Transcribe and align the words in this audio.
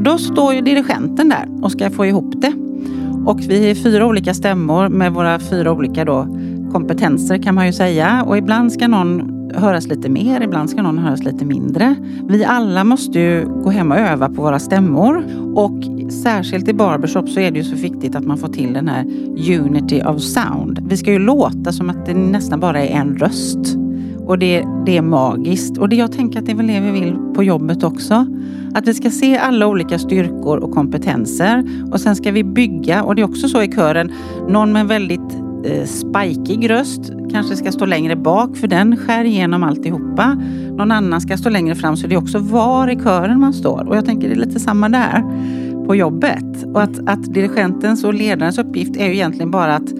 Då 0.00 0.18
står 0.18 0.54
ju 0.54 0.60
dirigenten 0.60 1.28
där 1.28 1.48
och 1.62 1.72
ska 1.72 1.90
få 1.90 2.06
ihop 2.06 2.34
det. 2.36 2.52
Och 3.26 3.40
vi 3.40 3.70
är 3.70 3.74
fyra 3.74 4.06
olika 4.06 4.34
stämmor 4.34 4.88
med 4.88 5.12
våra 5.12 5.38
fyra 5.38 5.72
olika 5.72 6.04
då 6.04 6.26
kompetenser 6.72 7.38
kan 7.38 7.54
man 7.54 7.66
ju 7.66 7.72
säga. 7.72 8.24
Och 8.26 8.38
ibland 8.38 8.72
ska 8.72 8.88
någon 8.88 9.42
höras 9.54 9.86
lite 9.86 10.08
mer, 10.08 10.40
ibland 10.40 10.70
ska 10.70 10.82
någon 10.82 10.98
höras 10.98 11.24
lite 11.24 11.44
mindre. 11.44 11.94
Vi 12.28 12.44
alla 12.44 12.84
måste 12.84 13.20
ju 13.20 13.44
gå 13.64 13.70
hem 13.70 13.92
och 13.92 13.98
öva 13.98 14.28
på 14.28 14.42
våra 14.42 14.58
stämmor. 14.58 15.24
Och 15.54 15.82
särskilt 16.12 16.68
i 16.68 16.74
barbershop 16.74 17.28
så 17.28 17.40
är 17.40 17.50
det 17.50 17.58
ju 17.58 17.64
så 17.64 17.76
viktigt 17.76 18.16
att 18.16 18.24
man 18.24 18.38
får 18.38 18.48
till 18.48 18.72
den 18.72 18.88
här 18.88 19.04
unity 19.60 20.02
of 20.02 20.20
sound. 20.20 20.78
Vi 20.88 20.96
ska 20.96 21.12
ju 21.12 21.18
låta 21.18 21.72
som 21.72 21.90
att 21.90 22.06
det 22.06 22.14
nästan 22.14 22.60
bara 22.60 22.82
är 22.82 23.00
en 23.00 23.16
röst. 23.16 23.81
Och 24.32 24.38
det, 24.38 24.64
det 24.86 24.96
är 24.96 25.02
magiskt. 25.02 25.78
Och 25.78 25.88
det 25.88 25.96
jag 25.96 26.12
tänker 26.12 26.38
att 26.38 26.46
det 26.46 26.52
är 26.52 26.56
väl 26.56 26.66
det 26.66 26.80
vi 26.80 26.90
vill 26.90 27.16
på 27.34 27.42
jobbet 27.42 27.82
också. 27.82 28.26
Att 28.74 28.88
vi 28.88 28.94
ska 28.94 29.10
se 29.10 29.36
alla 29.36 29.66
olika 29.66 29.98
styrkor 29.98 30.58
och 30.58 30.70
kompetenser. 30.70 31.64
Och 31.92 32.00
sen 32.00 32.16
ska 32.16 32.30
vi 32.30 32.44
bygga, 32.44 33.02
och 33.02 33.14
det 33.14 33.22
är 33.22 33.26
också 33.26 33.48
så 33.48 33.62
i 33.62 33.72
kören, 33.72 34.12
någon 34.48 34.72
med 34.72 34.86
väldigt 34.86 35.34
eh, 35.64 35.84
spikig 35.84 36.70
röst 36.70 37.12
kanske 37.32 37.56
ska 37.56 37.72
stå 37.72 37.84
längre 37.84 38.16
bak 38.16 38.56
för 38.56 38.68
den 38.68 38.96
skär 38.96 39.24
igenom 39.24 39.62
alltihopa. 39.62 40.38
Någon 40.76 40.90
annan 40.90 41.20
ska 41.20 41.36
stå 41.36 41.50
längre 41.50 41.74
fram 41.74 41.96
så 41.96 42.06
det 42.06 42.14
är 42.14 42.18
också 42.22 42.38
var 42.38 42.88
i 42.88 42.96
kören 42.96 43.40
man 43.40 43.52
står. 43.52 43.88
Och 43.88 43.96
jag 43.96 44.04
tänker 44.04 44.28
det 44.28 44.34
är 44.34 44.46
lite 44.46 44.60
samma 44.60 44.88
där 44.88 45.24
på 45.86 45.94
jobbet. 45.94 46.64
Och 46.74 46.82
att, 46.82 47.08
att 47.08 47.34
dirigentens 47.34 48.04
och 48.04 48.14
ledarens 48.14 48.58
uppgift 48.58 48.96
är 48.96 49.06
ju 49.06 49.12
egentligen 49.12 49.50
bara 49.50 49.76
att 49.76 49.92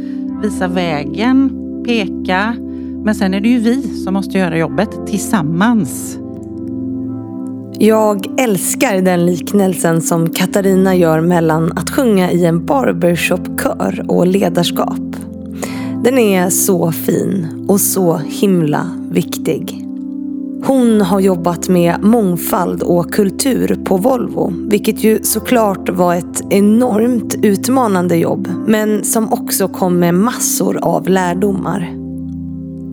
visa 0.42 0.68
vägen, 0.68 1.58
peka. 1.86 2.56
Men 3.04 3.14
sen 3.14 3.34
är 3.34 3.40
det 3.40 3.48
ju 3.48 3.58
vi 3.58 3.82
som 3.82 4.14
måste 4.14 4.38
göra 4.38 4.58
jobbet 4.58 5.06
tillsammans. 5.06 6.18
Jag 7.78 8.40
älskar 8.40 9.02
den 9.02 9.26
liknelsen 9.26 10.00
som 10.00 10.30
Katarina 10.30 10.94
gör 10.94 11.20
mellan 11.20 11.72
att 11.72 11.90
sjunga 11.90 12.30
i 12.30 12.44
en 12.44 12.66
barbershopkör 12.66 14.04
och 14.08 14.26
ledarskap. 14.26 15.16
Den 16.04 16.18
är 16.18 16.50
så 16.50 16.92
fin 16.92 17.64
och 17.68 17.80
så 17.80 18.16
himla 18.16 18.90
viktig. 19.10 19.86
Hon 20.64 21.00
har 21.00 21.20
jobbat 21.20 21.68
med 21.68 22.02
mångfald 22.02 22.82
och 22.82 23.12
kultur 23.12 23.78
på 23.84 23.96
Volvo, 23.96 24.52
vilket 24.70 25.04
ju 25.04 25.22
såklart 25.22 25.88
var 25.88 26.14
ett 26.14 26.42
enormt 26.50 27.34
utmanande 27.42 28.16
jobb, 28.16 28.48
men 28.66 29.04
som 29.04 29.32
också 29.32 29.68
kom 29.68 29.98
med 29.98 30.14
massor 30.14 30.78
av 30.82 31.08
lärdomar. 31.08 32.01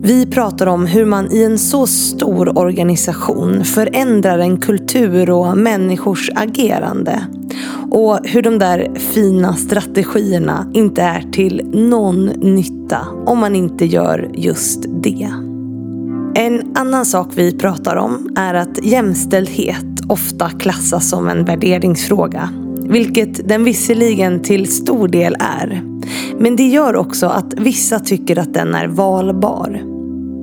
Vi 0.02 0.26
pratar 0.26 0.66
om 0.66 0.86
hur 0.86 1.04
man 1.04 1.32
i 1.32 1.42
en 1.42 1.58
så 1.58 1.86
stor 1.86 2.58
organisation 2.58 3.64
förändrar 3.64 4.38
en 4.38 4.60
kultur 4.60 5.30
och 5.30 5.58
människors 5.58 6.30
agerande. 6.34 7.26
Och 7.90 8.18
hur 8.24 8.42
de 8.42 8.58
där 8.58 8.94
fina 8.98 9.56
strategierna 9.56 10.70
inte 10.74 11.02
är 11.02 11.20
till 11.32 11.70
någon 11.72 12.24
nytta 12.26 12.98
om 13.26 13.38
man 13.38 13.56
inte 13.56 13.84
gör 13.84 14.30
just 14.34 14.84
det. 15.02 15.28
En 16.34 16.76
annan 16.76 17.06
sak 17.06 17.28
vi 17.34 17.58
pratar 17.58 17.96
om 17.96 18.34
är 18.36 18.54
att 18.54 18.84
jämställdhet 18.84 19.86
ofta 20.08 20.50
klassas 20.50 21.08
som 21.08 21.28
en 21.28 21.44
värderingsfråga. 21.44 22.50
Vilket 22.90 23.48
den 23.48 23.64
visserligen 23.64 24.42
till 24.42 24.72
stor 24.72 25.08
del 25.08 25.36
är. 25.40 25.82
Men 26.38 26.56
det 26.56 26.66
gör 26.68 26.96
också 26.96 27.26
att 27.26 27.54
vissa 27.54 27.98
tycker 27.98 28.38
att 28.38 28.54
den 28.54 28.74
är 28.74 28.86
valbar. 28.86 29.82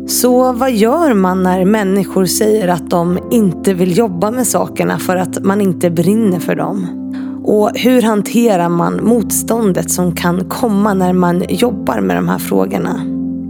Så 0.08 0.52
vad 0.52 0.72
gör 0.72 1.14
man 1.14 1.44
när 1.44 1.66
människor 1.66 2.26
säger 2.26 2.68
att 2.68 2.90
de 2.90 3.20
inte 3.32 3.74
vill 3.74 3.98
jobba 3.98 4.32
med 4.32 4.48
sakerna 4.48 5.00
för 5.00 5.16
att 5.16 5.44
man 5.44 5.62
inte 5.62 5.90
brinner 5.90 6.40
för 6.40 6.56
dem? 6.56 6.88
Och 7.44 7.72
hur 7.74 8.02
hanterar 8.02 8.70
man 8.70 9.00
motståndet 9.04 9.92
som 9.92 10.16
kan 10.16 10.50
komma 10.50 10.94
när 10.94 11.14
man 11.14 11.44
jobbar 11.50 12.02
med 12.02 12.16
de 12.16 12.30
här 12.30 12.40
frågorna? 12.40 13.02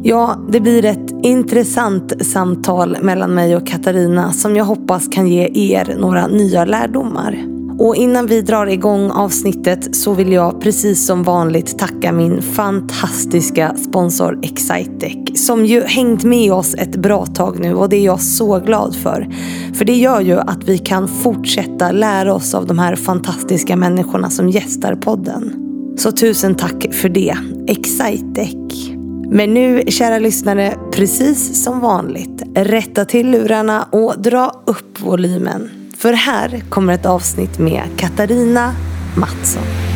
Ja, 0.03 0.35
det 0.49 0.59
blir 0.59 0.85
ett 0.85 1.15
intressant 1.23 2.25
samtal 2.25 2.97
mellan 3.01 3.33
mig 3.33 3.55
och 3.55 3.67
Katarina 3.67 4.33
som 4.33 4.55
jag 4.55 4.65
hoppas 4.65 5.07
kan 5.07 5.27
ge 5.27 5.49
er 5.53 5.95
några 5.99 6.27
nya 6.27 6.65
lärdomar. 6.65 7.56
Och 7.79 7.95
innan 7.95 8.27
vi 8.27 8.41
drar 8.41 8.67
igång 8.67 9.11
avsnittet 9.11 9.95
så 9.95 10.13
vill 10.13 10.31
jag 10.31 10.61
precis 10.61 11.05
som 11.05 11.23
vanligt 11.23 11.79
tacka 11.79 12.11
min 12.11 12.41
fantastiska 12.41 13.75
sponsor 13.75 14.39
Excitec. 14.43 15.45
Som 15.45 15.65
ju 15.65 15.81
hängt 15.81 16.23
med 16.23 16.53
oss 16.53 16.73
ett 16.73 16.95
bra 16.95 17.25
tag 17.25 17.59
nu 17.59 17.75
och 17.75 17.89
det 17.89 17.97
är 17.97 18.05
jag 18.05 18.21
så 18.21 18.59
glad 18.59 18.95
för. 18.95 19.27
För 19.73 19.85
det 19.85 19.95
gör 19.95 20.21
ju 20.21 20.39
att 20.39 20.63
vi 20.63 20.77
kan 20.77 21.07
fortsätta 21.07 21.91
lära 21.91 22.33
oss 22.33 22.53
av 22.53 22.67
de 22.67 22.79
här 22.79 22.95
fantastiska 22.95 23.75
människorna 23.75 24.29
som 24.29 24.49
gästar 24.49 24.95
podden. 24.95 25.53
Så 25.97 26.11
tusen 26.11 26.55
tack 26.55 26.93
för 26.93 27.09
det, 27.09 27.37
Excitec. 27.67 28.89
Men 29.31 29.53
nu, 29.53 29.83
kära 29.87 30.19
lyssnare, 30.19 30.73
precis 30.93 31.63
som 31.63 31.79
vanligt, 31.79 32.43
rätta 32.55 33.05
till 33.05 33.31
lurarna 33.31 33.87
och 33.91 34.21
dra 34.21 34.61
upp 34.65 34.99
volymen. 34.99 35.69
För 35.97 36.13
här 36.13 36.63
kommer 36.69 36.93
ett 36.93 37.05
avsnitt 37.05 37.59
med 37.59 37.83
Katarina 37.97 38.75
Mattsson. 39.15 39.86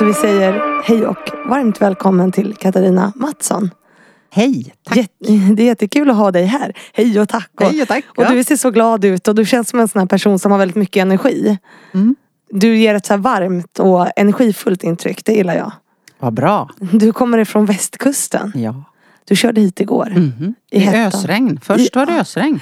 Så 0.00 0.06
vi 0.06 0.14
säger 0.14 0.82
hej 0.84 1.06
och 1.06 1.30
varmt 1.46 1.82
välkommen 1.82 2.32
till 2.32 2.56
Katarina 2.56 3.12
Mattsson. 3.16 3.70
Hej, 4.30 4.74
tack. 4.84 4.96
Jätte, 4.96 5.14
det 5.54 5.62
är 5.62 5.66
jättekul 5.66 6.10
att 6.10 6.16
ha 6.16 6.30
dig 6.30 6.44
här. 6.44 6.72
Hej 6.92 7.20
och 7.20 7.28
tack. 7.28 7.50
Och, 7.54 7.66
Hej 7.66 7.82
och 7.82 7.88
tack. 7.88 8.04
och 8.16 8.24
du 8.30 8.44
ser 8.44 8.56
så 8.56 8.70
glad 8.70 9.04
ut 9.04 9.28
och 9.28 9.34
du 9.34 9.46
känns 9.46 9.68
som 9.68 9.80
en 9.80 9.88
sån 9.88 10.00
här 10.00 10.06
person 10.06 10.38
som 10.38 10.52
har 10.52 10.58
väldigt 10.58 10.76
mycket 10.76 11.00
energi. 11.00 11.58
Mm. 11.94 12.16
Du 12.50 12.76
ger 12.76 12.94
ett 12.94 13.06
så 13.06 13.16
varmt 13.16 13.78
och 13.78 14.06
energifullt 14.16 14.84
intryck. 14.84 15.24
Det 15.24 15.32
gillar 15.32 15.54
jag. 15.54 15.72
Vad 16.18 16.32
bra. 16.34 16.70
Du 16.92 17.12
kommer 17.12 17.38
ifrån 17.38 17.66
västkusten. 17.66 18.52
Ja. 18.54 18.84
Du 19.24 19.36
körde 19.36 19.60
hit 19.60 19.80
igår. 19.80 20.12
Mhm. 20.16 20.54
I 20.70 20.76
I 20.76 20.80
hettan. 20.80 21.00
ösregn. 21.00 21.60
Först 21.62 21.96
var 21.96 22.06
det 22.06 22.20
ösregn. 22.20 22.60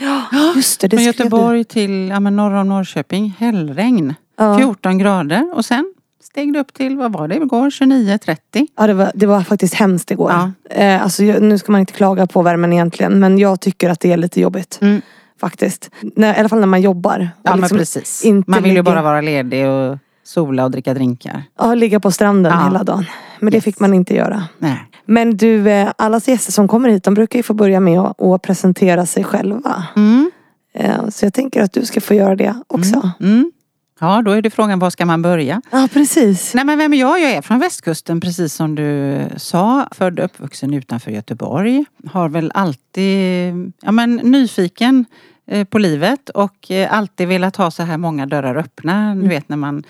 Just 0.57 0.81
det, 0.81 0.89
det 0.89 0.97
Från 0.97 1.05
Göteborg 1.07 1.65
till 1.65 2.09
ja, 2.09 2.21
men 2.21 2.37
norr 2.37 2.55
om 2.55 2.69
Norrköping. 2.69 3.35
Hällregn. 3.39 4.15
Ja. 4.37 4.59
14 4.59 4.99
grader. 4.99 5.55
Och 5.55 5.65
sen 5.65 5.95
steg 6.23 6.53
det 6.53 6.61
upp 6.61 6.75
till, 6.75 6.97
vad 6.97 7.13
var 7.13 7.29
det 7.29 7.35
igår? 7.37 7.71
29-30. 7.71 8.37
du. 8.51 8.67
Ja, 8.77 8.87
det 8.87 8.95
var, 8.95 9.13
det 9.15 9.27
var 9.27 9.41
faktiskt 9.43 9.75
hemskt 9.75 10.11
igår. 10.11 10.31
Ja. 10.31 10.51
Eh, 10.71 11.03
alltså, 11.03 11.23
nu 11.23 11.59
ska 11.59 11.73
man 11.73 11.81
inte 11.81 11.93
klaga 11.93 12.27
på 12.27 12.43
värmen 12.43 12.73
egentligen. 12.73 13.21
Men 13.21 13.39
jag 13.39 13.61
tycker 13.61 13.91
att 13.91 14.01
det 14.01 14.13
är 14.13 14.17
lite 14.17 14.41
jobbigt. 14.41 14.79
Mm. 14.83 15.01
Faktiskt. 15.41 15.91
När, 16.17 16.35
I 16.35 16.39
alla 16.39 16.49
fall 16.49 16.61
när 16.61 16.67
man 16.67 16.81
jobbar. 16.81 17.29
Ja 17.43 17.51
men 17.51 17.61
liksom 17.61 17.79
precis. 17.79 18.25
inte 18.25 18.51
Man 18.51 18.63
vill 18.63 18.73
ju 18.73 18.79
ligger- 18.79 18.83
bara 18.93 19.03
vara 19.03 19.21
ledig 19.21 19.67
och 19.69 19.99
sola 20.25 20.65
och 20.65 20.71
dricka 20.71 20.95
drinkar. 20.95 21.43
Ja, 21.59 21.75
ligga 21.75 22.01
på 22.01 22.11
stranden 22.11 22.53
Ja. 22.53 22.65
hela 22.65 22.85
dagen. 22.85 23.05
Men 23.41 23.51
det 23.51 23.57
Yes. 23.57 23.65
fick 23.65 23.81
man 23.81 23.95
inte 23.95 24.15
göra. 24.15 24.43
Nej. 24.59 24.85
Men 25.07 25.37
du, 25.37 25.71
eh, 25.71 25.89
alla 25.99 26.21
gäster 26.27 26.53
som 26.53 26.69
kommer 26.69 26.89
hit 26.89 27.05
de 27.05 27.15
brukar 27.15 27.39
ju 27.39 27.43
få 27.43 27.55
börja 27.55 27.81
med 27.81 28.01
att, 28.01 28.23
att 28.23 28.43
presentera 28.43 29.07
sig 29.07 29.25
själva. 29.25 29.83
Mm. 29.97 30.31
Eh, 30.75 31.09
Så 31.09 31.25
jag 31.27 31.35
tänker 31.35 31.63
att 31.63 31.73
du 31.73 31.87
ska 31.87 32.01
få 32.01 32.15
göra 32.15 32.37
det 32.37 32.55
också. 32.67 33.11
Mm. 33.21 33.53
Ja 34.01 34.23
då 34.23 34.31
är 34.31 34.43
det 34.43 34.51
frågan, 34.51 34.79
var 34.79 34.91
ska 34.91 35.07
man 35.07 35.23
börja? 35.23 35.63
Ja, 35.71 35.89
precis. 35.93 36.55
Nej 36.55 36.65
men 36.65 36.79
vem 36.79 36.93
är 36.93 36.99
jag? 36.99 37.21
Jag 37.21 37.31
är 37.31 37.43
från 37.43 37.59
västkusten 37.59 38.21
precis 38.21 38.55
som 38.55 38.75
du 38.75 39.19
sa. 39.37 39.89
Född 39.93 40.19
och 40.19 40.25
uppvuxen 40.25 40.75
utanför 40.75 41.11
Göteborg. 41.11 41.85
Har 42.07 42.29
väl 42.29 42.51
alltid, 42.55 43.73
ja 43.83 43.93
men 43.93 44.17
nyfiken 44.17 45.05
eh, 45.47 45.65
på 45.65 45.79
livet 45.79 46.29
och 46.29 46.71
eh, 46.71 46.93
alltid 46.93 47.29
velat 47.29 47.57
ha 47.57 47.71
så 47.71 47.83
här 47.83 47.97
många 47.99 48.27
dörrar 48.27 48.57
öppna. 48.57 49.15
Du 49.15 49.29
vet 49.29 49.49
när 49.49 49.57
man 49.57 49.83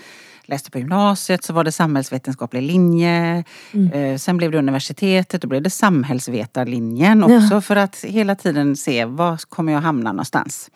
läste 0.44 0.70
på 0.70 0.78
gymnasiet 0.78 1.44
så 1.44 1.52
var 1.52 1.64
det 1.64 1.72
samhällsvetenskaplig 1.72 2.62
linje. 2.62 3.44
Eh, 3.92 4.16
Sen 4.18 4.36
blev 4.36 4.50
det 4.50 4.58
universitetet, 4.58 5.42
då 5.42 5.48
blev 5.48 5.62
det 5.62 5.70
samhällsvetarlinjen 5.70 7.24
också 7.24 7.60
för 7.60 7.76
att 7.76 8.04
hela 8.04 8.34
tiden 8.34 8.76
se 8.76 9.04
var 9.04 9.36
kommer 9.48 9.72
jag 9.72 9.80
hamna 9.80 10.12
någonstans. 10.12 10.70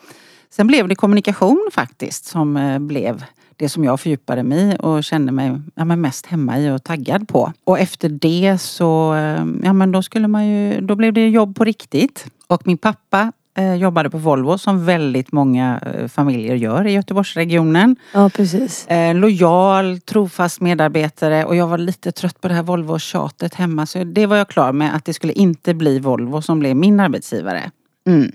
Sen 0.53 0.67
blev 0.67 0.89
det 0.89 0.95
kommunikation 0.95 1.69
faktiskt 1.73 2.25
som 2.25 2.57
eh, 2.57 2.79
blev 2.79 3.25
det 3.57 3.69
som 3.69 3.85
jag 3.85 4.01
fördjupade 4.01 4.43
mig 4.43 4.73
i 4.73 4.77
och 4.81 5.05
kände 5.05 5.33
mig 5.33 5.61
ja, 5.75 5.85
men 5.85 6.01
mest 6.01 6.27
hemma 6.27 6.59
i 6.59 6.71
och 6.71 6.85
taggad 6.85 7.29
på. 7.29 7.53
Och 7.65 7.79
efter 7.79 8.09
det 8.09 8.59
så, 8.61 9.15
eh, 9.15 9.45
ja 9.63 9.73
men 9.73 9.93
då 9.93 10.03
skulle 10.03 10.29
man 10.29 10.47
ju, 10.47 10.81
då 10.81 10.95
blev 10.95 11.13
det 11.13 11.29
jobb 11.29 11.57
på 11.57 11.65
riktigt. 11.65 12.27
Och 12.47 12.67
min 12.67 12.79
pappa 12.79 13.33
Eh, 13.55 13.75
jobbade 13.75 14.11
på 14.11 14.19
Volvo 14.19 14.59
som 14.59 14.85
väldigt 14.85 15.33
många 15.33 15.81
eh, 15.87 16.09
familjer 16.09 16.55
gör 16.55 16.87
i 16.87 16.93
Göteborgsregionen. 16.93 17.97
Ja, 18.15 18.31
precis. 18.31 18.87
Eh, 18.87 19.15
lojal, 19.15 20.01
trofast 20.01 20.61
medarbetare 20.61 21.45
och 21.45 21.57
jag 21.57 21.67
var 21.67 21.79
lite 21.79 22.13
trött 22.13 22.41
på 22.41 22.49
det 22.49 22.55
här 22.55 22.63
Volvo-tjatet 22.63 23.55
hemma. 23.55 23.87
Så 23.87 24.05
det 24.05 24.27
var 24.27 24.37
jag 24.37 24.49
klar 24.49 24.73
med 24.73 24.95
att 24.95 25.05
det 25.05 25.15
skulle 25.15 25.33
inte 25.33 25.75
bli 25.75 25.99
Volvo 25.99 26.43
som 26.43 26.59
blev 26.59 26.77
min 26.77 27.01
arbetsgivare. 27.01 27.71
Mm. 28.07 28.33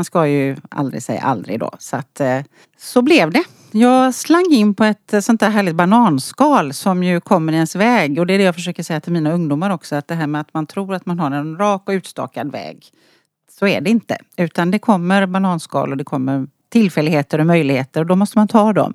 Man 0.00 0.04
ska 0.04 0.26
ju 0.26 0.56
aldrig 0.68 1.02
säga 1.02 1.20
aldrig 1.20 1.60
då. 1.60 1.70
Så 1.78 1.96
att 1.96 2.20
eh, 2.20 2.40
så 2.78 3.02
blev 3.02 3.30
det. 3.30 3.44
Jag 3.72 4.14
slang 4.14 4.52
in 4.52 4.74
på 4.74 4.84
ett 4.84 5.12
eh, 5.12 5.20
sånt 5.20 5.40
där 5.40 5.50
härligt 5.50 5.74
bananskal 5.74 6.72
som 6.72 7.02
ju 7.02 7.20
kommer 7.20 7.52
i 7.52 7.56
ens 7.56 7.76
väg. 7.76 8.18
Och 8.18 8.26
det 8.26 8.34
är 8.34 8.38
det 8.38 8.44
jag 8.44 8.54
försöker 8.54 8.82
säga 8.82 9.00
till 9.00 9.12
mina 9.12 9.32
ungdomar 9.32 9.70
också. 9.70 9.96
Att 9.96 10.08
det 10.08 10.14
här 10.14 10.26
med 10.26 10.40
att 10.40 10.54
man 10.54 10.66
tror 10.66 10.94
att 10.94 11.06
man 11.06 11.18
har 11.18 11.30
en 11.30 11.58
rak 11.58 11.82
och 11.88 11.92
utstakad 11.92 12.52
väg. 12.52 12.86
Så 13.58 13.66
är 13.66 13.80
det 13.80 13.90
inte. 13.90 14.18
Utan 14.36 14.70
det 14.70 14.78
kommer 14.78 15.26
bananskal 15.26 15.90
och 15.90 15.96
det 15.96 16.04
kommer 16.04 16.46
tillfälligheter 16.68 17.38
och 17.38 17.46
möjligheter 17.46 18.00
och 18.00 18.06
då 18.06 18.16
måste 18.16 18.38
man 18.38 18.48
ta 18.48 18.72
dem. 18.72 18.94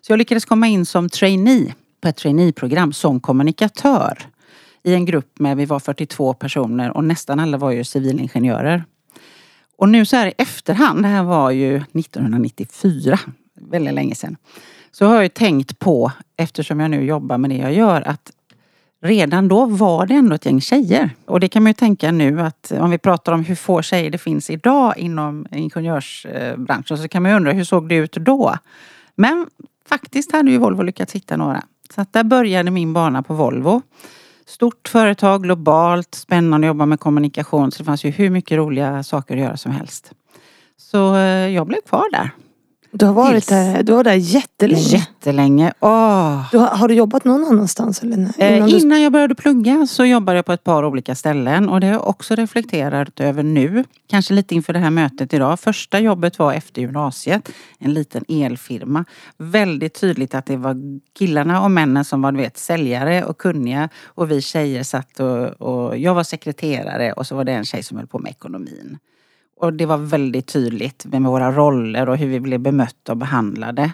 Så 0.00 0.12
jag 0.12 0.18
lyckades 0.18 0.44
komma 0.44 0.66
in 0.66 0.86
som 0.86 1.08
trainee 1.08 1.74
på 2.00 2.08
ett 2.08 2.16
traineeprogram 2.16 2.92
som 2.92 3.20
kommunikatör. 3.20 4.18
I 4.82 4.94
en 4.94 5.04
grupp 5.04 5.38
med, 5.38 5.56
vi 5.56 5.64
var 5.64 5.80
42 5.80 6.34
personer 6.34 6.96
och 6.96 7.04
nästan 7.04 7.40
alla 7.40 7.58
var 7.58 7.70
ju 7.70 7.84
civilingenjörer. 7.84 8.84
Och 9.82 9.88
nu 9.88 10.04
så 10.04 10.16
här 10.16 10.26
i 10.26 10.32
efterhand, 10.38 11.02
det 11.02 11.08
här 11.08 11.22
var 11.22 11.50
ju 11.50 11.76
1994, 11.76 13.18
väldigt 13.54 13.94
länge 13.94 14.14
sedan. 14.14 14.36
Så 14.90 15.06
har 15.06 15.14
jag 15.14 15.22
ju 15.22 15.28
tänkt 15.28 15.78
på, 15.78 16.12
eftersom 16.36 16.80
jag 16.80 16.90
nu 16.90 17.04
jobbar 17.04 17.38
med 17.38 17.50
det 17.50 17.56
jag 17.56 17.74
gör, 17.74 18.08
att 18.08 18.30
redan 19.02 19.48
då 19.48 19.66
var 19.66 20.06
det 20.06 20.14
ändå 20.14 20.34
ett 20.34 20.46
gäng 20.46 20.60
tjejer. 20.60 21.10
Och 21.24 21.40
det 21.40 21.48
kan 21.48 21.62
man 21.62 21.70
ju 21.70 21.74
tänka 21.74 22.12
nu 22.12 22.40
att 22.40 22.72
om 22.78 22.90
vi 22.90 22.98
pratar 22.98 23.32
om 23.32 23.44
hur 23.44 23.54
få 23.54 23.82
tjejer 23.82 24.10
det 24.10 24.18
finns 24.18 24.50
idag 24.50 24.98
inom 24.98 25.46
ingenjörsbranschen 25.50 26.98
så 26.98 27.08
kan 27.08 27.22
man 27.22 27.30
ju 27.30 27.36
undra 27.36 27.52
hur 27.52 27.64
såg 27.64 27.88
det 27.88 27.94
ut 27.94 28.12
då? 28.12 28.56
Men 29.14 29.46
faktiskt 29.88 30.32
hade 30.32 30.50
ju 30.50 30.58
Volvo 30.58 30.82
lyckats 30.82 31.12
hitta 31.12 31.36
några. 31.36 31.62
Så 31.94 32.00
att 32.00 32.12
där 32.12 32.24
började 32.24 32.70
min 32.70 32.92
bana 32.92 33.22
på 33.22 33.34
Volvo. 33.34 33.82
Stort 34.46 34.88
företag, 34.88 35.42
globalt, 35.42 36.14
spännande 36.14 36.66
att 36.66 36.68
jobba 36.68 36.86
med 36.86 37.00
kommunikation. 37.00 37.72
Så 37.72 37.78
det 37.78 37.84
fanns 37.84 38.04
ju 38.04 38.10
hur 38.10 38.30
mycket 38.30 38.58
roliga 38.58 39.02
saker 39.02 39.34
att 39.34 39.40
göra 39.40 39.56
som 39.56 39.72
helst. 39.72 40.12
Så 40.76 41.14
eh, 41.14 41.48
jag 41.48 41.66
blev 41.66 41.80
kvar 41.80 42.04
där. 42.12 42.30
Du 42.94 43.06
har 43.06 43.12
varit 43.12 43.48
där, 43.48 43.82
du 43.82 43.92
var 43.92 44.04
där 44.04 44.14
jättelänge. 44.14 44.80
Jättelänge. 44.80 45.72
Åh. 45.80 46.44
Du 46.50 46.58
har, 46.58 46.66
har 46.66 46.88
du 46.88 46.94
jobbat 46.94 47.24
någon 47.24 47.44
annanstans? 47.44 48.02
Eller? 48.02 48.16
Innan, 48.16 48.32
Eh, 48.38 48.66
du... 48.66 48.78
innan 48.78 49.02
jag 49.02 49.12
började 49.12 49.34
plugga 49.34 49.86
så 49.86 50.04
jobbade 50.04 50.38
jag 50.38 50.44
på 50.46 50.52
ett 50.52 50.64
par 50.64 50.84
olika 50.84 51.14
ställen 51.14 51.68
och 51.68 51.80
det 51.80 51.86
har 51.86 51.94
jag 51.94 52.08
också 52.08 52.34
reflekterat 52.34 53.20
över 53.20 53.42
nu. 53.42 53.84
Kanske 54.08 54.34
lite 54.34 54.54
inför 54.54 54.72
det 54.72 54.78
här 54.78 54.90
mötet 54.90 55.34
idag. 55.34 55.60
Första 55.60 56.00
jobbet 56.00 56.38
var 56.38 56.52
efter 56.52 56.80
gymnasiet. 56.82 57.48
En 57.78 57.94
liten 57.94 58.24
elfirma. 58.28 59.04
Väldigt 59.38 60.00
tydligt 60.00 60.34
att 60.34 60.46
det 60.46 60.56
var 60.56 60.76
killarna 61.18 61.62
och 61.62 61.70
männen 61.70 62.04
som 62.04 62.22
var 62.22 62.32
du 62.32 62.38
vet, 62.38 62.58
säljare 62.58 63.24
och 63.24 63.38
kunniga. 63.38 63.88
Och 64.04 64.30
vi 64.30 64.40
tjejer 64.42 64.82
satt 64.82 65.20
och, 65.20 65.46
och 65.48 65.98
jag 65.98 66.14
var 66.14 66.22
sekreterare 66.24 67.12
och 67.12 67.26
så 67.26 67.36
var 67.36 67.44
det 67.44 67.52
en 67.52 67.64
tjej 67.64 67.82
som 67.82 67.96
höll 67.96 68.06
på 68.06 68.18
med 68.18 68.30
ekonomin. 68.30 68.98
Och 69.62 69.72
det 69.72 69.86
var 69.86 69.96
väldigt 69.96 70.46
tydligt 70.46 71.04
med 71.04 71.22
våra 71.22 71.52
roller 71.52 72.08
och 72.08 72.16
hur 72.16 72.28
vi 72.28 72.40
blev 72.40 72.60
bemötta 72.60 73.12
och 73.12 73.18
behandlade. 73.18 73.92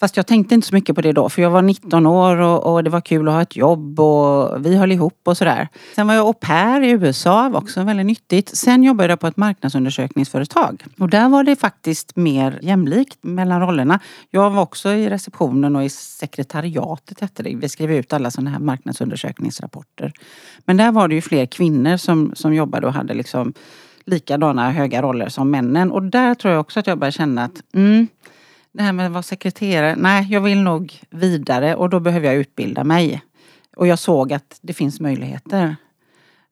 Fast 0.00 0.16
jag 0.16 0.26
tänkte 0.26 0.54
inte 0.54 0.66
så 0.66 0.74
mycket 0.74 0.94
på 0.96 1.02
det 1.02 1.12
då 1.12 1.28
för 1.28 1.42
jag 1.42 1.50
var 1.50 1.62
19 1.62 2.06
år 2.06 2.36
och, 2.36 2.72
och 2.72 2.84
det 2.84 2.90
var 2.90 3.00
kul 3.00 3.28
att 3.28 3.34
ha 3.34 3.42
ett 3.42 3.56
jobb 3.56 4.00
och 4.00 4.66
vi 4.66 4.76
höll 4.76 4.92
ihop 4.92 5.20
och 5.24 5.36
sådär. 5.36 5.68
Sen 5.94 6.06
var 6.06 6.14
jag 6.14 6.26
au 6.26 6.32
pair 6.32 6.82
i 6.82 6.90
USA, 6.90 7.48
var 7.48 7.60
också 7.60 7.82
väldigt 7.82 8.06
nyttigt. 8.06 8.56
Sen 8.56 8.82
jobbade 8.82 9.12
jag 9.12 9.20
på 9.20 9.26
ett 9.26 9.36
marknadsundersökningsföretag 9.36 10.84
och 10.98 11.08
där 11.08 11.28
var 11.28 11.44
det 11.44 11.56
faktiskt 11.56 12.16
mer 12.16 12.58
jämlikt 12.62 13.18
mellan 13.20 13.60
rollerna. 13.60 14.00
Jag 14.30 14.50
var 14.50 14.62
också 14.62 14.90
i 14.90 15.10
receptionen 15.10 15.76
och 15.76 15.84
i 15.84 15.88
sekretariatet 15.88 17.20
hette 17.20 17.42
det. 17.42 17.56
Vi 17.56 17.68
skrev 17.68 17.92
ut 17.92 18.12
alla 18.12 18.30
sådana 18.30 18.50
här 18.50 18.58
marknadsundersökningsrapporter. 18.58 20.12
Men 20.64 20.76
där 20.76 20.92
var 20.92 21.08
det 21.08 21.14
ju 21.14 21.20
fler 21.20 21.46
kvinnor 21.46 21.96
som, 21.96 22.32
som 22.34 22.54
jobbade 22.54 22.86
och 22.86 22.92
hade 22.92 23.14
liksom 23.14 23.54
likadana 24.08 24.70
höga 24.70 25.02
roller 25.02 25.28
som 25.28 25.50
männen. 25.50 25.90
Och 25.92 26.02
där 26.02 26.34
tror 26.34 26.52
jag 26.54 26.60
också 26.60 26.80
att 26.80 26.86
jag 26.86 26.98
började 26.98 27.12
känna 27.12 27.44
att 27.44 27.62
mm, 27.74 28.06
det 28.72 28.82
här 28.82 28.92
med 28.92 29.06
att 29.06 29.12
vara 29.12 29.22
sekreterare, 29.22 29.94
nej 29.98 30.26
jag 30.30 30.40
vill 30.40 30.58
nog 30.62 30.94
vidare 31.10 31.74
och 31.74 31.90
då 31.90 32.00
behöver 32.00 32.26
jag 32.26 32.36
utbilda 32.36 32.84
mig. 32.84 33.22
Och 33.76 33.86
jag 33.86 33.98
såg 33.98 34.32
att 34.32 34.58
det 34.62 34.72
finns 34.72 35.00
möjligheter. 35.00 35.76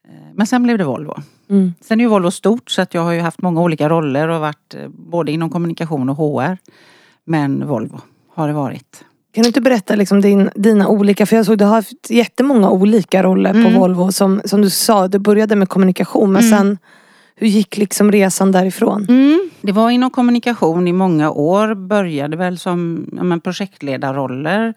Eh, 0.09 0.15
Men 0.35 0.47
sen 0.47 0.63
blev 0.63 0.79
det 0.79 0.85
Volvo. 0.85 1.15
Mm. 1.51 1.75
Sen 1.81 2.01
är 2.01 2.05
ju 2.05 2.09
Volvo 2.11 2.31
stort 2.31 2.71
så 2.71 2.83
att 2.83 2.95
jag 2.95 3.03
har 3.03 3.13
ju 3.13 3.21
haft 3.21 3.43
många 3.43 3.61
olika 3.63 3.89
roller 3.89 4.29
och 4.29 4.41
varit 4.41 4.75
eh, 4.75 4.89
både 4.89 5.33
inom 5.33 5.51
kommunikation 5.51 6.09
och 6.11 6.17
HR. 6.17 6.57
Men 7.25 7.67
Volvo 7.69 8.01
har 8.35 8.49
det 8.49 8.55
varit. 8.55 9.05
Kan 9.35 9.43
du 9.43 9.47
inte 9.49 9.61
berätta 9.61 9.95
liksom 9.95 10.21
din, 10.21 10.51
dina 10.55 10.89
olika, 10.89 11.27
för 11.27 11.37
jag 11.37 11.47
såg 11.47 11.59
du 11.59 11.65
har 11.65 11.75
haft 11.75 12.11
jättemånga 12.11 12.71
olika 12.71 13.23
roller 13.23 13.53
på 13.53 13.59
Mm. 13.59 13.75
Volvo. 13.75 14.13
Som, 14.13 14.41
som 14.45 14.61
du 14.63 14.71
sa, 14.71 15.09
du 15.09 15.19
började 15.19 15.57
med 15.57 15.69
kommunikation 15.69 16.33
men 16.33 16.45
Mm. 16.45 16.59
sen 16.59 16.79
hur 17.37 17.47
gick 17.47 17.77
liksom 17.77 18.13
resan 18.13 18.53
därifrån? 18.53 19.07
Mm. 19.09 19.51
Det 19.61 19.73
var 19.73 19.91
inom 19.91 20.11
kommunikation 20.11 20.89
i 20.89 20.93
många 20.93 21.31
år. 21.31 21.75
Började 21.75 22.37
väl 22.37 22.59
som 22.59 23.09
ja, 23.17 23.23
men 23.23 23.41
projektledarroller. 23.41 24.75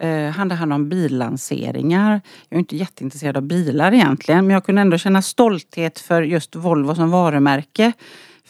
Eh, 0.00 0.30
hade 0.30 0.54
hand 0.54 0.72
om 0.72 0.88
billanseringar. 0.88 2.20
Jag 2.48 2.56
är 2.56 2.58
inte 2.58 2.76
jätteintresserad 2.76 3.36
av 3.36 3.42
bilar 3.42 3.94
egentligen 3.94 4.46
men 4.46 4.54
jag 4.54 4.64
kunde 4.64 4.80
ändå 4.80 4.98
känna 4.98 5.22
stolthet 5.22 5.98
för 5.98 6.22
just 6.22 6.56
Volvo 6.56 6.94
som 6.94 7.10
varumärke. 7.10 7.92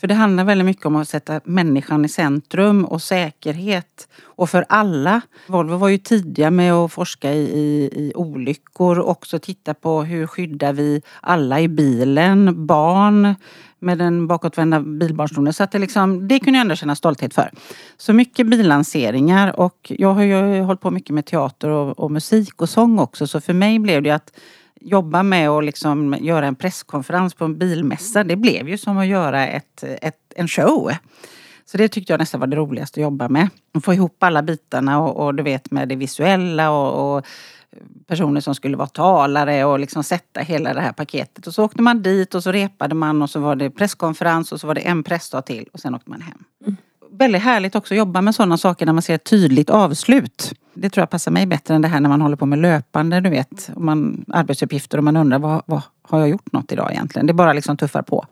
För 0.01 0.07
det 0.07 0.15
handlar 0.15 0.45
väldigt 0.45 0.67
mycket 0.67 0.87
om 0.87 0.97
att 0.97 1.09
sätta 1.09 1.41
människan 1.45 2.05
i 2.05 2.09
centrum 2.09 2.85
och 2.85 3.03
säkerhet. 3.03 4.09
Och 4.25 4.51
för 4.51 4.65
alla. 4.69 5.21
Volvo 5.47 5.77
var 5.77 5.89
ju 5.89 5.99
tidiga 5.99 6.51
med 6.51 6.73
att 6.73 6.93
forska 6.93 7.33
i, 7.33 7.43
i, 7.43 7.91
i 7.93 8.13
olyckor 8.15 8.99
och 8.99 9.11
också 9.11 9.39
titta 9.39 9.75
på 9.75 10.03
hur 10.03 10.27
skyddar 10.27 10.73
vi 10.73 11.03
alla 11.21 11.61
i 11.61 11.69
bilen, 11.69 12.67
barn 12.67 13.35
med 13.79 13.99
den 13.99 14.27
bakåtvända 14.27 14.81
bilbarnstolen. 14.81 15.53
Så 15.53 15.65
att 15.65 15.73
det, 15.73 15.79
liksom, 15.79 16.29
det 16.29 16.39
kunde 16.39 16.59
jag 16.59 16.61
ändå 16.61 16.77
känna 16.77 16.95
stolthet 16.95 17.35
för. 17.35 17.51
Så 17.97 18.13
mycket 18.13 18.47
bilanseringar 18.47 19.61
och 19.61 19.93
jag 19.97 20.13
har 20.13 20.23
ju 20.23 20.61
hållit 20.61 20.81
på 20.81 20.91
mycket 20.91 21.15
med 21.15 21.27
teater 21.27 21.69
och, 21.69 21.99
och 21.99 22.11
musik 22.11 22.63
och 22.63 22.69
sång 22.69 22.99
också. 22.99 23.27
Så 23.27 23.41
för 23.41 23.53
mig 23.53 23.79
blev 23.79 24.03
det 24.03 24.11
att 24.11 24.33
jobba 24.81 25.23
med 25.23 25.49
att 25.49 25.65
liksom 25.65 26.17
göra 26.21 26.47
en 26.47 26.55
presskonferens 26.55 27.35
på 27.35 27.45
en 27.45 27.59
bilmässa. 27.59 28.25
Det 28.25 28.37
blev 28.37 28.69
ju 28.69 28.79
som 28.79 28.99
att 28.99 29.07
göra 29.07 29.47
ett, 29.47 29.83
ett, 29.83 30.33
en 30.35 30.49
show. 30.49 30.91
Så 31.65 31.77
det 31.77 31.89
tyckte 31.89 32.13
jag 32.13 32.21
nästan 32.21 32.41
var 32.41 32.47
det 32.47 32.57
roligaste 32.57 33.01
att 33.01 33.03
jobba 33.03 33.29
med. 33.29 33.49
Att 33.75 33.85
få 33.85 33.95
ihop 33.95 34.23
alla 34.23 34.43
bitarna 34.43 35.01
och, 35.01 35.25
och 35.27 35.35
du 35.35 35.43
vet 35.43 35.71
med 35.71 35.89
det 35.89 35.97
visuella 35.97 36.71
och, 36.71 37.17
och 37.17 37.27
personer 38.07 38.41
som 38.41 38.55
skulle 38.55 38.77
vara 38.77 38.89
talare 38.89 39.65
och 39.65 39.79
liksom 39.79 40.05
sätta 40.05 40.41
hela 40.41 40.75
det 40.75 40.81
här 40.81 40.93
paketet. 40.93 41.47
Och 41.47 41.55
så 41.55 41.65
åkte 41.65 41.83
man 41.83 42.03
dit 42.03 42.35
och 42.35 42.43
så 42.43 42.53
repade 42.53 42.95
man 42.95 43.23
och 43.23 43.31
så 43.31 43.41
var 43.41 43.57
det 43.57 43.71
presskonferens 43.71 44.53
och 44.53 44.61
så 44.61 44.67
var 44.67 44.75
det 44.75 44.81
en 44.81 45.03
pressdag 45.03 45.43
till 45.43 45.69
och 45.73 45.81
sen 45.81 45.95
åkte 45.95 46.11
man 46.11 46.21
hem. 46.21 46.45
Mm. 46.67 46.77
Väldigt 47.19 47.43
härligt 47.43 47.75
också 47.75 47.95
att 47.95 47.99
jobba 47.99 48.21
med 48.21 48.35
sådana 48.35 48.59
saker 48.59 48.87
när 48.87 48.93
man 48.93 49.03
ser 49.03 49.15
ett 49.15 49.25
tydligt 49.25 49.71
avslut. 49.71 50.53
Det 50.75 50.91
tror 50.91 51.03
jag 51.03 51.11
passar 51.11 51.31
mig 51.31 51.47
bättre 51.47 51.75
än 51.75 51.83
det 51.83 51.89
här 51.89 52.01
när 52.01 52.09
man 52.09 52.21
håller 52.21 52.37
på 52.37 52.47
med 52.47 52.59
löpande, 52.59 53.21
du 53.21 53.31
vet. 53.31 53.71
Och 53.75 53.81
man, 53.83 54.25
arbetsuppgifter 54.29 54.99
och 54.99 55.05
man 55.05 55.17
undrar 55.17 55.39
vad, 55.39 55.63
vad 55.67 55.83
har 56.03 56.19
jag 56.19 56.29
gjort 56.29 56.53
något 56.53 56.73
idag 56.73 56.93
egentligen? 56.93 57.27
Det 57.27 57.33
bara 57.33 57.53
liksom 57.53 57.77
tuffar 57.77 58.03
på. 58.03 58.27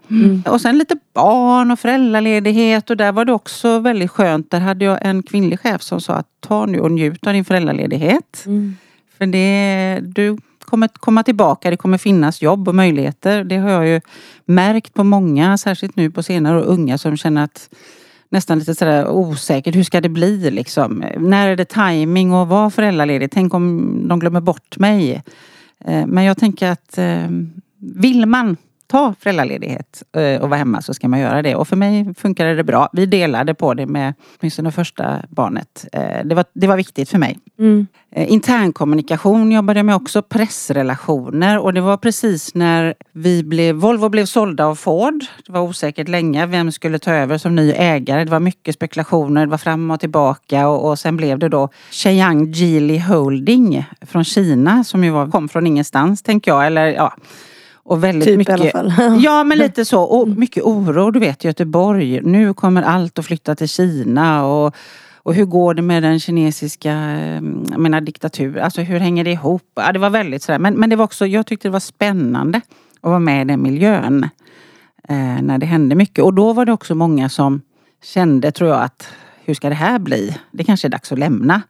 Och 0.47 0.61
sen 0.61 0.79
lite 0.79 0.97
barn 1.15 1.71
och 1.71 1.79
föräldraledighet 1.79 2.91
och 2.91 2.97
där 2.97 3.13
var 3.13 3.25
det 3.25 3.33
också 3.33 3.79
väldigt 3.79 4.11
skönt. 4.11 4.51
Där 4.51 4.61
hade 4.61 4.85
jag 4.85 4.99
en 5.03 5.23
kvinnlig 5.23 5.61
chef 5.61 5.83
som 5.83 6.01
sa 6.01 6.15
att 6.15 6.29
ta 6.41 6.67
nu 6.67 6.81
och 6.81 6.93
njut 6.93 7.27
av 7.27 7.33
din 7.33 7.45
föräldraledighet. 7.45 8.43
Mm. 8.47 8.77
För 9.19 9.27
det, 9.27 10.01
du 10.03 10.39
kommer 10.59 10.89
komma 10.89 11.23
tillbaka, 11.23 11.71
det 11.71 11.77
kommer 11.77 11.99
finnas 11.99 12.43
jobb 12.43 12.69
och 12.69 12.75
möjligheter. 12.75 13.45
Det 13.45 13.57
har 13.57 13.71
jag 13.71 13.87
ju 13.87 14.01
märkt 14.45 14.95
på 14.95 15.05
många, 15.05 15.59
särskilt 15.59 15.97
nu 15.97 16.11
på 16.11 16.23
senare 16.23 16.59
år, 16.59 16.65
unga 16.65 16.99
som 16.99 17.17
känner 17.17 17.45
att 17.45 17.69
nästan 18.31 18.59
lite 18.59 18.75
sådär 18.75 19.09
osäkert, 19.09 19.75
hur 19.75 19.85
ska 19.85 20.01
det 20.01 20.09
bli 20.09 20.51
liksom? 20.51 21.05
När 21.17 21.49
är 21.49 21.57
det 21.57 21.65
timing 21.65 22.33
och 22.33 22.49
vara 22.49 22.71
föräldraledig? 22.71 23.31
Tänk 23.31 23.55
om 23.55 24.09
de 24.09 24.19
glömmer 24.19 24.41
bort 24.41 24.79
mig? 24.79 25.23
Eh, 25.85 26.07
men 26.07 26.25
jag 26.25 26.39
tänker 26.39 26.71
att 26.71 26.99
eh, 26.99 27.29
vill 27.79 28.27
man 28.27 28.57
ta 28.87 29.15
föräldraledighet 29.21 30.03
eh, 30.17 30.43
och 30.43 30.49
vara 30.49 30.59
hemma 30.59 30.83
så 30.83 30.95
ska 30.95 31.09
man 31.09 31.21
göra 31.21 31.43
det. 31.43 31.55
Och 31.55 31.69
för 31.69 31.77
mig 31.77 32.15
funkade 32.15 32.55
det 32.55 32.65
bra. 32.65 32.89
Vi 32.93 33.07
delade 33.07 33.55
på 33.55 33.75
det 33.75 33.87
med 33.87 34.15
åtminstone 34.41 34.73
första 34.73 35.23
barnet. 35.29 35.87
Eh, 35.93 36.25
Det 36.25 36.35
var, 36.35 36.45
det 36.53 36.67
var 36.67 36.77
viktigt 36.77 37.09
för 37.09 37.19
mig. 37.19 37.39
Mm. 37.59 37.87
Eh, 38.13 38.33
Internkommunikation 38.33 39.53
jobbade 39.53 39.79
jag 39.79 39.87
med 39.87 39.95
också, 39.95 40.23
pressrelationer 40.23 41.59
och 41.59 41.75
det 41.75 41.81
var 41.81 41.97
precis 41.97 42.55
när 42.55 42.95
vi 43.13 43.43
blev, 43.45 43.75
Volvo 43.75 44.09
blev 44.09 44.25
sålda 44.27 44.67
av 44.67 44.75
Ford. 44.75 45.25
Det 45.47 45.53
var 45.53 45.61
osäkert 45.61 46.09
länge 46.09 46.47
vem 46.47 46.73
skulle 46.73 46.99
ta 46.99 47.13
över 47.13 47.39
som 47.39 47.55
ny 47.55 47.73
ägare. 47.73 48.25
Det 48.25 48.31
var 48.31 48.41
mycket 48.41 48.75
spekulationer, 48.75 49.47
det 49.47 49.51
var 49.51 49.59
fram 49.59 49.91
och 49.91 50.01
tillbaka 50.01 50.69
och, 50.69 50.91
och 50.91 50.99
sen 50.99 51.17
blev 51.17 51.39
det 51.39 51.49
då 51.49 51.69
Shenyang 51.91 52.53
Geely 52.53 52.99
Holding 52.99 53.87
från 54.01 54.25
Kina 54.25 54.85
som 54.85 55.05
ju 55.05 55.11
var, 55.11 55.27
kom 55.31 55.49
från 55.49 55.67
ingenstans 55.67 56.23
tänker 56.23 56.51
jag. 56.51 56.67
Eller, 56.67 56.87
ja. 56.87 57.13
Och 57.87 58.05
väldigt 58.05 58.29
Typ 58.29 58.39
mycket, 58.39 58.61
i 58.61 58.73
alla 58.73 58.91
fall. 58.91 59.21
Ja 59.23 59.45
men 59.45 59.59
lite 59.59 59.85
så. 59.85 60.03
Och 60.03 60.29
mycket 60.29 60.63
oro. 60.63 61.11
Du 61.11 61.21
vet 61.21 61.45
Göteborg. 61.45 62.21
Nu 62.21 62.55
kommer 62.55 62.83
allt 62.83 63.19
att 63.19 63.27
flytta 63.27 63.55
till 63.55 63.69
Kina. 63.69 64.47
Och, 64.47 64.75
och 65.17 65.35
hur 65.35 65.45
går 65.45 65.75
det 65.75 65.83
med 65.83 66.03
den 66.03 66.21
kinesiska 66.21 66.93
eh, 66.93 67.43
jag 67.71 67.81
menar, 67.81 68.01
diktatur? 68.01 68.59
Alltså 68.59 68.81
hur 68.81 68.99
hänger 68.99 69.25
det 69.25 69.31
ihop? 69.31 69.63
Ja, 69.75 69.93
det 69.93 69.99
var 69.99 70.11
väldigt 70.11 70.43
sådär. 70.43 70.59
Men, 70.59 70.75
men 70.75 70.91
det 70.91 70.97
var 70.97 71.05
också, 71.05 71.27
jag 71.27 71.47
tyckte 71.47 71.69
det 71.69 71.73
var 71.73 71.81
spännande 71.81 72.61
att 73.01 73.11
vara 73.11 73.19
med 73.19 73.43
i 73.43 73.45
den 73.45 73.63
miljön. 73.63 74.29
Eh, 75.09 75.43
när 75.43 75.59
det 75.59 75.67
hände 75.67 75.95
mycket. 75.95 76.25
Och 76.25 76.35
då 76.35 76.53
var 76.53 76.65
det 76.65 76.73
också 76.73 76.95
många 76.95 77.29
som 77.29 77.61
kände, 78.03 78.53
tror 78.53 78.71
jag, 78.71 78.83
att 78.83 79.09
hur 79.45 79.55
ska 79.55 79.69
det 79.69 79.75
här 79.75 79.99
bli? 79.99 80.37
Det 80.51 80.65
kanske 80.65 80.89
är 80.89 80.91
dags 80.91 81.13
att 81.13 81.19
lämna. 81.19 81.63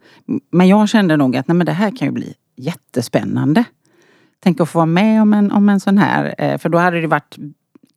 Men 0.50 0.68
jag 0.68 0.88
kände 0.88 1.16
nog 1.16 1.36
att 1.36 1.48
nej, 1.48 1.54
men 1.54 1.66
det 1.66 1.72
här 1.72 1.96
kan 1.96 2.08
ju 2.08 2.12
bli 2.12 2.34
jättespännande. 2.56 3.64
Tänk 4.40 4.60
att 4.60 4.68
få 4.68 4.78
vara 4.78 4.86
med 4.86 5.22
om 5.22 5.34
en, 5.34 5.52
om 5.52 5.68
en 5.68 5.80
sån 5.80 5.98
här, 5.98 6.34
eh, 6.38 6.58
för 6.58 6.68
då 6.68 6.78
hade 6.78 7.00
det 7.00 7.06
varit 7.06 7.36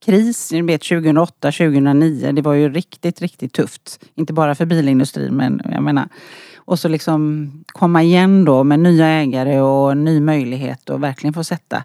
kris, 0.05 0.51
ni 0.51 0.61
vet 0.61 0.81
2008, 0.81 1.51
2009. 1.51 2.31
Det 2.31 2.41
var 2.41 2.53
ju 2.53 2.69
riktigt, 2.69 3.21
riktigt 3.21 3.53
tufft. 3.53 4.05
Inte 4.15 4.33
bara 4.33 4.55
för 4.55 4.65
bilindustrin 4.65 5.33
men 5.33 5.61
jag 5.71 5.83
menar. 5.83 6.09
Och 6.57 6.79
så 6.79 6.87
liksom 6.87 7.51
komma 7.67 8.03
igen 8.03 8.45
då 8.45 8.63
med 8.63 8.79
nya 8.79 9.07
ägare 9.07 9.61
och 9.61 9.97
ny 9.97 10.21
möjlighet 10.21 10.89
och 10.89 11.03
verkligen 11.03 11.33
få 11.33 11.43
sätta 11.43 11.83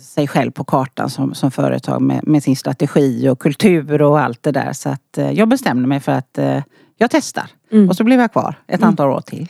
sig 0.00 0.28
själv 0.28 0.50
på 0.50 0.64
kartan 0.64 1.10
som, 1.10 1.34
som 1.34 1.50
företag 1.50 2.02
med, 2.02 2.28
med 2.28 2.42
sin 2.42 2.56
strategi 2.56 3.28
och 3.28 3.38
kultur 3.38 4.02
och 4.02 4.20
allt 4.20 4.42
det 4.42 4.52
där. 4.52 4.72
Så 4.72 4.88
att 4.88 5.18
eh, 5.18 5.30
jag 5.30 5.48
bestämde 5.48 5.88
mig 5.88 6.00
för 6.00 6.12
att 6.12 6.38
eh, 6.38 6.62
jag 6.96 7.10
testar. 7.10 7.50
Mm. 7.72 7.88
Och 7.88 7.96
så 7.96 8.04
blev 8.04 8.20
jag 8.20 8.32
kvar 8.32 8.54
ett 8.66 8.82
antal 8.82 9.10
år 9.10 9.20
till. 9.20 9.48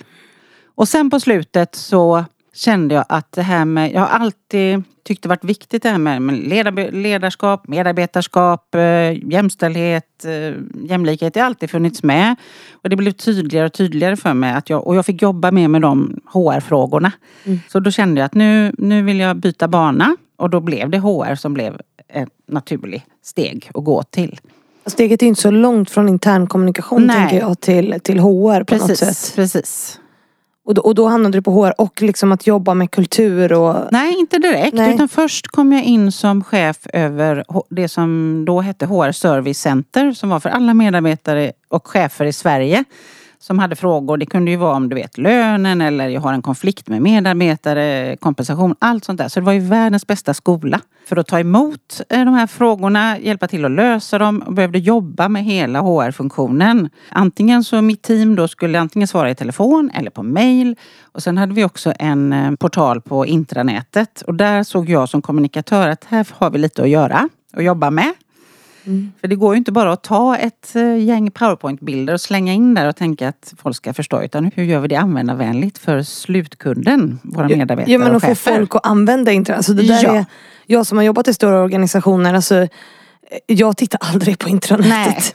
Och 0.74 0.88
sen 0.88 1.10
på 1.10 1.20
slutet 1.20 1.74
så 1.74 2.24
kände 2.56 2.94
jag 2.94 3.04
att 3.08 3.32
det 3.32 3.42
här 3.42 3.64
med, 3.64 3.92
jag 3.92 4.00
har 4.00 4.08
alltid 4.08 4.82
tyckt 5.04 5.22
det 5.22 5.28
varit 5.28 5.44
viktigt 5.44 5.82
det 5.82 5.88
här 5.88 5.98
med 5.98 6.22
med 6.22 6.34
ledar- 6.34 6.90
ledarskap, 6.92 7.68
medarbetarskap, 7.68 8.74
eh, 8.74 9.12
jämställdhet, 9.32 10.24
eh, 10.24 10.54
jämlikhet. 10.90 11.34
Det 11.34 11.40
har 11.40 11.46
alltid 11.46 11.70
funnits 11.70 12.02
med. 12.02 12.36
Och 12.82 12.88
det 12.90 12.96
blev 12.96 13.12
tydligare 13.12 13.66
och 13.66 13.72
tydligare 13.72 14.16
för 14.16 14.34
mig 14.34 14.52
att 14.54 14.70
jag, 14.70 14.86
och 14.86 14.96
jag 14.96 15.06
fick 15.06 15.22
jobba 15.22 15.50
mer 15.50 15.68
med 15.68 15.82
de 15.82 16.20
HR-frågorna. 16.32 17.12
Så 17.68 17.80
då 17.80 17.90
kände 17.90 18.20
jag 18.20 18.26
att 18.26 18.34
nu, 18.34 18.72
nu 18.78 19.02
vill 19.02 19.20
jag 19.20 19.36
byta 19.36 19.68
bana. 19.68 20.16
Och 20.36 20.50
då 20.50 20.60
blev 20.60 20.90
det 20.90 20.98
HR 20.98 21.34
som 21.34 21.54
blev 21.54 21.80
ett 22.08 22.28
naturligt 22.48 23.02
steg 23.24 23.70
att 23.74 23.84
gå 23.84 24.02
till. 24.02 24.38
Steget 24.86 25.22
är 25.22 25.26
inte 25.26 25.40
så 25.40 25.50
långt 25.50 25.90
från 25.90 26.08
intern 26.08 26.46
kommunikation 26.46 27.06
Nej. 27.06 27.16
tänker 27.16 27.38
jag 27.40 27.60
till, 27.60 27.94
till 28.02 28.18
HR 28.20 28.64
på 28.64 28.74
något 28.74 28.86
Precis, 28.88 28.98
sätt. 29.18 29.32
precis. 29.36 30.00
Och 30.66 30.74
då, 30.74 30.82
och 30.82 30.94
då 30.94 31.06
hamnade 31.06 31.38
du 31.38 31.42
på 31.42 31.50
HR 31.50 31.80
och 31.80 32.02
liksom 32.02 32.32
att 32.32 32.46
jobba 32.46 32.74
med 32.74 32.90
kultur 32.90 33.52
och 33.52 33.76
Nej, 33.90 34.14
inte 34.18 34.38
direkt. 34.38 34.74
Nej. 34.74 34.94
Utan 34.94 35.08
först 35.08 35.46
kom 35.46 35.72
jag 35.72 35.84
in 35.84 36.12
som 36.12 36.44
chef 36.44 36.76
över 36.92 37.44
det 37.70 37.88
som 37.88 38.42
då 38.46 38.60
hette 38.60 38.86
HR 38.86 39.12
Service 39.12 39.58
Center 39.58 40.12
som 40.12 40.28
var 40.28 40.40
för 40.40 40.50
alla 40.50 40.74
medarbetare 40.74 41.52
och 41.68 41.86
chefer 41.86 42.24
i 42.24 42.32
Sverige 42.32 42.84
som 43.38 43.58
hade 43.58 43.76
frågor. 43.76 44.16
Det 44.16 44.26
kunde 44.26 44.50
ju 44.50 44.56
vara 44.56 44.76
om 44.76 44.88
du 44.88 44.96
vet 44.96 45.18
lönen 45.18 45.80
eller 45.80 46.08
jag 46.08 46.20
har 46.20 46.32
en 46.32 46.42
konflikt 46.42 46.88
med 46.88 47.02
medarbetare, 47.02 48.16
kompensation, 48.16 48.74
allt 48.78 49.04
sånt 49.04 49.18
där. 49.18 49.28
Så 49.28 49.40
det 49.40 49.46
var 49.46 49.52
ju 49.52 49.60
världens 49.60 50.06
bästa 50.06 50.34
skola 50.34 50.80
för 51.06 51.16
att 51.16 51.26
ta 51.26 51.40
emot 51.40 52.00
eh, 52.08 52.24
de 52.24 52.34
här 52.34 52.46
frågorna, 52.46 53.18
hjälpa 53.18 53.48
till 53.48 53.64
att 53.64 53.70
lösa 53.70 54.18
dem 54.18 54.42
och 54.46 54.52
behövde 54.52 54.78
jobba 54.78 55.28
med 55.28 55.44
hela 55.44 55.80
HR-funktionen. 55.80 56.90
Antingen 57.08 57.64
så 57.64 57.82
mitt 57.82 58.02
team 58.02 58.36
då 58.36 58.48
skulle 58.48 58.80
antingen 58.80 59.08
svara 59.08 59.30
i 59.30 59.34
telefon 59.34 59.90
eller 59.94 60.10
på 60.10 60.22
mail. 60.22 60.76
Och 61.02 61.22
sen 61.22 61.38
hade 61.38 61.54
vi 61.54 61.64
också 61.64 61.92
en 61.98 62.32
eh, 62.32 62.52
portal 62.52 63.00
på 63.00 63.26
intranätet 63.26 64.22
och 64.26 64.34
där 64.34 64.62
såg 64.62 64.88
jag 64.88 65.08
som 65.08 65.22
kommunikatör 65.22 65.88
att 65.88 66.04
här 66.04 66.28
har 66.32 66.50
vi 66.50 66.58
lite 66.58 66.82
att 66.82 66.88
göra 66.88 67.28
och 67.54 67.62
jobba 67.62 67.90
med. 67.90 68.12
För 69.20 69.28
det 69.28 69.34
går 69.36 69.54
ju 69.54 69.58
inte 69.58 69.72
bara 69.72 69.92
att 69.92 70.02
ta 70.02 70.36
ett 70.36 70.76
eh, 70.76 70.96
gäng 71.04 71.30
powerpoint-bilder 71.30 72.14
och 72.14 72.20
slänga 72.20 72.52
in 72.52 72.74
där 72.74 72.88
och 72.88 72.96
tänka 72.96 73.28
att 73.28 73.54
folk 73.58 73.76
ska 73.76 73.92
förstå. 73.94 74.22
Utan 74.22 74.50
hur 74.54 74.64
gör 74.64 74.80
vi 74.80 74.88
det 74.88 74.96
användarvänligt 74.96 75.78
för 75.78 76.02
slutkunden, 76.02 77.18
våra 77.22 77.48
medarbetare 77.48 77.92
Ja 77.92 77.98
men 77.98 78.10
och 78.10 78.16
att 78.16 78.24
få 78.24 78.34
folk 78.34 78.74
att 78.74 78.86
använda 78.86 79.32
internet. 79.32 79.56
Alltså 79.58 79.72
det 79.72 79.82
där 79.82 80.04
Ja. 80.04 80.14
är, 80.16 80.24
jag 80.66 80.86
som 80.86 80.98
har 80.98 81.04
jobbat 81.04 81.28
i 81.28 81.34
stora 81.34 81.62
organisationer, 81.62 82.34
alltså, 82.34 82.68
jag 83.46 83.76
tittar 83.76 84.00
aldrig 84.02 84.38
på 84.38 84.48
intranätet. 84.48 85.34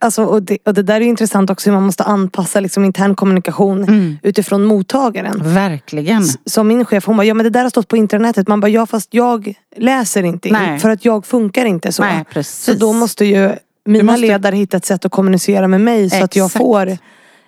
Alltså, 0.00 0.24
och, 0.24 0.42
det, 0.42 0.58
och 0.64 0.74
det 0.74 0.82
där 0.82 0.94
är 0.94 1.00
intressant 1.04 1.50
också 1.50 1.70
hur 1.70 1.74
man 1.74 1.82
måste 1.82 2.02
anpassa 2.04 2.60
liksom, 2.60 2.84
intern 2.84 3.14
kommunikation 3.14 3.82
Mm. 3.82 4.18
utifrån 4.22 4.64
mottagaren. 4.64 5.54
Verkligen. 5.54 6.24
Som 6.46 6.68
min 6.68 6.84
chef, 6.84 7.06
hon 7.06 7.16
bara, 7.16 7.24
ja 7.24 7.34
men 7.34 7.44
det 7.44 7.50
där 7.50 7.62
har 7.62 7.70
stått 7.70 7.88
på 7.88 7.96
intranätet. 7.96 8.48
Man 8.48 8.60
bara, 8.60 8.68
ja 8.68 8.86
fast 8.86 9.14
jag 9.14 9.54
läser 9.76 10.22
inte. 10.22 10.50
Nej. 10.52 10.78
För 10.78 10.90
att 10.90 11.04
jag 11.04 11.26
funkar 11.26 11.64
inte 11.64 11.92
så. 11.92 12.02
Nej, 12.02 12.24
precis. 12.32 12.64
Så 12.64 12.72
då 12.74 12.92
måste 12.92 13.24
ju 13.24 13.52
mina 13.86 14.12
måste- 14.12 14.20
ledare 14.26 14.56
hitta 14.56 14.76
ett 14.76 14.84
sätt 14.84 15.04
att 15.04 15.12
kommunicera 15.12 15.68
med 15.68 15.80
mig 15.80 16.10
så 16.10 16.24
att 16.24 16.36
jag 16.36 16.46
Exakt. 16.46 16.62
Får 16.64 16.98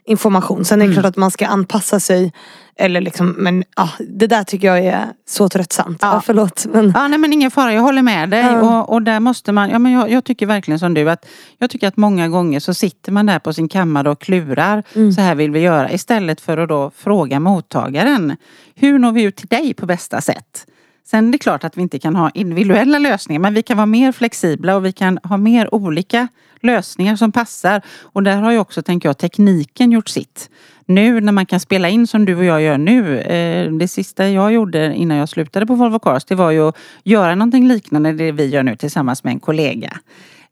information. 0.08 0.64
Sen 0.64 0.82
är 0.82 0.88
det 0.88 0.92
klart 0.92 1.04
att 1.04 1.16
man 1.16 1.30
ska 1.30 1.46
anpassa 1.46 2.00
sig. 2.00 2.32
Eller 2.80 3.00
liksom, 3.00 3.34
men 3.38 3.64
ah, 3.76 3.88
det 3.98 4.26
där 4.26 4.44
tycker 4.44 4.66
jag 4.66 4.78
är 4.78 5.06
så 5.28 5.48
tröttsamt. 5.48 5.98
Ja. 6.00 6.14
Ja. 6.14 6.22
förlåt. 6.26 6.66
Men, 6.72 6.92
Ja, 6.94 7.08
nej 7.08 7.18
men 7.18 7.32
ingen 7.32 7.50
fara, 7.50 7.72
jag 7.72 7.82
håller 7.82 8.02
med 8.02 8.30
dig. 8.30 8.40
Ja. 8.40 8.80
Och, 8.80 8.92
och 8.92 9.02
där 9.02 9.20
måste 9.20 9.52
man, 9.52 9.70
ja 9.70 9.78
men 9.78 9.92
jag, 9.92 10.10
jag 10.10 10.24
tycker 10.24 10.46
verkligen 10.46 10.78
som 10.78 10.94
du 10.94 11.10
att 11.10 11.26
jag 11.58 11.70
tycker 11.70 11.88
att 11.88 11.96
många 11.96 12.28
gånger 12.28 12.60
så 12.60 12.74
sitter 12.74 13.12
man 13.12 13.26
där 13.26 13.38
på 13.38 13.52
sin 13.52 13.68
kammare 13.68 14.10
och 14.10 14.20
klurar. 14.20 14.82
Mm. 14.94 15.12
Så 15.12 15.20
här 15.20 15.34
vill 15.34 15.50
vi 15.50 15.60
göra. 15.60 15.92
Istället 15.92 16.40
för 16.40 16.58
att 16.58 16.68
då 16.68 16.90
fråga 16.96 17.40
mottagaren. 17.40 18.36
Hur 18.74 18.98
når 18.98 19.12
vi 19.12 19.22
ut 19.22 19.36
till 19.36 19.48
dig 19.48 19.74
på 19.74 19.86
bästa 19.86 20.20
sätt? 20.20 20.66
Sen 21.10 21.28
är 21.28 21.32
det 21.32 21.38
klart 21.38 21.64
att 21.64 21.76
vi 21.76 21.82
inte 21.82 21.98
kan 21.98 22.16
ha 22.16 22.30
individuella 22.34 22.98
lösningar 22.98 23.40
men 23.40 23.54
vi 23.54 23.62
kan 23.62 23.76
vara 23.76 23.86
mer 23.86 24.12
flexibla 24.12 24.76
och 24.76 24.84
vi 24.84 24.92
kan 24.92 25.18
ha 25.22 25.36
mer 25.36 25.74
olika 25.74 26.28
lösningar 26.60 27.16
som 27.16 27.32
passar. 27.32 27.82
Och 28.02 28.22
där 28.22 28.36
har 28.36 28.52
ju 28.52 28.58
också, 28.58 28.82
tänker 28.82 29.08
jag, 29.08 29.18
tekniken 29.18 29.92
gjort 29.92 30.08
sitt. 30.08 30.50
Nu 30.86 31.20
när 31.20 31.32
man 31.32 31.46
kan 31.46 31.60
spela 31.60 31.88
in 31.88 32.06
som 32.06 32.24
du 32.24 32.36
och 32.36 32.44
jag 32.44 32.62
gör 32.62 32.78
nu. 32.78 33.20
Eh, 33.20 33.72
det 33.72 33.88
sista 33.88 34.28
jag 34.28 34.52
gjorde 34.52 34.94
innan 34.94 35.16
jag 35.16 35.28
slutade 35.28 35.66
på 35.66 35.74
Volvo 35.74 35.98
Cars 35.98 36.24
det 36.24 36.34
var 36.34 36.50
ju 36.50 36.68
att 36.68 36.76
göra 37.04 37.34
någonting 37.34 37.68
liknande 37.68 38.12
det 38.12 38.32
vi 38.32 38.46
gör 38.46 38.62
nu 38.62 38.76
tillsammans 38.76 39.24
med 39.24 39.30
en 39.30 39.40
kollega. 39.40 39.98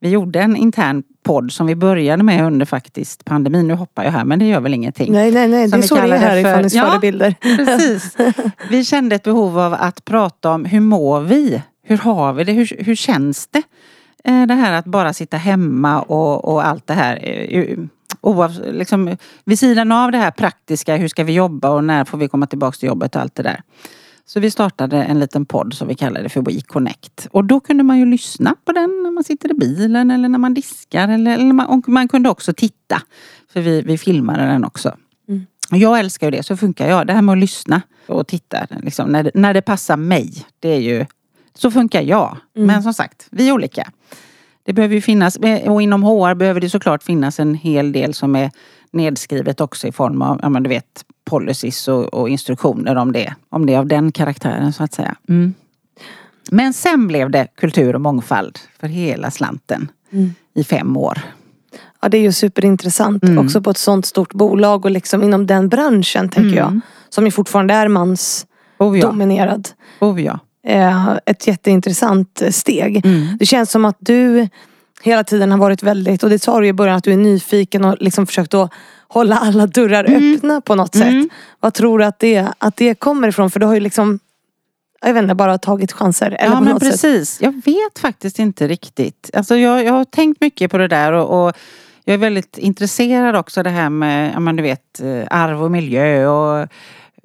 Vi 0.01 0.09
gjorde 0.11 0.41
en 0.41 0.57
intern 0.57 1.03
podd 1.25 1.53
som 1.53 1.67
vi 1.67 1.75
började 1.75 2.23
med 2.23 2.45
under 2.45 2.67
faktiskt 2.67 3.25
pandemin. 3.25 3.69
Nu 3.69 3.75
hoppar 3.75 4.05
jag 4.05 4.13
här 4.13 4.25
men 4.25 4.39
det 4.39 4.45
gör 4.45 4.61
väl 4.61 4.75
ingenting. 4.75 5.13
nej 5.13 5.31
nej 5.33 5.49
nej, 5.49 5.69
det 5.71 5.77
är 5.77 5.83
så 5.83 5.95
det 5.95 6.01
är 6.01 6.19
här 6.19 6.43
för- 6.43 6.57
ni 6.63 6.63
Ja. 6.63 6.69
svarar 6.85 6.99
bilder. 6.99 7.35
Precis. 7.41 8.17
Vi 8.71 8.85
kände 8.85 9.15
ett 9.17 9.23
behov 9.23 9.59
av 9.59 9.75
att 9.75 10.05
prata 10.05 10.51
om 10.51 10.65
hur 10.65 10.81
mår 10.81 11.21
vi? 11.21 11.63
Hur 11.83 11.97
har 11.99 12.33
vi 12.33 12.45
det? 12.45 12.53
Hur, 12.53 12.77
hur 12.85 12.95
känns 12.95 13.47
det? 13.47 13.63
Eh, 14.25 14.47
Det 14.47 14.55
här 14.55 14.73
att 14.73 14.85
bara 14.85 15.13
sitta 15.13 15.37
hemma 15.37 16.01
och, 16.03 16.45
och 16.53 16.67
allt 16.67 16.87
det 16.87 16.95
här. 16.95 17.21
eh, 17.53 17.79
Oav, 18.21 18.53
liksom, 18.73 19.17
vid 19.45 19.59
sidan 19.59 19.93
av 19.93 20.13
det 20.13 20.19
här 20.19 20.31
praktiska, 20.31 20.97
hur 20.97 21.09
ska 21.09 21.25
vi 21.25 21.33
jobba 21.33 21.71
och 21.71 21.85
när 21.85 22.05
får 22.05 22.19
vi 22.19 22.29
komma 22.29 22.47
tillbaka 22.47 22.77
till 22.77 22.87
jobbet 22.87 23.17
och 23.17 23.23
allt 23.23 23.35
det 23.35 23.43
där. 23.43 23.61
Så 24.27 24.41
vi 24.41 24.51
startade 24.51 25.03
en 25.03 25.21
liten 25.21 25.47
podd 25.47 25.75
som 25.75 25.89
vi 25.89 25.95
kallade 25.95 26.29
för 26.29 26.43
We 26.43 26.61
Connect. 26.61 27.29
Och 27.31 27.45
då 27.45 27.61
kunde 27.61 27.85
man 27.85 27.99
ju 27.99 28.07
lyssna 28.07 28.57
på 28.65 28.73
den 28.73 29.01
när 29.03 29.11
man 29.11 29.25
sitter 29.25 29.51
i 29.51 29.55
bilen 29.55 30.11
eller 30.11 30.29
när 30.29 30.39
man 30.39 30.55
diskar. 30.55 31.09
Eller, 31.09 31.35
eller 31.35 31.53
man, 31.53 31.67
och 31.67 31.89
man 31.89 32.09
kunde 32.09 32.29
också 32.29 32.53
titta. 32.53 33.03
För 33.53 33.61
vi, 33.61 33.83
vi 33.83 33.99
filmade 33.99 34.43
den 34.43 34.65
också. 34.65 34.97
Och 35.71 35.77
Jag 35.77 35.99
älskar 35.99 36.27
ju 36.27 36.31
det, 36.31 36.43
så 36.43 36.57
funkar 36.57 36.89
jag. 36.89 37.07
Det 37.07 37.13
här 37.13 37.23
med 37.23 37.33
att 37.33 37.39
lyssna 37.39 37.83
och 38.07 38.27
titta 38.27 38.67
liksom, 38.83 39.09
när, 39.09 39.23
det, 39.23 39.31
när 39.35 39.55
det 39.55 39.63
passar 39.63 39.97
mig. 39.97 40.47
Det 40.61 40.69
är 40.69 40.81
ju, 40.81 41.07
så 41.55 41.71
funkar 41.71 42.03
jag. 42.03 42.37
Men 42.55 42.83
som 42.83 42.95
sagt, 42.95 43.27
vi 43.31 43.49
är 43.49 43.53
olika. 43.53 43.91
Det 44.63 44.73
behöver 44.73 44.95
ju 44.95 45.01
finnas, 45.01 45.39
och 45.67 45.83
inom 45.83 46.03
HR 46.03 46.35
behöver 46.35 46.61
det 46.61 46.71
såklart 46.71 47.03
finnas 47.03 47.41
en 47.41 47.55
hel 47.55 47.93
del 47.93 48.15
som 48.15 48.37
är 48.37 48.51
nedskrivet 48.91 49.61
också 49.61 49.87
i 49.87 49.93
form 49.93 50.23
av, 50.23 50.41
ja 50.43 50.49
men 50.49 50.63
du 50.63 50.69
vet, 50.69 51.05
policies 51.31 51.89
och, 51.89 52.15
och 52.15 52.29
instruktioner 52.29 52.97
om 52.97 53.13
det. 53.13 53.35
Om 53.49 53.67
det 53.67 53.75
är 53.75 53.79
av 53.79 53.87
den 53.87 54.13
karaktären 54.13 54.73
så 54.73 54.83
att 54.83 54.95
säga. 54.95 55.17
Mm. 55.29 55.55
Men 56.51 56.73
sen 56.73 57.07
blev 57.07 57.31
det 57.31 57.47
kultur 57.57 57.95
och 57.95 58.01
mångfald 58.01 58.59
för 58.81 58.89
hela 58.89 59.31
slanten 59.31 59.89
i 60.55 60.65
fem 60.65 60.97
år. 60.97 61.19
Ja 62.03 62.09
det 62.09 62.19
är 62.19 62.23
ju 62.23 62.33
superintressant. 62.33 63.23
Mm. 63.23 63.39
Också 63.39 63.63
på 63.63 63.71
ett 63.71 63.79
sånt 63.79 64.07
stort 64.07 64.33
bolag 64.33 64.85
och 64.85 64.91
liksom 64.91 65.23
inom 65.23 65.47
den 65.47 65.69
branschen 65.69 66.29
tänker 66.29 66.57
jag. 66.57 66.81
Som 67.09 67.25
ju 67.25 67.31
fortfarande 67.31 67.75
är 67.75 67.89
mansdominerad. 67.89 69.69
Oh 70.01 70.23
ja. 70.23 70.33
Oh 70.33 70.41
ja. 70.65 70.73
Eh, 70.73 71.19
ett 71.27 71.47
jätteintressant 71.47 72.43
steg. 72.51 73.07
Mm. 73.07 73.37
Det 73.39 73.47
känns 73.47 73.71
som 73.71 73.85
att 73.85 73.97
du 73.99 74.49
hela 75.03 75.25
tiden 75.25 75.51
har 75.51 75.59
varit 75.59 75.83
väldigt, 75.83 76.23
och 76.23 76.31
det 76.31 76.39
sa 76.39 76.61
du 76.61 76.67
i 76.67 76.73
början, 76.73 76.97
att 76.97 77.05
du 77.05 77.13
är 77.13 77.17
nyfiken 77.17 77.85
och 77.85 77.97
liksom 78.01 78.27
försökt 78.27 78.55
att 78.55 78.73
hålla 79.09 79.37
alla 79.39 79.67
dörrar 79.67 80.05
Mm. 80.05 80.35
öppna 80.35 80.61
på 80.61 80.75
något 80.75 80.95
sätt. 80.95 81.29
Vad 81.61 81.75
tror 81.75 81.99
du 81.99 82.05
att 82.05 82.19
det, 82.19 82.49
att 82.59 82.77
det 82.77 82.95
kommer 82.95 83.29
ifrån? 83.29 83.51
För 83.51 83.61
du 83.61 83.67
har 83.67 83.75
ju 83.75 83.81
liksom, 83.81 84.19
jag 85.01 85.15
vet 85.15 85.23
inte, 85.23 85.35
bara 85.35 85.59
tagit 85.59 85.93
chanser. 85.93 86.27
Eller 86.27 86.45
ja 86.53 86.57
på 86.59 86.65
men 86.65 86.73
något 86.73 86.83
sätt. 86.83 86.91
precis. 86.93 87.43
Jag 87.43 87.53
vet 87.53 87.99
faktiskt 88.01 88.39
inte 88.39 88.69
riktigt. 88.69 89.31
Alltså 89.35 89.57
jag, 89.57 89.85
jag 89.85 89.93
har 89.93 90.05
tänkt 90.05 90.41
mycket 90.41 90.71
på 90.71 90.79
det 90.79 90.89
där 90.89 91.13
och, 91.13 91.47
och 91.47 91.53
jag 92.05 92.15
är 92.15 92.19
väldigt 92.19 92.59
intresserad 92.59 93.37
också 93.37 93.63
det 93.63 93.71
här 93.71 93.91
med, 93.91 94.33
ja 94.35 94.41
men 94.41 94.57
du 94.57 94.63
vet, 94.63 95.01
eh, 95.01 95.23
arv 95.31 95.63
och 95.65 95.71
miljö 95.71 96.27
och 96.27 96.59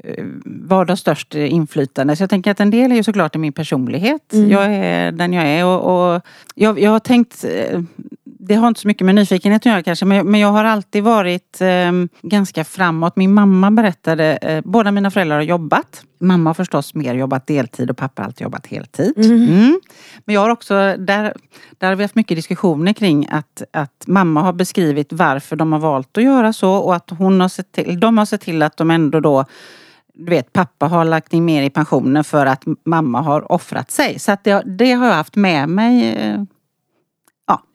eh, 0.04 0.26
vad 0.46 0.90
har 0.90 0.96
störst 0.96 1.36
inflytande? 1.36 2.16
Så 2.16 2.24
jag 2.24 2.30
tänker 2.30 2.52
att 2.52 2.60
en 2.60 2.72
del 2.72 2.92
är 2.92 2.96
ju 2.96 3.04
såklart 3.04 3.36
i 3.36 3.38
min 3.40 3.54
personlighet. 3.54 4.34
Mm. 4.34 4.50
Jag 4.50 4.66
är 4.66 5.12
den 5.12 5.34
jag 5.34 5.46
är 5.46 5.66
och, 5.66 6.14
och 6.16 6.22
jag, 6.56 6.80
jag 6.80 6.92
har 6.92 7.00
tänkt 7.00 7.44
eh, 7.44 7.82
det 8.44 8.56
har 8.56 8.68
inte 8.68 8.80
så 8.80 8.88
mycket 8.88 9.06
med 9.06 9.16
nyfikenhet 9.16 9.62
att 9.62 9.66
göra 9.66 9.84
kanske 9.84 10.06
men, 10.06 10.28
men 10.28 10.40
jag 10.40 10.48
har 10.48 10.64
alltid 10.64 11.04
varit 11.04 11.62
eh, 11.62 11.92
ganska 12.22 12.64
framåt. 12.64 13.16
Min 13.16 13.34
mamma 13.34 13.72
berättade, 13.72 14.38
eh, 14.38 14.62
båda 14.66 14.92
mina 14.92 15.12
föräldrar 15.12 15.36
har 15.36 15.44
jobbat. 15.44 16.04
Mamma 16.20 16.50
har 16.50 16.54
förstås 16.54 16.96
mer 16.96 17.16
jobbat 17.16 17.48
deltid 17.48 17.90
och 17.90 17.98
pappa 17.98 18.22
har 18.22 18.28
alltid 18.28 18.46
jobbat 18.46 18.68
heltid. 18.68 19.14
Mm. 19.18 19.80
Men 20.26 20.36
jag 20.36 20.42
har 20.42 20.50
också, 20.50 20.74
där, 20.98 21.34
där 21.78 21.88
har 21.88 21.96
vi 21.96 22.04
haft 22.04 22.16
mycket 22.16 22.38
diskussioner 22.38 22.94
kring 22.94 23.28
att, 23.32 23.64
att 23.74 24.04
mamma 24.08 24.42
har 24.42 24.54
beskrivit 24.54 25.14
varför 25.14 25.56
de 25.56 25.72
har 25.72 25.80
valt 25.80 26.18
att 26.18 26.24
göra 26.24 26.54
så 26.54 26.72
och 26.72 26.96
att 26.96 27.10
hon 27.10 27.42
har 27.42 27.50
sett 27.50 27.72
till, 27.72 28.00
de 28.00 28.18
har 28.18 28.26
sett 28.26 28.42
till 28.42 28.62
att 28.62 28.78
de 28.78 28.92
ändå 28.92 29.20
då 29.20 29.46
du 30.14 30.30
vet, 30.30 30.54
pappa 30.54 30.88
har 30.88 31.06
lagt 31.06 31.34
in 31.34 31.46
mer 31.46 31.64
i 31.64 31.70
pensionen 31.70 32.24
för 32.24 32.46
att 32.46 32.64
mamma 32.86 33.22
har 33.22 33.52
offrat 33.52 33.92
sig. 33.92 34.20
Så 34.20 34.32
att 34.32 34.44
det, 34.44 34.64
det 34.66 34.92
har 34.92 35.08
jag 35.08 35.14
haft 35.14 35.36
med 35.36 35.70
mig 35.70 36.16
eh, 36.16 36.44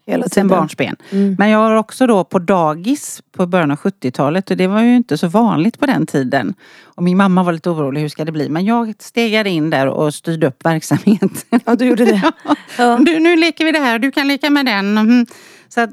Hela 0.06 0.28
sen 0.28 0.48
barnsben. 0.48 0.96
Mm. 1.10 1.36
Men 1.38 1.48
jag 1.50 1.58
har 1.58 1.74
också 1.76 2.06
då 2.06 2.24
på 2.24 2.38
dagis 2.38 3.22
på 3.32 3.46
början 3.46 3.70
av 3.70 3.76
70-talet 3.78 4.50
och 4.50 4.56
det 4.56 4.66
var 4.66 4.82
ju 4.82 4.96
inte 4.96 5.18
så 5.18 5.28
vanligt 5.28 5.78
på 5.78 5.86
den 5.86 6.06
tiden. 6.06 6.54
Och 6.82 7.02
min 7.02 7.16
mamma 7.16 7.42
var 7.42 7.52
lite 7.52 7.70
orolig, 7.70 8.00
hur 8.00 8.08
ska 8.08 8.24
det 8.24 8.32
bli? 8.32 8.48
Men 8.48 8.64
jag 8.64 8.94
stegade 8.98 9.50
in 9.50 9.70
där 9.70 9.86
och 9.86 10.14
styrde 10.14 10.46
upp 10.46 10.64
verksamheten. 10.64 11.60
Ja, 11.64 11.74
du 11.76 11.84
gjorde 11.84 12.04
det. 12.04 12.32
Ja. 12.78 12.98
Du, 13.00 13.18
nu 13.20 13.36
leker 13.36 13.64
vi 13.64 13.72
det 13.72 13.78
här, 13.78 13.98
du 13.98 14.10
kan 14.12 14.28
leka 14.28 14.50
med 14.50 14.66
den. 14.66 14.98
Mm. 14.98 15.26
Så 15.68 15.80
att 15.80 15.90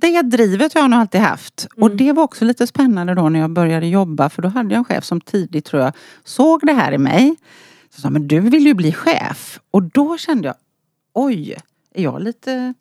det 0.00 0.22
drivet 0.22 0.74
har 0.74 0.80
jag 0.80 0.90
nog 0.90 1.00
alltid 1.00 1.20
haft. 1.20 1.66
Och 1.76 1.86
Mm. 1.86 1.96
det 1.96 2.12
var 2.12 2.22
också 2.22 2.44
lite 2.44 2.66
spännande 2.66 3.14
då 3.14 3.28
när 3.28 3.40
jag 3.40 3.50
började 3.50 3.86
jobba 3.86 4.30
för 4.30 4.42
då 4.42 4.48
hade 4.48 4.70
jag 4.74 4.78
en 4.78 4.84
chef 4.84 5.04
som 5.04 5.20
tidigt 5.20 5.64
tror 5.64 5.82
jag 5.82 5.92
såg 6.24 6.60
det 6.66 6.72
här 6.72 6.92
i 6.92 6.98
mig. 6.98 7.36
Så 7.94 8.00
sa, 8.00 8.10
men 8.10 8.28
du 8.28 8.40
vill 8.40 8.66
ju 8.66 8.74
bli 8.74 8.92
chef. 8.92 9.60
Och 9.70 9.82
då 9.82 10.18
kände 10.18 10.48
jag, 10.48 10.54
oj, 11.14 11.56
är 11.94 12.02
jag 12.02 12.22
lite 12.22 12.74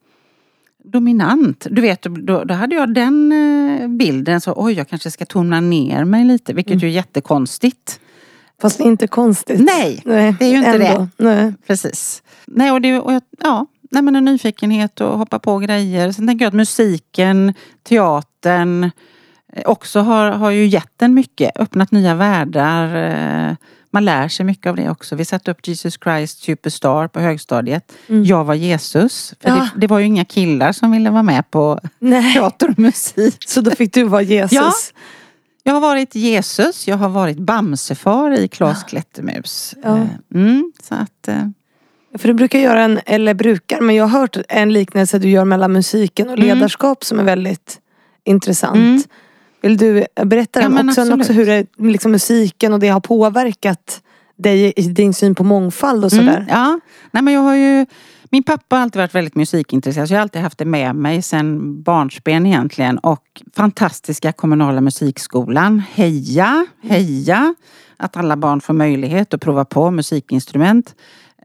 dominant? 0.83 1.67
Du 1.71 1.81
vet, 1.81 2.01
då, 2.01 2.43
då 2.43 2.53
hade 2.53 2.75
jag 2.75 2.93
den 2.93 3.31
eh, 3.31 3.87
bilden. 3.87 4.41
Så 4.41 4.53
oj, 4.57 4.73
jag 4.73 4.87
kanske 4.87 5.11
ska 5.11 5.25
tona 5.25 5.61
ner 5.61 6.05
mig 6.05 6.25
lite, 6.25 6.53
vilket 6.53 6.83
ju 6.83 6.87
är 6.87 6.91
jättekonstigt. 6.91 7.99
Fast 8.61 8.77
det 8.77 8.83
inte 8.83 9.07
konstigt. 9.07 9.59
Nej, 9.59 10.01
Nej 10.05 10.35
det 10.39 10.45
är 10.45 10.49
ju 10.49 10.57
inte 10.57 10.69
ändå. 10.69 11.07
Nej. 11.17 11.53
Precis. 11.67 12.23
Nej, 12.45 12.71
och 12.71 12.81
det, 12.81 12.99
och 12.99 13.13
jag, 13.13 13.21
ja, 13.39 13.67
nej, 13.91 14.03
men 14.03 14.15
en 14.15 14.25
nyfikenhet 14.25 15.01
och 15.01 15.17
hoppa 15.17 15.39
på 15.39 15.57
grejer. 15.57 16.11
Sen 16.11 16.27
tänker 16.27 16.45
jag 16.45 16.49
att 16.49 16.55
musiken, 16.55 17.53
teatern 17.83 18.83
eh, 19.53 19.63
också 19.65 19.99
har, 19.99 20.31
har 20.31 20.51
ju 20.51 20.65
gett 20.65 21.01
en 21.01 21.13
mycket. 21.13 21.51
Öppnat 21.59 21.91
nya 21.91 22.15
världar. 22.15 23.57
Man 23.93 24.05
lär 24.05 24.27
sig 24.27 24.45
mycket 24.45 24.69
av 24.69 24.75
det 24.75 24.89
också. 24.89 25.15
Vi 25.15 25.25
satte 25.25 25.51
upp 25.51 25.67
Jesus 25.67 25.93
Christ 26.03 26.43
Superstar 26.43 27.07
på 27.07 27.19
högstadiet. 27.19 27.91
Mm. 28.09 28.23
Jag 28.23 28.43
var 28.45 28.53
Jesus. 28.53 29.33
För 29.41 29.49
Ja. 29.49 29.55
det, 29.55 29.69
det 29.75 29.87
var 29.87 29.99
ju 29.99 30.05
inga 30.05 30.25
killar 30.25 30.71
som 30.71 30.91
ville 30.91 31.09
vara 31.09 31.23
med 31.23 31.51
på 31.51 31.79
Nej. 31.99 32.33
teater 32.33 32.69
och 32.69 32.79
musik. 32.79 33.35
Så 33.47 33.61
då 33.61 33.71
fick 33.71 33.93
du 33.93 34.03
vara 34.03 34.21
Jesus. 34.21 34.53
Ja. 34.53 34.71
Jag 35.63 35.73
har 35.73 35.81
varit 35.81 36.15
Jesus, 36.15 36.87
jag 36.87 36.97
har 36.97 37.09
varit 37.09 37.37
Bamsefar 37.37 38.31
i 38.39 38.47
Klas 38.47 38.83
Klättermus. 38.83 39.75
Ja. 39.83 39.97
Eh, 39.97 40.05
Mm, 40.35 40.71
så 40.83 40.95
att, 40.95 41.27
eh, 41.27 41.47
För 42.17 42.27
du 42.27 42.33
brukar 42.33 42.59
göra 42.59 42.81
en, 42.83 42.99
eller 43.05 43.33
brukar, 43.33 43.81
men 43.81 43.95
jag 43.95 44.07
har 44.07 44.19
hört 44.19 44.37
en 44.49 44.73
liknelse 44.73 45.19
du 45.19 45.29
gör 45.29 45.45
mellan 45.45 45.71
musiken 45.73 46.27
och 46.29 46.37
Mm. 46.37 46.47
ledarskap 46.47 47.03
som 47.03 47.19
är 47.19 47.23
väldigt 47.23 47.79
intressant. 48.23 48.75
Mm. 48.75 49.03
Vill 49.63 49.77
du 49.77 50.05
berätta 50.25 50.61
Ja, 50.61 50.69
den 50.69 50.85
men 50.85 51.13
också, 51.13 51.33
hur 51.33 51.45
det, 51.45 51.65
liksom 51.77 52.11
musiken 52.11 52.73
och 52.73 52.79
det 52.79 52.87
har 52.87 52.99
påverkat 52.99 54.01
dig 54.35 54.73
i 54.75 54.81
din 54.81 55.13
syn 55.13 55.35
på 55.35 55.43
mångfald 55.43 56.05
och 56.05 56.11
sådär? 56.11 56.37
Mm, 56.37 56.47
ja, 56.49 56.79
nej 57.11 57.23
men 57.23 57.33
jag 57.33 57.41
har 57.41 57.55
ju 57.55 57.85
min 58.33 58.43
pappa 58.43 58.75
har 58.75 58.83
alltid 58.83 58.99
varit 58.99 59.15
väldigt 59.15 59.35
musikintresserad 59.35 60.07
så 60.07 60.13
jag 60.13 60.19
har 60.19 60.21
alltid 60.21 60.41
haft 60.41 60.57
det 60.57 60.65
med 60.65 60.95
mig 60.95 61.21
sedan 61.21 61.81
barnsben 61.83 62.45
egentligen. 62.45 62.97
Och 62.97 63.41
fantastiska 63.55 64.31
kommunala 64.31 64.81
musikskolan. 64.81 65.83
Heja, 65.93 66.65
heja! 66.81 67.55
Att 67.97 68.17
alla 68.17 68.37
barn 68.37 68.61
får 68.61 68.73
möjlighet 68.73 69.33
att 69.33 69.41
prova 69.41 69.65
på 69.65 69.91
musikinstrument. 69.91 70.95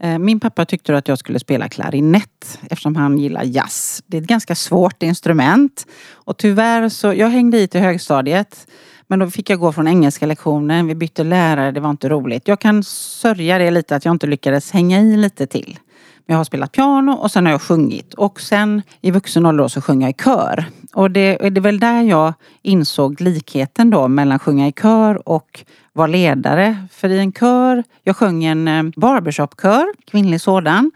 Eh, 0.00 0.18
min 0.18 0.40
pappa 0.40 0.64
tyckte 0.64 0.96
att 0.96 1.08
jag 1.08 1.18
skulle 1.18 1.38
spela 1.38 1.68
klarinett 1.68 2.58
eftersom 2.70 2.96
han 2.96 3.18
gillar 3.18 3.42
jazz. 3.44 4.02
Det 4.06 4.16
är 4.16 4.22
ett 4.22 4.28
ganska 4.28 4.54
svårt 4.54 5.02
instrument. 5.02 5.86
Och 6.12 6.36
tyvärr 6.36 6.88
så, 6.88 7.14
jag 7.14 7.28
hängde 7.28 7.60
i 7.60 7.68
till 7.68 7.80
högstadiet. 7.80 8.66
Men 9.06 9.18
då 9.18 9.30
fick 9.30 9.50
jag 9.50 9.60
gå 9.60 9.72
från 9.72 9.88
engelska 9.88 10.26
lektionen, 10.26 10.86
vi 10.86 10.94
bytte 10.94 11.24
lärare, 11.24 11.70
det 11.70 11.80
var 11.80 11.90
inte 11.90 12.08
roligt. 12.08 12.48
Jag 12.48 12.60
kan 12.60 12.82
sörja 12.84 13.58
det 13.58 13.70
lite 13.70 13.96
att 13.96 14.04
jag 14.04 14.14
inte 14.14 14.26
lyckades 14.26 14.70
hänga 14.70 15.00
i 15.00 15.16
lite 15.16 15.46
till. 15.46 15.78
Men 16.26 16.34
jag 16.34 16.38
har 16.38 16.44
spelat 16.44 16.72
piano 16.72 17.12
och 17.12 17.30
sen 17.30 17.46
har 17.46 17.52
jag 17.52 17.62
sjungit. 17.62 18.14
Och 18.14 18.40
sen 18.40 18.82
i 19.00 19.10
vuxen 19.10 19.46
ålder 19.46 19.68
så 19.68 19.80
sjöng 19.80 20.02
jag 20.02 20.10
i 20.10 20.22
kör. 20.24 20.64
Och 20.94 21.10
det, 21.10 21.36
det 21.36 21.46
är 21.46 21.60
väl 21.60 21.80
där 21.80 22.02
jag 22.02 22.34
insåg 22.62 23.20
likheten 23.20 23.90
då 23.90 24.08
mellan 24.08 24.38
sjunga 24.38 24.68
i 24.68 24.72
kör 24.72 25.28
och 25.28 25.64
vara 25.98 26.06
ledare. 26.06 26.76
För 26.92 27.08
i 27.08 27.18
en 27.18 27.32
kör, 27.32 27.84
jag 28.02 28.16
sjöng 28.16 28.44
en 28.44 28.68
eh, 28.68 28.82
barbershopkör, 28.96 29.86
kvinnlig 30.10 30.40
sådan. 30.40 30.90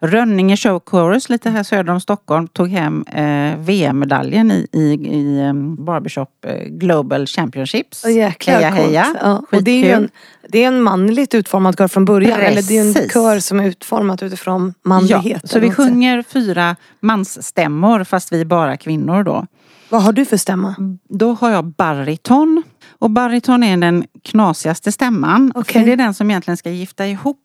Rönninge 0.00 0.56
Show 0.56 0.82
Chorus 0.86 1.28
lite 1.28 1.50
här 1.50 1.62
söder 1.62 1.92
om 1.92 2.00
Stockholm 2.00 2.48
tog 2.48 2.68
hem 2.68 3.04
eh, 3.06 3.58
VM-medaljen 3.58 4.50
i, 4.50 4.66
i, 4.72 4.80
i 5.16 5.40
eh, 5.40 5.52
Barbershop 5.84 6.44
eh, 6.46 6.64
Global 6.66 7.26
Championships. 7.26 8.04
Åh, 8.04 8.12
jäklar 8.12 8.54
heja 8.54 8.70
heja! 8.70 9.06
Ja. 9.22 9.42
Och 9.52 9.62
det 9.62 9.70
är 9.70 9.84
ju 9.84 9.90
en, 9.90 10.08
det 10.48 10.64
är 10.64 10.68
en 10.68 10.82
manligt 10.82 11.34
utformad 11.34 11.78
kör 11.78 11.88
från 11.88 12.04
början. 12.04 12.40
Eller 12.40 12.62
det 12.62 12.78
är 12.78 12.86
en 12.86 12.94
Precis. 12.94 13.12
kör 13.12 13.38
som 13.38 13.60
är 13.60 13.66
utformat 13.66 14.22
utifrån 14.22 14.74
manlighet. 14.84 15.40
Ja, 15.42 15.48
så 15.48 15.58
vi 15.58 15.70
sjunger 15.70 16.22
fyra 16.22 16.76
mansstämmor 17.00 18.04
fast 18.04 18.32
vi 18.32 18.40
är 18.40 18.44
bara 18.44 18.76
kvinnor 18.76 19.22
då. 19.22 19.46
Vad 19.88 20.02
har 20.02 20.12
du 20.12 20.24
för 20.24 20.36
stämma? 20.36 20.74
Då 21.08 21.32
har 21.32 21.50
jag 21.50 21.64
bariton. 21.64 22.62
Och 22.98 23.10
bariton 23.10 23.62
är 23.62 23.76
den 23.76 24.06
knasigaste 24.22 24.92
stämman. 24.92 25.52
Okej. 25.54 25.72
För 25.72 25.86
det 25.86 25.92
är 25.92 25.96
den 25.96 26.14
som 26.14 26.30
egentligen 26.30 26.56
ska 26.56 26.70
gifta 26.70 27.06
ihop 27.06 27.38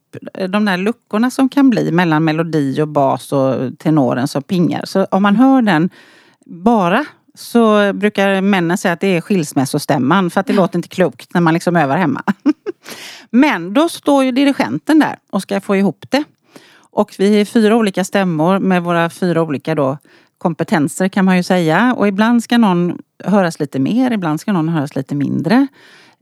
de 0.49 0.65
där 0.65 0.77
luckorna 0.77 1.31
som 1.31 1.49
kan 1.49 1.69
bli 1.69 1.91
mellan 1.91 2.23
melodi 2.23 2.81
och 2.81 2.87
bas 2.87 3.31
och 3.31 3.77
tenoren 3.79 4.27
som 4.27 4.43
pingar. 4.43 4.85
Så 4.85 5.05
om 5.05 5.23
man 5.23 5.35
hör 5.35 5.61
den 5.61 5.89
bara 6.45 7.05
så 7.35 7.93
brukar 7.93 8.41
männen 8.41 8.77
säga 8.77 8.93
att 8.93 8.99
det 8.99 9.17
är 9.17 9.21
skilsmässostämman 9.21 10.29
för 10.29 10.39
att 10.39 10.47
det 10.47 10.53
låter 10.53 10.79
inte 10.79 10.87
klokt 10.87 11.33
när 11.33 11.41
man 11.41 11.53
liksom 11.53 11.75
övar 11.75 11.97
hemma. 11.97 12.23
Men 13.29 13.73
då 13.73 13.89
står 13.89 14.23
ju 14.23 14.31
dirigenten 14.31 14.99
där 14.99 15.19
och 15.31 15.41
ska 15.41 15.61
få 15.61 15.75
ihop 15.75 16.05
det. 16.09 16.23
Och 16.75 17.15
vi 17.17 17.41
är 17.41 17.45
fyra 17.45 17.75
olika 17.75 18.03
stämmor 18.03 18.59
med 18.59 18.83
våra 18.83 19.09
fyra 19.09 19.41
olika 19.41 19.75
då 19.75 19.97
kompetenser 20.37 21.07
kan 21.07 21.25
man 21.25 21.37
ju 21.37 21.43
säga. 21.43 21.93
Och 21.97 22.07
ibland 22.07 22.43
ska 22.43 22.57
någon 22.57 22.97
höras 23.23 23.59
lite 23.59 23.79
mer, 23.79 24.11
ibland 24.11 24.39
ska 24.39 24.53
någon 24.53 24.69
höras 24.69 24.95
lite 24.95 25.15
mindre. 25.15 25.67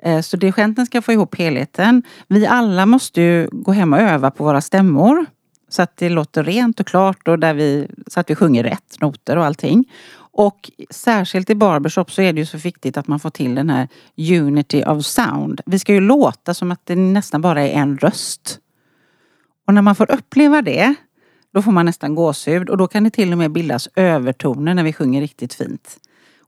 Eh, 0.04 0.22
så 0.22 0.38
dirigenten 0.38 0.86
ska 0.86 1.02
få 1.02 1.12
ihop 1.12 1.36
helheten. 1.36 2.04
Vi 2.28 2.48
alla 2.48 2.86
måste 2.86 3.22
ju 3.22 3.50
gå 3.52 3.72
hem 3.72 3.94
och 3.94 4.00
öva 4.00 4.32
på 4.32 4.44
våra 4.44 4.62
stämmor. 4.62 5.26
Så 5.70 5.82
att 5.82 5.98
det 5.98 6.10
låter 6.10 6.44
rent 6.44 6.80
och 6.80 6.88
klart 6.88 7.28
och 7.28 7.40
där 7.40 7.54
vi, 7.54 7.88
så 8.08 8.20
att 8.20 8.30
vi 8.30 8.36
sjunger 8.36 8.64
rätt 8.64 9.02
noter 9.02 9.38
och 9.38 9.46
allting. 9.46 9.86
Och 10.34 10.72
särskilt 10.90 11.50
i 11.50 11.56
barbershop 11.56 12.12
så 12.12 12.22
är 12.22 12.34
det 12.34 12.40
ju 12.40 12.46
så 12.46 12.58
viktigt 12.58 12.98
att 12.98 13.08
man 13.08 13.20
får 13.20 13.30
till 13.30 13.56
den 13.56 13.70
här 13.70 13.88
unity 14.18 14.84
of 14.84 15.06
sound. 15.06 15.62
Vi 15.66 15.80
ska 15.80 15.94
ju 15.94 16.02
låta 16.02 16.54
som 16.54 16.72
att 16.72 16.86
det 16.86 16.96
nästan 16.96 17.42
bara 17.42 17.62
är 17.62 17.74
en 17.74 17.98
röst. 17.98 18.60
Och 19.68 19.74
när 19.74 19.82
man 19.82 19.96
får 19.96 20.12
uppleva 20.12 20.62
det, 20.62 20.96
då 21.54 21.62
får 21.62 21.72
man 21.72 21.86
nästan 21.86 22.16
gåshud 22.16 22.70
och 22.70 22.78
då 22.78 22.88
kan 22.88 23.04
det 23.04 23.10
till 23.10 23.32
och 23.32 23.38
med 23.38 23.52
bildas 23.52 23.90
övertoner 23.96 24.74
när 24.74 24.84
vi 24.84 24.94
sjunger 24.94 25.22
riktigt 25.22 25.54
fint. 25.54 25.98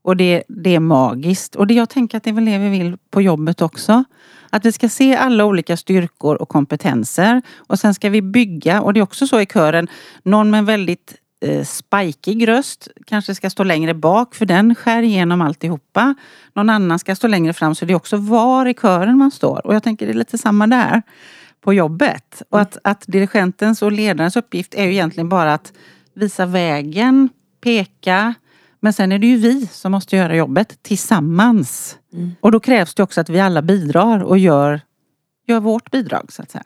Och 0.04 0.16
det, 0.16 0.42
det 0.48 0.74
är 0.74 0.80
magiskt. 0.80 1.56
Och 1.56 1.66
det 1.66 1.74
jag 1.74 1.88
tänker 1.88 2.16
att 2.16 2.24
det 2.24 2.30
är 2.30 2.34
väl 2.34 2.44
det 2.44 2.58
vi 2.58 2.68
vill 2.68 2.96
på 3.10 3.22
jobbet 3.22 3.62
också. 3.62 4.04
Att 4.50 4.64
vi 4.64 4.72
ska 4.72 4.88
se 4.88 5.16
alla 5.16 5.44
olika 5.44 5.76
styrkor 5.76 6.34
och 6.42 6.48
kompetenser. 6.48 7.42
Och 7.56 7.78
sen 7.78 7.94
ska 7.94 8.10
vi 8.10 8.22
bygga, 8.22 8.82
och 8.82 8.94
det 8.94 9.00
är 9.00 9.02
också 9.02 9.26
så 9.26 9.40
i 9.40 9.46
kören, 9.46 9.88
någon 10.22 10.50
med 10.50 10.58
en 10.58 10.64
väldigt 10.64 11.14
eh, 11.40 11.64
spikig 11.64 12.48
röst 12.48 12.88
kanske 13.06 13.34
ska 13.34 13.50
stå 13.50 13.64
längre 13.64 13.94
bak 13.94 14.34
för 14.34 14.46
den 14.46 14.74
skär 14.74 15.02
igenom 15.02 15.40
alltihopa. 15.40 16.14
Någon 16.52 16.70
annan 16.70 16.98
ska 16.98 17.16
stå 17.16 17.26
längre 17.28 17.52
fram 17.52 17.74
så 17.74 17.84
det 17.84 17.92
är 17.92 17.96
också 17.96 18.16
var 18.16 18.66
i 18.66 18.74
kören 18.74 19.18
man 19.18 19.30
står. 19.30 19.66
Och 19.66 19.74
jag 19.74 19.82
tänker 19.82 20.06
det 20.06 20.12
är 20.12 20.14
lite 20.14 20.38
samma 20.38 20.66
där 20.66 21.02
på 21.60 21.74
jobbet. 21.74 22.42
Och 22.50 22.60
att, 22.60 22.78
att 22.84 23.04
dirigentens 23.06 23.82
och 23.82 23.92
ledarens 23.92 24.36
uppgift 24.36 24.74
är 24.74 24.84
ju 24.84 24.92
egentligen 24.92 25.28
bara 25.28 25.54
att 25.54 25.72
visa 26.14 26.46
vägen, 26.46 27.28
peka. 27.60 28.34
Men 28.84 28.92
sen 28.92 29.12
är 29.12 29.18
det 29.18 29.26
ju 29.26 29.36
vi 29.36 29.66
som 29.72 29.92
måste 29.92 30.16
göra 30.16 30.36
jobbet 30.36 30.82
tillsammans. 30.82 31.98
Mm. 32.12 32.32
Och 32.40 32.52
då 32.52 32.60
krävs 32.60 32.94
det 32.94 33.02
också 33.02 33.20
att 33.20 33.28
vi 33.28 33.40
alla 33.40 33.62
bidrar 33.62 34.22
och 34.22 34.38
gör, 34.38 34.80
gör 35.46 35.60
vårt 35.60 35.90
bidrag 35.90 36.32
så 36.32 36.42
att 36.42 36.50
säga. 36.50 36.64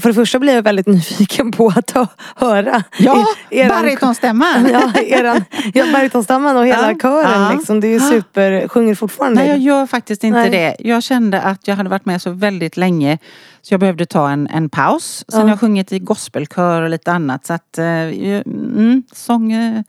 För 0.00 0.08
det 0.08 0.14
första 0.14 0.38
blir 0.38 0.54
jag 0.54 0.62
väldigt 0.62 0.86
nyfiken 0.86 1.52
på 1.52 1.72
att 1.76 1.90
hö- 1.90 2.06
höra 2.36 2.82
Ja, 2.98 3.24
er- 3.50 3.68
barytonstämman. 3.68 4.68
Ja, 4.72 4.92
eran, 5.00 5.44
ja 5.74 5.84
barytonstammen 5.92 6.56
och 6.56 6.66
hela 6.66 6.92
Ja, 6.92 6.98
kören 6.98 7.42
ja. 7.42 7.52
liksom. 7.56 7.80
Det 7.80 7.86
är 7.86 7.92
ju 7.92 8.00
super, 8.00 8.68
sjunger 8.68 8.94
fortfarande. 8.94 9.40
Nej, 9.40 9.48
jag 9.48 9.58
gör 9.58 9.86
faktiskt 9.86 10.24
inte 10.24 10.38
Nej. 10.38 10.50
det. 10.50 10.76
Jag 10.88 11.02
kände 11.02 11.40
att 11.42 11.68
jag 11.68 11.76
hade 11.76 11.88
varit 11.90 12.04
med 12.06 12.22
så 12.22 12.30
väldigt 12.30 12.76
länge 12.76 13.18
så 13.62 13.74
jag 13.74 13.80
behövde 13.80 14.06
ta 14.06 14.30
en, 14.30 14.46
en 14.46 14.68
paus. 14.68 15.24
Sen 15.28 15.40
Ja. 15.40 15.44
har 15.44 15.48
jag 15.50 15.60
sjungit 15.60 15.92
i 15.92 15.98
gospelkör 15.98 16.82
och 16.82 16.90
lite 16.90 17.12
annat 17.12 17.46
så 17.46 17.52
att 17.52 17.78
eh, 17.78 17.84
mm, 17.84 19.02
sång... 19.12 19.52
Eh, 19.52 19.82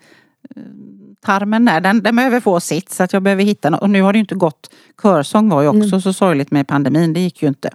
tarmen 1.26 1.66
där, 1.66 1.82
den, 1.82 2.02
den 2.04 2.16
behöver 2.16 2.40
få 2.40 2.60
sitt 2.60 2.90
så 2.92 3.04
att 3.04 3.14
jag 3.14 3.24
behöver 3.24 3.44
hitta 3.44 3.70
något. 3.70 3.82
Och 3.82 3.90
nu 3.90 4.02
har 4.02 4.14
det 4.14 4.18
ju 4.18 4.22
inte 4.22 4.36
gått. 4.36 4.70
Körsång 5.02 5.50
var 5.50 5.62
ju 5.62 5.68
också 5.68 5.88
Mm. 5.88 6.02
så 6.02 6.14
sorgligt 6.14 6.52
med 6.52 6.68
pandemin, 6.68 7.14
det 7.14 7.20
gick 7.20 7.42
ju 7.42 7.48
inte. 7.48 7.70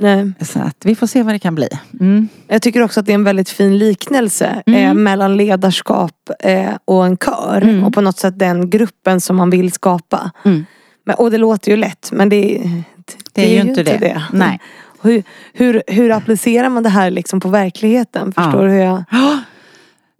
Nej. 0.00 0.32
Så 0.40 0.58
att 0.60 0.76
vi 0.84 0.94
får 0.94 1.06
se 1.06 1.22
vad 1.22 1.34
det 1.34 1.38
kan 1.38 1.54
bli. 1.54 1.68
Mm. 2.00 2.28
Jag 2.48 2.62
tycker 2.62 2.82
också 2.82 3.00
att 3.00 3.06
det 3.06 3.12
är 3.12 3.14
en 3.14 3.24
väldigt 3.24 3.48
fin 3.50 3.78
liknelse 3.78 4.62
Mm. 4.66 4.84
eh, 4.88 4.94
mellan 4.94 5.36
ledarskap 5.36 6.30
eh, 6.40 6.70
och 6.84 7.06
en 7.06 7.16
kör. 7.16 7.60
Mm. 7.62 7.84
Och 7.84 7.94
på 7.94 8.00
något 8.00 8.18
sätt 8.18 8.38
den 8.38 8.70
gruppen 8.70 9.20
som 9.20 9.36
man 9.36 9.50
vill 9.50 9.72
skapa. 9.72 10.30
Mm. 10.44 10.64
Men, 11.06 11.16
och 11.16 11.30
det 11.30 11.38
låter 11.38 11.70
ju 11.70 11.76
lätt 11.76 12.08
men 12.12 12.28
det, 12.28 12.36
det, 12.56 13.14
Det 13.32 13.46
är 13.46 13.64
ju 13.64 13.70
inte 13.70 13.82
det. 13.82 14.22
Nej. 14.32 14.60
Hur, 15.02 15.22
hur, 15.52 15.82
hur 15.86 16.10
applicerar 16.12 16.68
man 16.68 16.82
det 16.82 16.88
här 16.88 17.10
liksom 17.10 17.40
på 17.40 17.48
verkligheten? 17.48 18.32
Förstår 18.32 18.54
Ja. 18.54 18.62
du 18.62 18.70
hur 18.70 18.80
jag... 18.80 19.04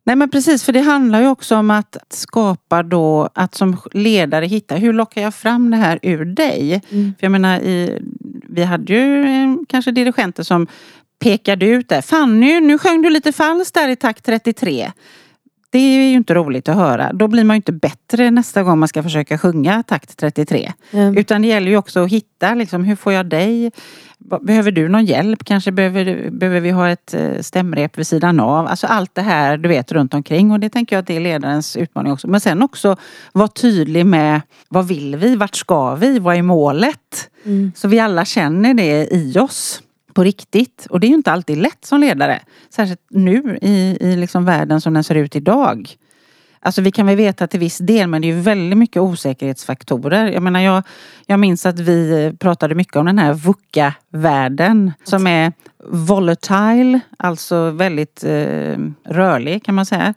Nej 0.09 0.17
men 0.17 0.31
precis, 0.31 0.65
för 0.65 0.73
det 0.73 0.81
handlar 0.81 1.21
ju 1.21 1.29
också 1.29 1.57
om 1.57 1.71
att 1.71 1.97
skapa 2.11 2.83
då, 2.83 3.29
att 3.35 3.55
som 3.55 3.77
ledare 3.93 4.47
hitta, 4.47 4.75
hur 4.75 4.93
lockar 4.93 5.23
jag 5.23 5.35
fram 5.35 5.71
det 5.71 5.77
här 5.77 5.99
ur 6.03 6.25
dig? 6.25 6.83
Mm. 6.91 7.15
För 7.19 7.25
jag 7.25 7.33
menar, 7.33 7.61
i, 7.61 8.03
vi 8.49 8.65
hade 8.65 8.93
ju 8.93 9.23
eh, 9.23 9.55
kanske 9.69 9.91
dirigenter 9.91 10.43
som 10.43 10.67
pekade 11.19 11.67
ut 11.67 11.89
det. 11.89 12.03
Fanny, 12.03 12.61
nu 12.61 12.79
sjöng 12.79 13.03
du 13.03 13.11
lite 13.11 13.33
falskt 13.33 13.75
där 13.75 13.89
i 13.89 13.97
takt 13.97 14.25
33. 14.25 14.93
Det 15.71 15.79
är 15.79 16.11
ju 16.11 16.17
inte 16.17 16.35
roligt 16.35 16.69
att 16.69 16.77
höra. 16.77 17.13
Då 17.13 17.29
blir 17.29 17.45
man 17.45 17.55
ju 17.55 17.57
inte 17.57 17.73
bättre 17.73 18.31
nästa 18.31 18.63
gång 18.63 18.79
man 18.79 18.89
ska 18.89 19.03
försöka 19.03 19.39
sjunga 19.39 19.83
takt 19.83 20.17
33. 20.17 20.73
Mm. 20.91 21.17
Utan 21.17 21.43
det 21.43 21.49
gäller 21.49 21.71
ju 21.71 21.77
också 21.77 22.05
att 22.05 22.11
hitta, 22.11 22.55
liksom, 22.55 22.85
hur 22.85 22.97
får 22.97 23.13
jag 23.13 23.27
dig? 23.27 23.71
Behöver 24.19 24.71
du 24.71 24.89
någon 24.89 25.05
hjälp? 25.05 25.45
Kanske 25.45 25.73
behöver, 25.73 26.31
behöver 26.31 26.61
vi 26.61 26.71
ha 26.71 26.89
ett 26.89 27.15
eh, 27.15 27.41
stämrep 27.41 27.99
vid 27.99 28.07
sidan 28.07 28.41
av? 28.41 28.67
Alltså 28.67 28.87
allt 28.87 29.15
det 29.15 29.23
här 29.23 29.57
du 29.57 29.69
vet 29.69 29.93
runt 29.93 30.15
omkring 30.15 30.51
och 30.51 30.61
det 30.61 30.71
tänker 30.71 30.97
jag 30.97 31.01
att 31.01 31.07
det 31.07 31.17
är 31.17 31.21
ledarens 31.21 31.77
utmaning 31.77 32.13
också. 32.13 32.29
Men 32.29 32.41
sen 32.41 32.63
också 32.63 32.97
vara 33.33 33.49
tydlig 33.49 34.07
med 34.07 34.41
vad 34.69 34.89
vill 34.89 35.17
vi? 35.17 35.37
Vart 35.37 35.57
ska 35.57 35.95
vi? 35.95 36.19
Vad 36.19 36.37
är 36.37 36.43
målet? 36.43 37.31
Mm. 37.45 37.73
Så 37.77 37.89
vi 37.89 38.01
alla 38.01 38.25
känner 38.25 38.75
det 38.75 39.15
i 39.15 39.39
oss 39.39 39.83
på 40.19 40.25
riktigt. 40.25 40.87
Och 40.91 41.01
det 41.01 41.07
är 41.07 41.09
ju 41.09 41.15
inte 41.15 41.33
alltid 41.33 41.59
lätt 41.59 41.85
som 41.85 42.01
ledare. 42.01 42.41
Särskilt 42.71 43.01
nu 43.11 43.59
i, 43.63 43.99
i 44.01 44.17
liksom 44.17 44.45
världen 44.45 44.81
som 44.81 44.95
den 44.95 45.05
ser 45.05 45.15
ut 45.15 45.37
idag. 45.37 45.91
Alltså 46.61 46.83
vi 46.83 46.93
kan 46.93 47.07
väl 47.07 47.17
veta 47.17 47.47
till 47.47 47.61
viss 47.61 47.79
del 47.79 48.09
men 48.09 48.23
det 48.23 48.29
är 48.29 48.35
ju 48.35 48.41
väldigt 48.41 48.79
mycket 48.79 49.03
osäkerhetsfaktorer. 49.03 50.27
Jag 50.27 50.43
menar 50.43 50.61
jag, 50.61 50.83
jag 51.27 51.41
minns 51.41 51.67
att 51.67 51.79
vi 51.79 52.33
pratade 52.39 52.75
mycket 52.75 52.97
om 52.97 53.07
den 53.07 53.19
här 53.19 53.33
VUCA-världen 53.33 54.93
som 55.05 55.27
är 55.27 55.53
volatile, 55.89 57.01
alltså 57.19 57.71
väldigt 57.71 58.25
eh, 58.25 58.79
rörlig 59.05 59.65
kan 59.65 59.75
man 59.75 59.87
säga. 59.87 60.15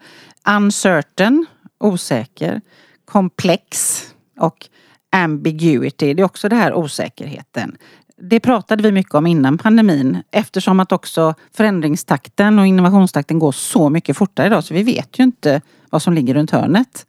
Uncertain, 0.58 1.46
osäker. 1.80 2.62
Komplex 3.06 4.04
och 4.40 4.68
ambiguity, 5.12 6.14
det 6.14 6.22
är 6.22 6.26
också 6.26 6.50
det 6.50 6.56
här 6.56 6.74
osäkerheten. 6.74 7.78
Det 8.24 8.40
pratade 8.40 8.84
vi 8.84 8.92
mycket 8.92 9.16
om 9.16 9.28
innan 9.28 9.58
pandemin 9.58 10.18
eftersom 10.32 10.80
att 10.80 10.92
också 10.92 11.36
förändringstakten 11.54 12.60
och 12.60 12.68
innovationstakten 12.68 13.40
går 13.40 13.52
så 13.52 13.90
mycket 13.90 14.18
fortare 14.18 14.48
idag 14.48 14.64
så 14.64 14.74
vi 14.74 14.84
vet 14.84 15.20
ju 15.20 15.24
inte 15.24 15.62
vad 15.90 16.02
som 16.02 16.14
ligger 16.14 16.34
runt 16.34 16.52
hörnet. 16.52 17.06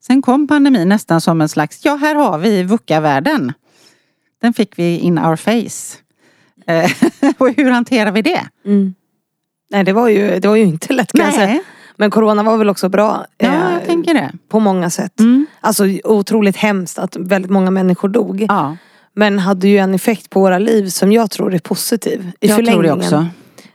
Sen 0.00 0.22
kom 0.22 0.48
pandemin 0.48 0.88
nästan 0.88 1.20
som 1.20 1.40
en 1.40 1.48
slags, 1.48 1.84
ja 1.84 1.94
här 1.94 2.14
har 2.14 2.38
vi 2.38 2.62
VUCA-världen. 2.62 3.52
Den 4.40 4.54
fick 4.54 4.78
vi 4.78 4.98
in 4.98 5.18
our 5.18 5.36
face. 5.36 5.98
Eh, 6.66 6.90
och 7.38 7.48
hur 7.56 7.70
hanterar 7.70 8.12
vi 8.12 8.22
det? 8.22 8.46
Mm. 8.64 8.94
Nej 9.70 9.84
det 9.84 9.92
var, 9.92 10.08
ju, 10.08 10.38
det 10.40 10.48
var 10.48 10.56
ju 10.56 10.64
inte 10.64 10.92
lätt 10.92 11.12
kan 11.12 11.24
jag 11.24 11.34
säga. 11.34 11.46
Nej, 11.46 11.62
Men 11.96 12.10
corona 12.10 12.42
var 12.42 12.56
väl 12.56 12.68
också 12.68 12.88
bra. 12.88 13.26
ja, 13.38 13.46
eh, 13.46 13.72
jag 13.72 13.84
tänker 13.86 14.14
det. 14.14 14.32
På 14.48 14.60
många 14.60 14.90
sätt. 14.90 15.20
Mm. 15.20 15.46
Alltså 15.60 15.84
otroligt 16.04 16.56
hemskt 16.56 16.98
att 16.98 17.16
väldigt 17.16 17.50
många 17.50 17.70
människor 17.70 18.08
dog. 18.08 18.46
Ja, 18.48 18.76
Men 19.16 19.38
hade 19.38 19.68
ju 19.68 19.78
en 19.78 19.94
effekt 19.94 20.30
på 20.30 20.40
våra 20.40 20.58
liv 20.58 20.88
som 20.88 21.12
jag 21.12 21.30
tror 21.30 21.54
är 21.54 21.58
positiv. 21.58 22.32
I 22.40 22.46
jag 22.46 22.56
tror 22.56 22.66
det 22.66 22.72
förlängningen. 22.72 23.28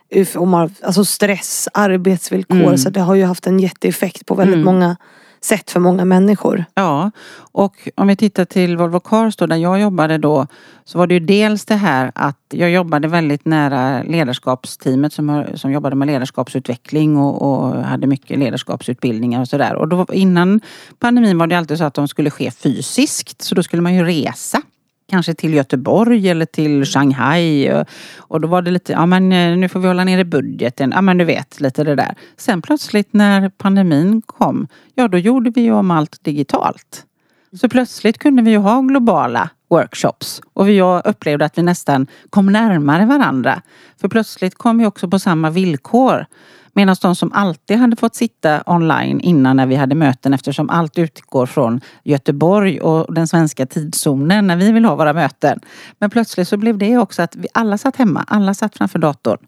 också. 0.10 0.86
Alltså 0.86 1.06
stress, 1.06 1.68
arbetsvillkor. 1.74 2.58
Mm. 2.58 2.78
Så 2.78 2.90
det 2.90 3.00
har 3.02 3.16
ju 3.16 3.24
haft 3.26 3.48
en 3.48 3.60
jätteeffekt 3.60 4.26
på 4.26 4.36
väldigt 4.36 4.54
Mm. 4.54 4.66
många 4.66 4.96
sätt 5.44 5.72
för 5.72 5.80
många 5.80 6.06
människor. 6.06 6.66
Ja, 6.74 7.12
och 7.38 7.90
om 7.96 8.08
vi 8.08 8.16
tittar 8.16 8.46
till 8.46 8.78
Volvo 8.78 9.00
Cars 9.00 9.36
då, 9.36 9.48
där 9.48 9.56
jag 9.56 9.82
jobbade 9.82 10.18
då, 10.18 10.48
så 10.86 10.98
var 10.98 11.08
det 11.08 11.14
ju 11.14 11.20
dels 11.20 11.66
det 11.66 11.76
här 11.76 12.12
att 12.16 12.38
jag 12.50 12.72
jobbade 12.72 13.08
väldigt 13.08 13.46
nära 13.46 14.04
ledarskapsteamet 14.04 15.14
som, 15.14 15.46
som 15.56 15.72
jobbade 15.72 15.96
med 15.96 16.08
ledarskapsutveckling 16.08 17.18
och, 17.18 17.42
och 17.42 17.84
hade 17.84 18.08
mycket 18.08 18.40
ledarskapsutbildningar 18.40 19.42
och 19.42 19.48
sådär. 19.48 19.76
Och 19.76 19.88
då, 19.88 20.06
innan 20.14 20.62
pandemin 21.00 21.38
var 21.38 21.48
det 21.48 21.58
alltid 21.58 21.78
så 21.78 21.84
att 21.84 21.94
de 21.94 22.08
skulle 22.08 22.30
ske 22.30 22.52
fysiskt, 22.52 23.42
så 23.42 23.56
då 23.56 23.64
skulle 23.64 23.82
man 23.82 23.94
ju 23.96 24.04
resa. 24.04 24.62
Kanske 25.12 25.34
till 25.34 25.54
Göteborg 25.54 26.30
eller 26.30 26.46
till 26.46 26.86
Shanghai. 26.86 27.72
Och, 27.72 27.86
och 28.18 28.42
då 28.42 28.48
var 28.48 28.62
det 28.62 28.72
lite, 28.72 28.92
ja 28.92 29.06
men 29.06 29.32
eh, 29.32 29.58
nu 29.58 29.70
får 29.70 29.80
vi 29.80 29.88
hålla 29.88 30.04
nere 30.04 30.26
budgeten. 30.26 30.92
Ja 30.96 31.02
men 31.02 31.18
du 31.18 31.26
vet, 31.26 31.60
lite 31.60 31.84
det 31.84 31.96
där. 31.96 32.16
Sen 32.38 32.62
plötsligt 32.62 33.14
när 33.14 33.50
pandemin 33.50 34.22
kom, 34.22 34.68
ja 34.96 35.08
då 35.08 35.18
gjorde 35.18 35.50
vi 35.50 35.62
ju 35.62 35.72
om 35.72 35.92
allt 35.92 36.24
digitalt. 36.24 37.06
Så 37.62 37.70
plötsligt 37.70 38.18
kunde 38.18 38.42
vi 38.42 38.52
ju 38.52 38.58
ha 38.58 38.82
globala 38.82 39.50
workshops 39.70 40.42
och 40.54 40.68
vi 40.68 40.78
jag 40.78 41.02
upplevde 41.06 41.46
att 41.46 41.58
vi 41.58 41.62
nästan 41.62 42.08
kom 42.30 42.46
närmare 42.46 43.06
varandra. 43.06 43.62
För 44.02 44.08
plötsligt 44.08 44.56
kom 44.56 44.78
vi 44.78 44.86
också 44.86 45.10
på 45.10 45.20
samma 45.20 45.50
villkor. 45.50 46.26
Medan 46.74 46.96
de 47.02 47.16
som 47.16 47.32
alltid 47.34 47.78
hade 47.78 47.96
fått 47.96 48.16
sitta 48.16 48.64
online 48.66 49.20
innan 49.20 49.56
när 49.58 49.66
vi 49.66 49.76
hade 49.76 49.96
möten 49.96 50.34
eftersom 50.34 50.70
allt 50.70 50.98
utgår 50.98 51.46
från 51.46 51.82
Göteborg 52.04 52.82
och 52.82 53.14
den 53.14 53.28
svenska 53.28 53.66
tidszonen 53.66 54.48
när 54.48 54.56
vi 54.56 54.72
vill 54.72 54.86
ha 54.86 54.96
våra 54.96 55.14
möten. 55.14 55.60
Men 56.00 56.10
plötsligt 56.10 56.48
så 56.48 56.58
blev 56.58 56.78
det 56.78 56.98
också 56.98 57.22
att 57.22 57.36
vi 57.36 57.48
alla 57.54 57.78
satt 57.78 57.96
hemma, 57.96 58.26
alla 58.28 58.54
satt 58.54 58.78
framför 58.78 59.00
datorn. 59.00 59.40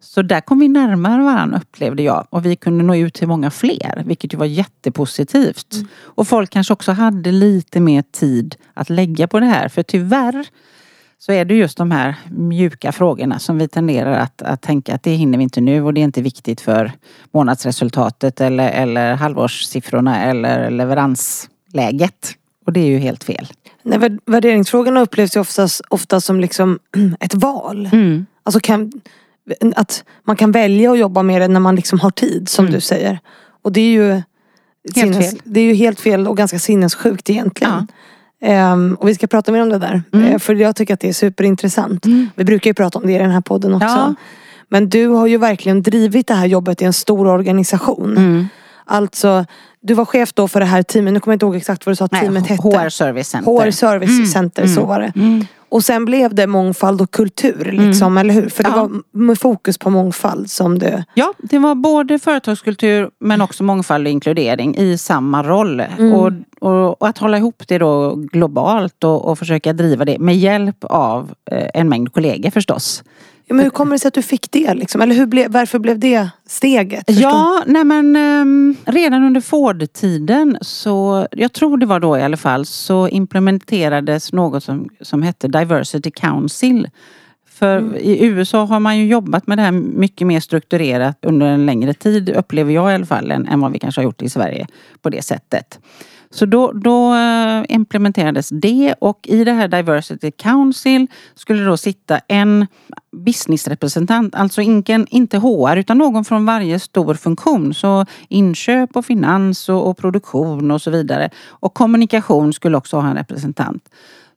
Så 0.00 0.22
där 0.22 0.40
kom 0.40 0.58
vi 0.60 0.68
närmare 0.68 1.22
varandra 1.22 1.58
upplevde 1.58 2.02
jag 2.02 2.26
och 2.30 2.46
vi 2.46 2.56
kunde 2.56 2.84
nå 2.84 2.96
ut 2.96 3.14
till 3.14 3.28
många 3.28 3.50
fler 3.50 4.02
vilket 4.06 4.34
ju 4.34 4.38
var 4.38 4.46
jättepositivt. 4.46 5.74
Och 6.02 6.28
folk 6.28 6.50
kanske 6.50 6.72
också 6.72 6.92
hade 6.92 7.32
lite 7.32 7.80
mer 7.80 8.02
tid 8.02 8.56
att 8.74 8.90
lägga 8.90 9.28
på 9.28 9.40
det 9.40 9.46
här 9.46 9.68
för 9.68 9.82
tyvärr 9.82 10.46
så 11.18 11.32
är 11.32 11.44
det 11.44 11.54
just 11.54 11.78
de 11.78 11.90
här 11.90 12.14
mjuka 12.30 12.92
frågorna 12.92 13.38
som 13.38 13.58
vi 13.58 13.68
tenderar 13.68 14.12
att, 14.18 14.42
att 14.42 14.62
tänka 14.62 14.94
att 14.94 15.02
det 15.02 15.10
hinner 15.10 15.38
vi 15.38 15.44
inte 15.44 15.60
nu 15.60 15.82
och 15.82 15.94
det 15.94 16.00
är 16.00 16.04
inte 16.04 16.22
viktigt 16.22 16.60
för 16.60 16.92
månadsresultatet 17.32 18.40
eller, 18.40 18.70
eller 18.70 19.14
halvårssiffrorna 19.14 20.24
eller 20.24 20.70
leveransläget. 20.70 22.34
Och 22.66 22.72
det 22.72 22.80
är 22.80 22.86
ju 22.86 22.98
helt 22.98 23.24
fel. 23.24 23.46
Nej, 23.82 23.98
vär- 23.98 24.18
värderingsfrågorna 24.26 25.00
upplevs 25.00 25.36
ju 25.36 25.40
oftast, 25.40 25.80
ofta 25.88 26.20
som 26.20 26.40
liksom 26.40 26.78
ett 27.20 27.34
val. 27.34 27.88
Mm. 27.92 28.26
Alltså 28.42 28.60
kan, 28.60 28.92
att 29.76 30.04
man 30.24 30.36
kan 30.36 30.52
välja 30.52 30.92
att 30.92 30.98
jobba 30.98 31.22
med 31.22 31.40
det 31.40 31.48
när 31.48 31.60
man 31.60 31.76
liksom 31.76 32.00
har 32.00 32.10
tid 32.10 32.48
som 32.48 32.64
Mm. 32.64 32.74
du 32.74 32.80
säger. 32.80 33.18
Och 33.62 33.72
det 33.72 33.80
är 33.80 33.90
ju 33.90 34.22
sinnes, 34.94 35.30
fel. 35.30 35.40
Det 35.44 35.60
är 35.60 35.64
ju 35.64 35.74
helt 35.74 36.00
fel 36.00 36.28
och 36.28 36.36
ganska 36.36 36.58
sinnessjukt 36.58 37.30
egentligen. 37.30 37.86
Ehm, 38.42 38.96
och 39.00 39.08
vi 39.08 39.14
ska 39.14 39.26
prata 39.26 39.52
mer 39.52 39.62
om 39.62 39.68
det 39.68 39.78
där. 39.78 40.02
Mm. 40.12 40.26
Eh, 40.32 40.38
för 40.38 40.54
jag 40.54 40.76
tycker 40.76 40.94
att 40.94 41.00
det 41.00 41.08
är 41.08 41.12
superintressant. 41.12 42.06
Mm. 42.06 42.30
Vi 42.34 42.44
brukar 42.44 42.70
ju 42.70 42.74
prata 42.74 42.98
om 42.98 43.06
det 43.06 43.12
i 43.12 43.18
den 43.18 43.30
här 43.30 43.40
podden 43.40 43.74
också. 43.74 43.86
Ja. 43.88 44.14
Men 44.68 44.88
du 44.88 45.06
har 45.06 45.26
ju 45.26 45.38
verkligen 45.38 45.82
drivit 45.82 46.26
det 46.26 46.34
här 46.34 46.46
jobbet 46.46 46.82
i 46.82 46.84
en 46.84 46.92
stor 46.92 47.26
organisation. 47.26 48.16
Mm. 48.16 48.48
Alltså, 48.84 49.44
du 49.80 49.94
var 49.94 50.04
chef 50.04 50.32
då 50.32 50.48
för 50.48 50.60
det 50.60 50.66
här 50.66 50.82
teamet. 50.82 51.12
Nu 51.14 51.20
kommer 51.20 51.32
jag 51.32 51.36
inte 51.36 51.46
ihåg 51.46 51.56
exakt 51.56 51.86
vad 51.86 51.92
du 51.92 51.96
sa 51.96 52.04
att 52.04 52.10
teamet 52.10 52.46
hette. 52.46 52.62
HR 52.68 52.88
Service 52.88 53.28
Center. 53.28 53.52
HR 53.66 53.70
Service 53.70 54.10
Mm, 54.10 54.26
Center, 54.26 54.62
mm, 54.62 54.74
så 54.74 54.84
var 54.86 55.00
det. 55.00 55.12
Mm. 55.70 55.76
Och 55.76 55.84
sen 55.84 56.04
blev 56.04 56.34
det 56.34 56.46
mångfald 56.46 57.00
och 57.00 57.10
kultur, 57.10 57.70
liksom, 57.72 58.18
eller 58.18 58.34
hur? 58.34 58.48
För 58.48 58.62
det 58.62 58.70
Ja. 58.70 58.76
var 58.82 58.90
med 59.12 59.38
fokus 59.38 59.78
på 59.78 59.90
mångfald 59.90 60.50
som 60.50 60.78
det... 60.78 61.04
Ja, 61.14 61.32
det 61.38 61.58
var 61.58 61.74
både 61.74 62.18
företagskultur 62.18 63.10
men 63.20 63.40
också 63.40 63.64
mångfald 63.64 64.06
och 64.06 64.10
inkludering 64.10 64.76
i 64.76 64.98
samma 64.98 65.42
roll. 65.42 65.80
Mm. 65.80 66.12
Och, 66.12 66.32
och, 66.60 67.02
och 67.02 67.08
att 67.08 67.18
hålla 67.18 67.38
ihop 67.38 67.62
det 67.68 67.78
då 67.78 68.14
globalt 68.14 69.04
och, 69.04 69.28
och 69.28 69.38
försöka 69.38 69.72
driva 69.72 70.04
det 70.04 70.18
med 70.18 70.36
hjälp 70.36 70.84
av 70.84 71.34
eh, 71.50 71.68
en 71.74 71.88
mängd 71.88 72.12
kollegor 72.12 72.50
förstås. 72.50 73.02
Ja, 73.48 73.54
men 73.54 73.64
hur 73.64 73.70
kommer 73.70 73.92
det 73.92 73.98
sig 73.98 74.08
att 74.08 74.14
du 74.14 74.22
fick 74.22 74.50
det? 74.50 74.74
Liksom? 74.74 75.00
Eller 75.00 75.14
hur 75.14 75.26
ble, 75.26 75.48
varför 75.48 75.78
blev 75.78 75.98
det 75.98 76.28
steget? 76.46 77.04
Förstår- 77.06 77.22
Ja, 77.30 77.62
nej 77.66 77.84
men 77.84 78.16
ehm, 78.16 78.76
redan 78.84 79.24
under 79.24 79.40
Ford-tiden 79.40 80.58
så, 80.60 81.26
jag 81.32 81.52
tror 81.52 81.76
det 81.76 81.86
var 81.86 82.00
då 82.00 82.18
i 82.18 82.22
alla 82.22 82.36
fall, 82.36 82.66
så 82.66 83.08
implementerades 83.08 84.32
något 84.32 84.64
som, 84.64 84.88
som 85.00 85.22
hette 85.22 85.48
Diversity 85.48 86.10
Council 86.10 86.88
För 87.50 87.96
i 87.98 88.24
USA 88.24 88.64
har 88.64 88.80
man 88.80 88.98
ju 88.98 89.06
jobbat 89.06 89.46
med 89.46 89.58
det 89.58 89.62
här 89.62 89.72
mycket 89.72 90.26
mer 90.26 90.40
strukturerat 90.40 91.18
under 91.22 91.46
en 91.46 91.66
längre 91.66 91.94
tid, 91.94 92.28
upplever 92.30 92.72
jag 92.72 92.90
i 92.92 92.94
alla 92.94 93.06
fall, 93.06 93.30
än, 93.30 93.46
än 93.48 93.60
vad 93.60 93.72
vi 93.72 93.78
kanske 93.78 94.00
har 94.00 94.04
gjort 94.04 94.22
i 94.22 94.28
Sverige 94.28 94.66
på 95.02 95.10
det 95.10 95.22
sättet. 95.22 95.78
Så 96.30 96.46
då, 96.46 96.72
då 96.72 97.14
eh, 97.14 97.64
implementerades 97.68 98.48
det 98.48 98.94
och 98.98 99.20
i 99.22 99.44
det 99.44 99.52
här 99.52 99.68
Diversity 99.68 100.30
Council 100.30 101.06
skulle 101.34 101.64
då 101.64 101.76
sitta 101.76 102.18
en 102.28 102.66
businessrepresentant, 103.12 104.34
alltså 104.34 104.60
ingen, 104.62 105.06
inte 105.10 105.38
HR 105.38 105.76
utan 105.76 105.98
någon 105.98 106.24
från 106.24 106.46
varje 106.46 106.78
stor 106.78 107.14
funktion. 107.14 107.74
Så 107.74 108.06
inköp 108.28 108.96
och 108.96 109.04
finans 109.04 109.68
och, 109.68 109.88
och 109.88 109.96
produktion 109.96 110.70
och 110.70 110.82
så 110.82 110.90
vidare. 110.90 111.30
Och 111.48 111.74
kommunikation 111.74 112.52
skulle 112.52 112.76
också 112.76 112.96
ha 112.96 113.08
en 113.08 113.16
representant. 113.16 113.88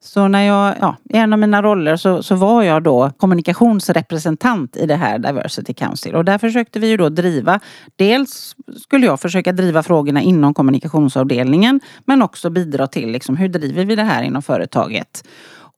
Så 0.04 0.28
när 0.28 0.42
jag, 0.42 0.76
ja, 0.82 0.96
i 1.10 1.18
en 1.18 1.34
av 1.34 1.40
mina 1.40 1.62
roller 1.62 1.96
så, 1.96 2.24
så 2.24 2.36
var 2.36 2.64
jag 2.64 2.84
då 2.84 3.12
kommunikationsrepresentant 3.18 4.78
i 4.78 4.86
det 4.86 4.96
här 4.96 5.20
Diversity 5.20 5.74
Council 5.74 6.16
och 6.16 6.26
där 6.26 6.38
försökte 6.38 6.80
vi 6.80 6.88
ju 6.88 6.98
då 6.98 7.10
driva, 7.10 7.60
dels 7.96 8.56
skulle 8.82 9.06
jag 9.06 9.20
försöka 9.20 9.52
driva 9.52 9.84
frågorna 9.84 10.22
inom 10.22 10.54
kommunikationsavdelningen 10.54 11.80
men 12.06 12.22
också 12.22 12.50
bidra 12.50 12.88
till 12.88 13.12
liksom, 13.12 13.38
hur 13.38 13.50
driver 13.50 13.86
vi 13.86 13.96
det 13.96 14.04
här 14.04 14.24
inom 14.24 14.42
företaget. 14.42 15.28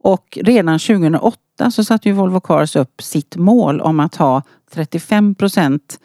Och 0.04 0.38
redan 0.42 0.80
2008 0.80 1.72
så 1.72 1.84
satte 1.84 2.10
ju 2.10 2.16
Volvo 2.16 2.40
Cars 2.40 2.76
upp 2.76 3.02
sitt 3.02 3.36
mål 3.36 3.82
om 3.82 4.00
att 4.00 4.16
ha 4.16 4.42
35 4.74 5.36
procent 5.36 6.00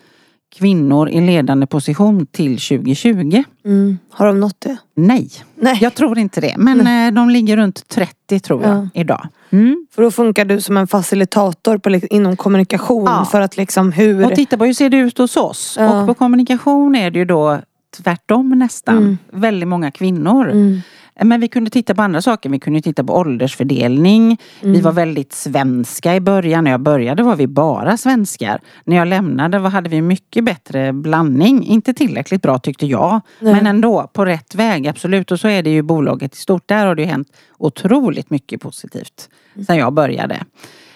kvinnor 0.57 1.09
i 1.09 1.21
ledande 1.21 1.67
position 1.67 2.27
till 2.27 2.59
2020. 2.59 3.43
Mm. 3.65 3.99
Har 4.11 4.27
de 4.27 4.41
nått 4.41 4.61
det? 4.61 4.77
Nej, 4.95 5.31
Nej. 5.55 5.79
jag 5.81 5.95
tror 5.95 6.19
inte 6.19 6.41
det. 6.41 6.55
Men 6.59 6.79
Nej. 6.79 7.09
Eh, 7.09 7.15
de 7.15 7.31
ligger 7.31 7.57
runt 7.57 7.89
30 7.89 8.41
tror 8.41 8.63
jag 8.63 8.77
ja. 8.77 8.89
idag. 8.95 9.29
Mm. 9.51 9.87
För 9.95 10.03
då 10.03 10.11
funkar 10.11 10.45
du 10.45 10.61
som 10.61 10.77
en 10.77 10.87
facilitator 10.87 11.79
på, 11.79 11.91
inom 12.11 12.37
kommunikation 12.37 13.05
ja. 13.05 13.25
för 13.25 13.41
att 13.41 13.57
liksom 13.57 13.93
hur... 13.93 14.27
Och 14.27 14.35
titta 14.35 14.59
på 14.59 14.65
hur 14.65 14.73
ser 14.73 14.91
det 14.91 14.97
ut 14.97 15.19
hos 15.19 15.37
oss. 15.37 15.77
Ja. 15.79 16.01
Och 16.01 16.07
på 16.07 16.15
kommunikation 16.15 16.95
är 16.95 17.11
det 17.11 17.19
ju 17.19 17.25
då 17.25 17.61
tvärtom 17.97 18.49
nästan. 18.49 18.97
Mm. 18.99 19.19
Väldigt 19.31 19.69
många 19.69 19.91
kvinnor. 19.91 20.83
Men 21.23 21.41
vi 21.41 21.49
kunde 21.49 21.71
titta 21.71 21.95
på 21.95 22.03
andra 22.03 22.23
saker. 22.23 22.51
Vi 22.51 22.59
kunde 22.59 22.81
titta 22.81 23.05
på 23.05 23.17
åldersfördelning. 23.17 24.41
Mm. 24.61 24.73
Vi 24.73 24.81
var 24.81 24.93
väldigt 24.93 25.33
svenska 25.33 26.15
i 26.15 26.21
början. 26.21 26.65
När 26.65 26.71
jag 26.71 26.81
började 26.81 27.23
var 27.23 27.37
vi 27.37 27.47
bara 27.47 27.97
svenskar. 27.97 28.61
När 28.85 28.97
jag 28.97 29.09
lämnade 29.09 29.59
hade 29.59 29.89
vi 29.89 30.03
mycket 30.03 30.45
bättre 30.45 30.93
blandning. 30.93 31.65
Inte 31.65 31.95
tillräckligt 31.95 32.43
bra 32.43 32.59
tyckte 32.59 32.87
jag. 32.87 33.21
Nej. 33.41 33.53
Men 33.55 33.67
ändå 33.67 34.11
på 34.13 34.25
rätt 34.25 34.55
väg, 34.55 34.89
absolut. 34.89 35.33
Och 35.33 35.41
så 35.41 35.49
är 35.49 35.63
det 35.63 35.71
ju 35.71 35.83
bolaget 35.83 36.35
i 36.35 36.39
stort. 36.39 36.69
Där 36.69 36.87
har 36.87 36.95
det 36.95 37.03
ju 37.03 37.09
hänt 37.09 37.29
otroligt 37.59 38.31
mycket 38.31 38.61
positivt 38.61 39.29
mm. 39.55 39.65
sedan 39.65 39.77
jag 39.77 39.93
började. 39.93 40.45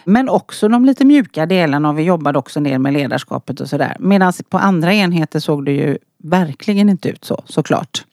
Men 0.04 0.28
också 0.28 0.68
de 0.68 0.84
lite 0.84 1.04
mjuka 1.04 1.46
delarna 1.46 1.88
och 1.88 1.98
vi 1.98 2.02
jobbade 2.02 2.38
också 2.38 2.60
del 2.60 2.78
med 2.78 2.92
ledarskapet 2.92 3.60
och 3.60 3.68
sådär. 3.68 3.96
Medan 4.00 4.32
på 4.48 4.58
andra 4.58 4.94
enheter 4.94 5.40
såg 5.40 5.64
det 5.64 5.72
ju 5.72 5.98
verkligen 6.22 6.88
inte 6.88 7.08
ut 7.08 7.24
så, 7.24 7.42
såklart. 7.46 8.04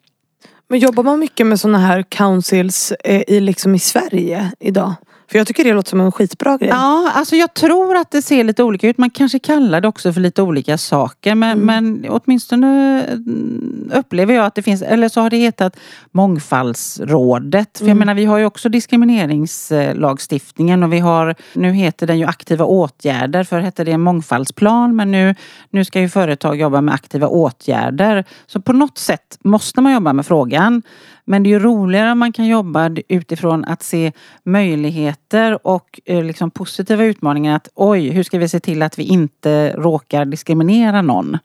Men 0.72 0.80
jobbar 0.80 1.04
man 1.04 1.20
mycket 1.20 1.48
med 1.48 1.60
sådana 1.60 1.78
här 1.78 2.04
councils 2.10 2.94
eh, 3.04 3.24
i, 3.28 3.40
liksom 3.40 3.76
i 3.76 3.80
Sverige 3.80 4.52
idag? 4.60 4.96
För 5.32 5.38
jag 5.38 5.48
tycker 5.48 5.64
det 5.64 5.74
låter 5.74 5.90
som 5.90 6.02
en 6.02 6.12
skitbra 6.12 6.58
grej. 6.58 6.70
Ja, 6.70 7.12
alltså 7.16 7.36
jag 7.36 7.54
tror 7.54 7.98
att 7.98 8.12
det 8.12 8.22
ser 8.22 8.44
lite 8.44 8.64
olika 8.64 8.90
ut. 8.90 8.98
Man 8.98 9.10
kanske 9.10 9.40
kallar 9.40 9.82
det 9.82 9.88
också 9.88 10.14
för 10.14 10.22
lite 10.22 10.42
olika 10.42 10.78
saker. 10.78 11.36
Men, 11.36 11.52
mm. 11.52 11.66
men 11.66 12.06
åtminstone 12.10 13.04
mm, 13.04 13.92
upplever 13.94 14.34
jag 14.34 14.46
att 14.46 14.56
det 14.56 14.62
finns, 14.62 14.82
eller 14.82 15.10
så 15.10 15.22
har 15.22 15.30
det 15.30 15.38
hetat 15.38 15.78
Mångfaldsrådet. 16.12 17.78
För 17.78 17.86
mm. 17.86 17.90
jag 17.90 17.98
menar 17.98 18.14
vi 18.14 18.26
har 18.26 18.38
ju 18.38 18.46
också 18.46 18.70
diskrimineringslagstiftningen 18.70 20.84
och 20.84 20.94
vi 20.94 21.00
har, 21.00 21.36
nu 21.54 21.72
heter 21.72 22.08
den 22.08 22.20
ju 22.20 22.26
aktiva 22.26 22.66
åtgärder. 22.66 23.44
För 23.44 23.60
hette 23.60 23.84
det 23.84 23.92
en 23.92 24.02
mångfaldsplan 24.02 24.96
men 24.96 25.12
nu, 25.12 25.36
nu 25.70 25.86
ska 25.86 26.00
ju 26.00 26.10
företag 26.10 26.60
jobba 26.60 26.82
med 26.82 26.94
aktiva 26.94 27.28
åtgärder. 27.28 28.26
Så 28.48 28.62
på 28.62 28.74
något 28.74 28.98
sätt 28.98 29.38
måste 29.44 29.82
man 29.82 29.94
jobba 29.94 30.14
med 30.14 30.26
frågan. 30.26 30.82
Men 31.30 31.44
det 31.44 31.50
är 31.50 31.52
ju 31.52 31.60
roligare 31.60 32.12
om 32.12 32.20
man 32.20 32.32
kan 32.32 32.48
jobba 32.48 32.90
utifrån 33.08 33.66
att 33.66 33.84
se 33.84 34.12
möjligheter 34.44 35.68
och 35.68 36.00
eh, 36.06 36.24
liksom 36.24 36.52
positiva 36.52 37.04
utmaningar. 37.04 37.56
Att 37.56 37.70
oj, 37.76 38.10
hur 38.10 38.24
ska 38.24 38.38
vi 38.38 38.50
se 38.50 38.60
till 38.60 38.82
att 38.82 39.00
vi 39.00 39.04
inte 39.04 39.74
råkar 39.78 40.26
diskriminera 40.26 41.02
någon? 41.02 41.38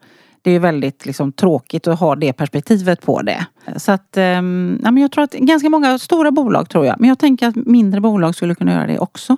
Det 0.43 0.51
är 0.51 0.59
väldigt 0.59 1.07
liksom, 1.07 1.33
tråkigt 1.33 1.87
att 1.87 2.01
ha 2.01 2.17
det 2.17 2.33
perspektivet 2.33 3.03
på 3.03 3.23
det. 3.23 3.47
Så 3.77 3.93
att, 3.93 4.17
ehm, 4.17 4.81
ja, 4.85 4.91
men 4.91 5.03
jag 5.03 5.13
tror 5.13 5.25
att 5.25 5.33
ganska 5.33 5.71
många 5.71 5.99
stora 5.99 6.31
bolag 6.31 6.69
tror 6.69 6.87
jag. 6.87 7.01
Men 7.01 7.09
jag 7.09 7.19
tänker 7.19 7.49
att 7.49 7.57
mindre 7.57 8.01
bolag 8.01 8.35
skulle 8.35 8.55
kunna 8.55 8.73
göra 8.73 8.87
det 8.87 8.99
också. 8.99 9.37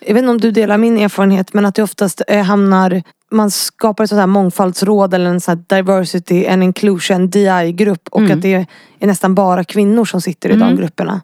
Jag 0.00 0.14
vet 0.14 0.18
inte 0.18 0.30
om 0.30 0.40
du 0.40 0.50
delar 0.50 0.78
min 0.78 0.98
erfarenhet 0.98 1.54
men 1.54 1.66
att 1.66 1.74
det 1.74 1.82
oftast 1.82 2.22
eh, 2.28 2.42
hamnar 2.42 3.02
man 3.30 3.50
skapar 3.50 4.04
ett 4.04 4.10
sånt 4.10 4.20
här 4.20 4.26
mångfaldsråd 4.26 5.14
eller 5.14 5.30
en 5.30 5.40
sån 5.40 5.64
diversity 5.68 6.46
and 6.46 6.62
inclusion 6.64 7.30
DI-grupp 7.30 8.08
och 8.10 8.20
mm. 8.20 8.32
att 8.32 8.42
det 8.42 8.66
är 8.98 9.06
nästan 9.06 9.34
bara 9.34 9.64
kvinnor 9.64 10.04
som 10.04 10.20
sitter 10.20 10.48
i 10.48 10.52
mm. 10.52 10.68
de 10.68 10.76
grupperna. 10.76 11.20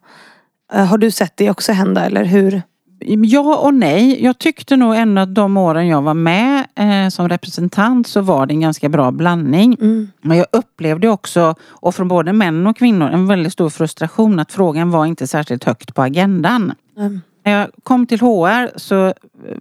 Eh, 0.72 0.84
har 0.84 0.98
du 0.98 1.10
sett 1.10 1.36
det 1.36 1.50
också 1.50 1.72
hända 1.72 2.04
eller 2.04 2.24
hur? 2.24 2.62
Ja 3.08 3.56
och 3.56 3.74
nej. 3.74 4.24
Jag 4.24 4.38
tyckte 4.38 4.76
nog 4.76 4.96
ändå 4.96 5.22
att 5.22 5.34
de 5.34 5.56
åren 5.56 5.88
jag 5.88 6.02
var 6.02 6.14
med 6.14 6.66
eh, 6.74 7.08
som 7.08 7.28
representant 7.28 8.06
så 8.06 8.20
var 8.20 8.46
det 8.46 8.54
en 8.54 8.60
ganska 8.60 8.88
bra 8.88 9.10
blandning. 9.10 9.76
Mm. 9.80 10.08
Men 10.22 10.38
jag 10.38 10.46
upplevde 10.52 11.08
också, 11.08 11.54
och 11.64 11.94
från 11.94 12.08
både 12.08 12.32
män 12.32 12.66
och 12.66 12.76
kvinnor, 12.76 13.10
en 13.10 13.26
väldigt 13.26 13.52
stor 13.52 13.70
frustration 13.70 14.38
att 14.38 14.52
frågan 14.52 14.90
var 14.90 15.06
inte 15.06 15.26
särskilt 15.26 15.64
högt 15.64 15.94
på 15.94 16.02
agendan. 16.02 16.72
Mm. 16.98 17.20
När 17.46 17.52
jag 17.52 17.70
kom 17.82 18.06
till 18.06 18.20
HR 18.20 18.78
så 18.78 19.06
eh, 19.06 19.12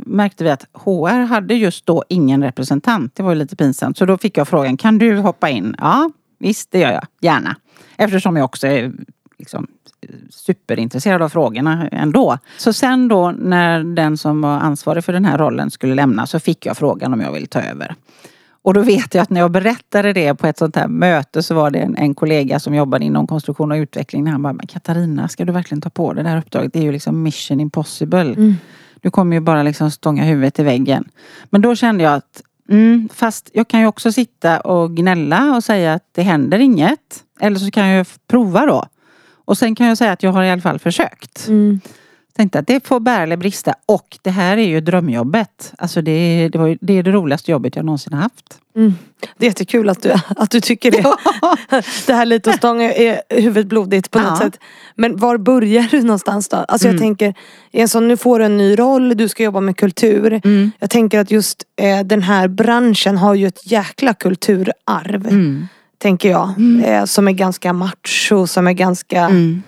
märkte 0.05 0.43
vi 0.43 0.49
att 0.49 0.65
HR 0.73 1.25
hade 1.25 1.53
just 1.53 1.85
då 1.85 2.03
ingen 2.09 2.43
representant. 2.43 3.15
Det 3.15 3.23
var 3.23 3.29
ju 3.29 3.35
lite 3.35 3.55
pinsamt. 3.55 3.97
Så 3.97 4.05
då 4.05 4.17
fick 4.17 4.37
jag 4.37 4.47
frågan, 4.47 4.77
kan 4.77 4.97
du 4.97 5.17
hoppa 5.17 5.49
in? 5.49 5.75
Ja, 5.79 6.11
visst 6.39 6.71
det 6.71 6.79
gör 6.79 6.91
jag. 6.91 7.07
Gärna. 7.21 7.55
Eftersom 7.97 8.35
jag 8.35 8.45
också 8.45 8.67
är 8.67 8.91
liksom, 9.37 9.67
eh, 10.01 10.09
superintresserad 10.29 11.21
av 11.21 11.29
frågorna 11.29 11.89
ändå. 11.91 12.37
Så 12.57 12.73
sen 12.73 13.07
då 13.07 13.31
när 13.31 13.83
den 13.83 14.17
som 14.17 14.41
var 14.41 14.59
ansvarig 14.59 15.03
för 15.03 15.13
den 15.13 15.25
här 15.25 15.37
rollen 15.37 15.71
skulle 15.71 15.95
lämna 15.95 16.27
så 16.27 16.39
fick 16.39 16.65
jag 16.65 16.77
frågan 16.77 17.13
om 17.13 17.21
jag 17.21 17.31
ville 17.31 17.47
ta 17.47 17.61
över. 17.61 17.95
Och 18.65 18.73
då 18.73 18.81
vet 18.81 19.13
jag 19.13 19.21
att 19.21 19.29
när 19.29 19.41
jag 19.41 19.51
berättade 19.51 20.13
det 20.13 20.35
på 20.35 20.47
ett 20.47 20.57
sånt 20.57 20.75
här 20.75 20.87
möte 20.87 21.43
så 21.43 21.55
var 21.55 21.71
det 21.71 21.79
en, 21.79 21.95
en 21.97 22.15
kollega 22.15 22.59
som 22.59 22.75
jobbade 22.75 23.05
inom 23.05 23.27
konstruktion 23.27 23.71
och 23.71 23.75
utveckling. 23.75 24.27
Han 24.27 24.41
bara, 24.41 24.53
men 24.53 24.67
Katarina 24.67 25.27
ska 25.27 25.45
du 25.45 25.51
verkligen 25.51 25.81
ta 25.81 25.89
på 25.89 26.13
dig 26.13 26.23
det 26.23 26.29
här 26.29 26.37
uppdraget? 26.37 26.73
Det 26.73 26.79
är 26.79 26.83
ju 26.83 26.91
liksom 26.91 27.23
mission 27.23 27.59
impossible. 27.59 28.21
Mm. 28.21 28.55
Du 29.01 29.11
kommer 29.11 29.35
ju 29.35 29.39
bara 29.39 29.63
liksom 29.63 29.91
stånga 29.91 30.23
huvudet 30.23 30.59
i 30.59 30.63
väggen. 30.63 31.09
Men 31.49 31.61
då 31.61 31.75
kände 31.75 32.03
jag 32.03 32.13
att 32.13 32.41
Mm, 32.69 33.09
fast 33.13 33.49
jag 33.53 33.67
kan 33.67 33.79
ju 33.79 33.87
också 33.87 34.11
sitta 34.11 34.59
och 34.59 34.95
gnälla 34.95 35.55
och 35.55 35.63
säga 35.63 35.93
att 35.93 36.09
det 36.11 36.21
händer 36.21 36.59
inget. 36.59 37.23
Eller 37.39 37.59
så 37.59 37.71
kan 37.71 37.87
jag 37.87 38.07
prova 38.27 38.65
då. 38.65 38.85
Och 39.45 39.57
sen 39.57 39.75
kan 39.75 39.87
jag 39.87 39.97
säga 39.97 40.11
att 40.11 40.23
jag 40.23 40.31
har 40.31 40.43
i 40.43 40.51
alla 40.51 40.61
fall 40.61 40.79
försökt. 40.79 41.47
Mm 41.47 41.79
tänkte 42.35 42.59
att 42.59 42.67
det 42.67 42.87
får 42.87 42.99
bära 42.99 43.23
eller 43.23 43.37
brista. 43.37 43.73
Och 43.85 44.17
det 44.21 44.29
här 44.29 44.57
är 44.57 44.67
ju 44.67 44.81
drömjobbet. 44.81 45.73
Alltså 45.77 46.01
det, 46.01 46.49
det, 46.51 46.57
var, 46.57 46.77
det 46.81 46.93
är 46.93 47.03
det 47.03 47.11
roligaste 47.11 47.51
jobbet 47.51 47.75
jag 47.75 47.85
någonsin 47.85 48.13
har 48.13 48.21
haft. 48.21 48.59
Mm. 48.75 48.93
Det 49.37 49.45
är 49.45 49.49
jättekul 49.49 49.89
att 49.89 50.01
du, 50.01 50.13
att 50.27 50.51
du 50.51 50.61
tycker 50.61 50.91
det. 50.91 51.03
det 52.07 52.13
här 52.13 52.25
lite 52.25 52.49
och 52.49 52.55
stång 52.55 52.83
är 52.83 53.21
huvudet 53.29 53.67
blodigt 53.67 54.11
på 54.11 54.19
något 54.19 54.27
ja. 54.29 54.37
sätt. 54.37 54.59
Men 54.95 55.17
var 55.17 55.37
börjar 55.37 55.87
du 55.91 56.01
någonstans 56.01 56.49
då? 56.49 56.57
Alltså 56.57 56.87
mm. 56.87 56.95
jag 56.95 57.01
tänker, 57.01 57.33
en 57.71 57.89
sån, 57.89 58.07
nu 58.07 58.17
får 58.17 58.39
du 58.39 58.45
en 58.45 58.57
ny 58.57 58.75
roll, 58.75 59.17
du 59.17 59.29
ska 59.29 59.43
jobba 59.43 59.59
med 59.59 59.77
kultur. 59.77 60.41
Mm. 60.43 60.71
Jag 60.79 60.89
tänker 60.89 61.19
att 61.19 61.31
just 61.31 61.63
eh, 61.81 61.99
den 61.99 62.21
här 62.21 62.47
branschen 62.47 63.17
har 63.17 63.33
ju 63.33 63.47
ett 63.47 63.71
jäkla 63.71 64.13
kulturarv. 64.13 65.27
Mm. 65.27 65.67
Tänker 65.97 66.29
jag. 66.29 66.53
Mm. 66.57 66.83
Eh, 66.83 67.05
som 67.05 67.27
är 67.27 67.31
ganska 67.31 67.73
macho, 67.73 68.47
som 68.47 68.67
är 68.67 68.73
ganska 68.73 69.21
mm. 69.21 69.63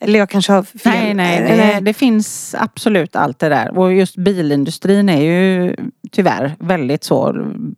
Eller 0.00 0.18
jag 0.18 0.30
kanske 0.30 0.52
har 0.52 0.62
fel. 0.62 0.92
Nej, 0.92 1.14
nej. 1.14 1.56
Det, 1.56 1.80
det, 1.80 1.94
finns 1.94 2.54
absolut 2.58 3.16
allt 3.16 3.38
det 3.38 3.48
där. 3.48 3.78
Och 3.78 3.92
just 3.92 4.16
bilindustrin 4.16 5.08
är 5.08 5.22
ju 5.22 5.76
tyvärr 6.10 6.56
väldigt 6.58 7.04
så 7.04 7.28
mm, 7.28 7.76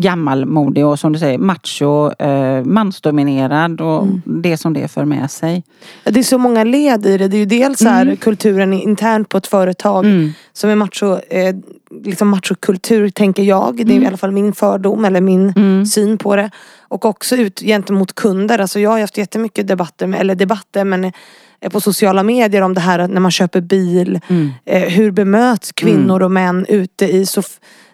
gammalmodig 0.00 0.86
och 0.86 0.98
som 0.98 1.12
du 1.12 1.18
säger 1.18 1.38
macho, 1.38 2.12
eh, 2.18 2.64
mansdominerad 2.64 3.80
och 3.80 4.02
mm. 4.02 4.22
det 4.24 4.56
som 4.56 4.72
det 4.72 4.88
för 4.88 5.04
med 5.04 5.30
sig. 5.30 5.64
Det 6.04 6.18
är 6.18 6.24
så 6.24 6.38
många 6.38 6.64
led 6.64 7.06
i 7.06 7.18
det. 7.18 7.28
Det 7.28 7.36
är 7.36 7.38
ju 7.38 7.46
dels 7.46 7.80
mm. 7.80 7.92
här 7.92 8.16
kulturen 8.16 8.72
internt 8.72 9.28
på 9.28 9.38
ett 9.38 9.46
företag 9.46 10.04
mm. 10.04 10.30
som 10.52 10.70
är 10.70 10.74
macho, 10.74 11.18
eh, 11.30 11.56
liksom 12.04 12.28
machokultur 12.28 13.10
tänker 13.10 13.42
jag. 13.42 13.76
Det 13.76 13.82
är 13.82 13.90
mm. 13.90 14.02
i 14.02 14.06
alla 14.06 14.16
fall 14.16 14.32
min 14.32 14.52
fördom 14.52 15.04
eller 15.04 15.20
min 15.20 15.52
mm. 15.56 15.86
syn 15.86 16.18
på 16.18 16.36
det. 16.36 16.50
Och 16.88 17.04
också 17.04 17.36
ut 17.36 17.60
gentemot 17.60 18.14
kunder. 18.14 18.58
Alltså 18.58 18.80
jag 18.80 18.90
har 18.90 19.00
haft 19.00 19.18
jättemycket 19.18 19.68
debatter, 19.68 20.06
med, 20.06 20.20
eller 20.20 20.34
debatter 20.34 20.84
men 20.84 21.04
eh, 21.04 21.70
på 21.72 21.80
sociala 21.80 22.22
medier 22.22 22.62
om 22.62 22.74
det 22.74 22.80
här 22.80 23.08
när 23.08 23.20
man 23.20 23.30
köper 23.30 23.60
bil. 23.60 24.20
Mm. 24.28 24.52
Eh, 24.64 24.82
hur 24.82 25.10
bemöts 25.10 25.72
kvinnor 25.72 26.16
mm. 26.16 26.24
och 26.24 26.30
män 26.30 26.66
ute 26.68 27.06
i 27.06 27.26
så 27.26 27.42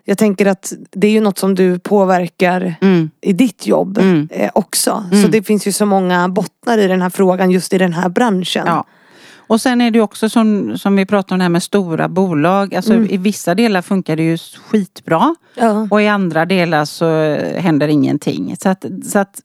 jag 0.04 0.18
tänker 0.18 0.46
att 0.46 0.72
det 0.90 1.06
är 1.06 1.10
ju 1.10 1.20
något 1.20 1.38
som 1.38 1.54
du 1.54 1.78
påverkar 1.78 2.74
mm. 2.80 3.10
i 3.20 3.32
ditt 3.32 3.66
jobb 3.66 3.98
eh, 4.30 4.50
också. 4.54 5.04
Så 5.22 5.28
det 5.28 5.42
finns 5.42 5.66
ju 5.66 5.72
så 5.72 5.86
många 5.86 6.28
bottnar 6.28 6.78
i 6.78 6.86
den 6.86 7.02
här 7.02 7.10
frågan 7.10 7.50
just 7.50 7.72
i 7.72 7.78
den 7.78 7.92
här 7.92 8.08
branschen. 8.08 8.66
Ja. 8.66 8.84
Och 9.46 9.60
sen 9.60 9.80
är 9.80 9.90
det 9.90 10.00
också 10.00 10.28
som, 10.28 10.78
som 10.78 10.96
vi 10.96 11.06
pratade 11.06 11.34
om 11.34 11.38
det 11.38 11.44
här 11.44 11.48
med 11.48 11.62
stora 11.62 12.08
bolag. 12.08 12.74
Alltså 12.74 12.92
Mm. 12.92 13.10
i 13.10 13.16
vissa 13.16 13.54
delar 13.54 13.82
funkar 13.82 14.16
det 14.16 14.22
ju 14.22 14.38
skitbra. 14.38 15.34
Ja. 15.54 15.88
Och 15.90 16.02
i 16.02 16.08
andra 16.08 16.44
delar 16.44 16.84
så 16.84 17.34
händer 17.60 17.88
ingenting. 17.88 18.56
Så 18.62 18.68
att, 18.68 18.84
så 19.04 19.18
att 19.18 19.40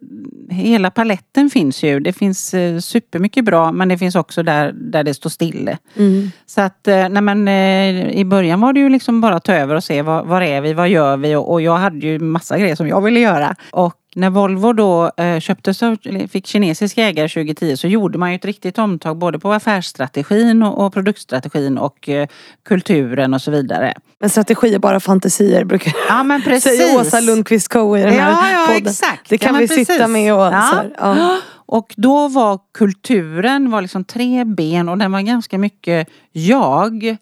hela 0.49 0.91
paletten 0.91 1.49
finns 1.49 1.83
ju. 1.83 1.99
Det 1.99 2.13
finns 2.13 2.53
eh, 2.53 2.79
supermycket 2.79 3.45
bra 3.45 3.71
men 3.71 3.89
det 3.89 3.97
finns 3.97 4.15
också 4.15 4.43
där, 4.43 4.71
där 4.71 5.03
det 5.03 5.13
står 5.13 5.29
still. 5.29 5.75
Mm. 5.95 6.31
Så 6.45 6.61
att 6.61 6.87
eh, 6.87 7.09
nej 7.09 7.21
men, 7.21 7.47
eh, 7.47 8.09
i 8.11 8.25
början 8.25 8.61
var 8.61 8.73
det 8.73 8.79
ju 8.79 8.89
liksom 8.89 9.21
bara 9.21 9.35
att 9.35 9.43
ta 9.43 9.53
över 9.53 9.75
och 9.75 9.83
se 9.83 10.01
var, 10.01 10.23
var 10.23 10.41
är 10.41 10.61
vi, 10.61 10.73
vad 10.73 10.89
gör 10.89 11.17
vi 11.17 11.35
och, 11.35 11.51
och 11.51 11.61
jag 11.61 11.77
hade 11.77 12.07
ju 12.07 12.19
massa 12.19 12.57
grejer 12.57 12.75
som 12.75 12.87
jag 12.87 13.01
ville 13.01 13.19
göra. 13.19 13.55
Och 13.71 13.95
när 14.15 14.29
Volvo 14.29 14.73
då 14.73 15.11
eh, 15.17 15.39
köptes 15.39 15.83
av, 15.83 15.97
fick 16.31 16.47
kinesisk 16.47 16.97
ägare 16.97 17.29
2010 17.29 17.77
så 17.77 17.87
gjorde 17.87 18.17
man 18.17 18.29
ju 18.29 18.35
ett 18.35 18.45
riktigt 18.45 18.77
omtag 18.77 19.17
både 19.17 19.39
på 19.39 19.53
affärsstrategin 19.53 20.63
och, 20.63 20.85
och 20.85 20.93
produktstrategin 20.93 21.77
och 21.77 22.09
eh, 22.09 22.27
kulturen 22.65 23.33
och 23.33 23.41
så 23.41 23.51
vidare. 23.51 23.93
Men 24.19 24.29
strategi 24.29 24.75
är 24.75 24.79
bara 24.79 24.99
fantasier 24.99 25.63
brukar 25.63 25.93
Ja 26.09 26.23
men 26.23 26.41
precis. 26.43 26.77
säga 26.77 26.99
Åsa 26.99 27.19
Lundqvist 27.19 27.67
Co 27.67 27.97
i 27.97 28.01
den 28.01 28.13
här 28.13 28.53
Ja, 28.53 28.65
podden. 28.67 28.87
exakt. 28.87 29.29
Det 29.29 29.37
kan 29.37 29.53
ja, 29.55 29.59
vi 29.61 29.67
precis. 29.67 29.87
sitta 29.87 30.07
med 30.07 30.33
och 30.33 30.39
ja. 30.39 30.83
ja. 30.97 31.37
Och 31.71 31.93
då 31.97 32.27
var 32.27 32.59
kulturen 32.73 33.71
var 33.71 33.81
liksom 33.81 34.03
tre 34.03 34.43
ben 34.45 34.89
och 34.89 34.97
den 34.97 35.11
var 35.11 35.21
ganska 35.21 35.57
mycket 35.57 36.09
jag. 36.31 37.17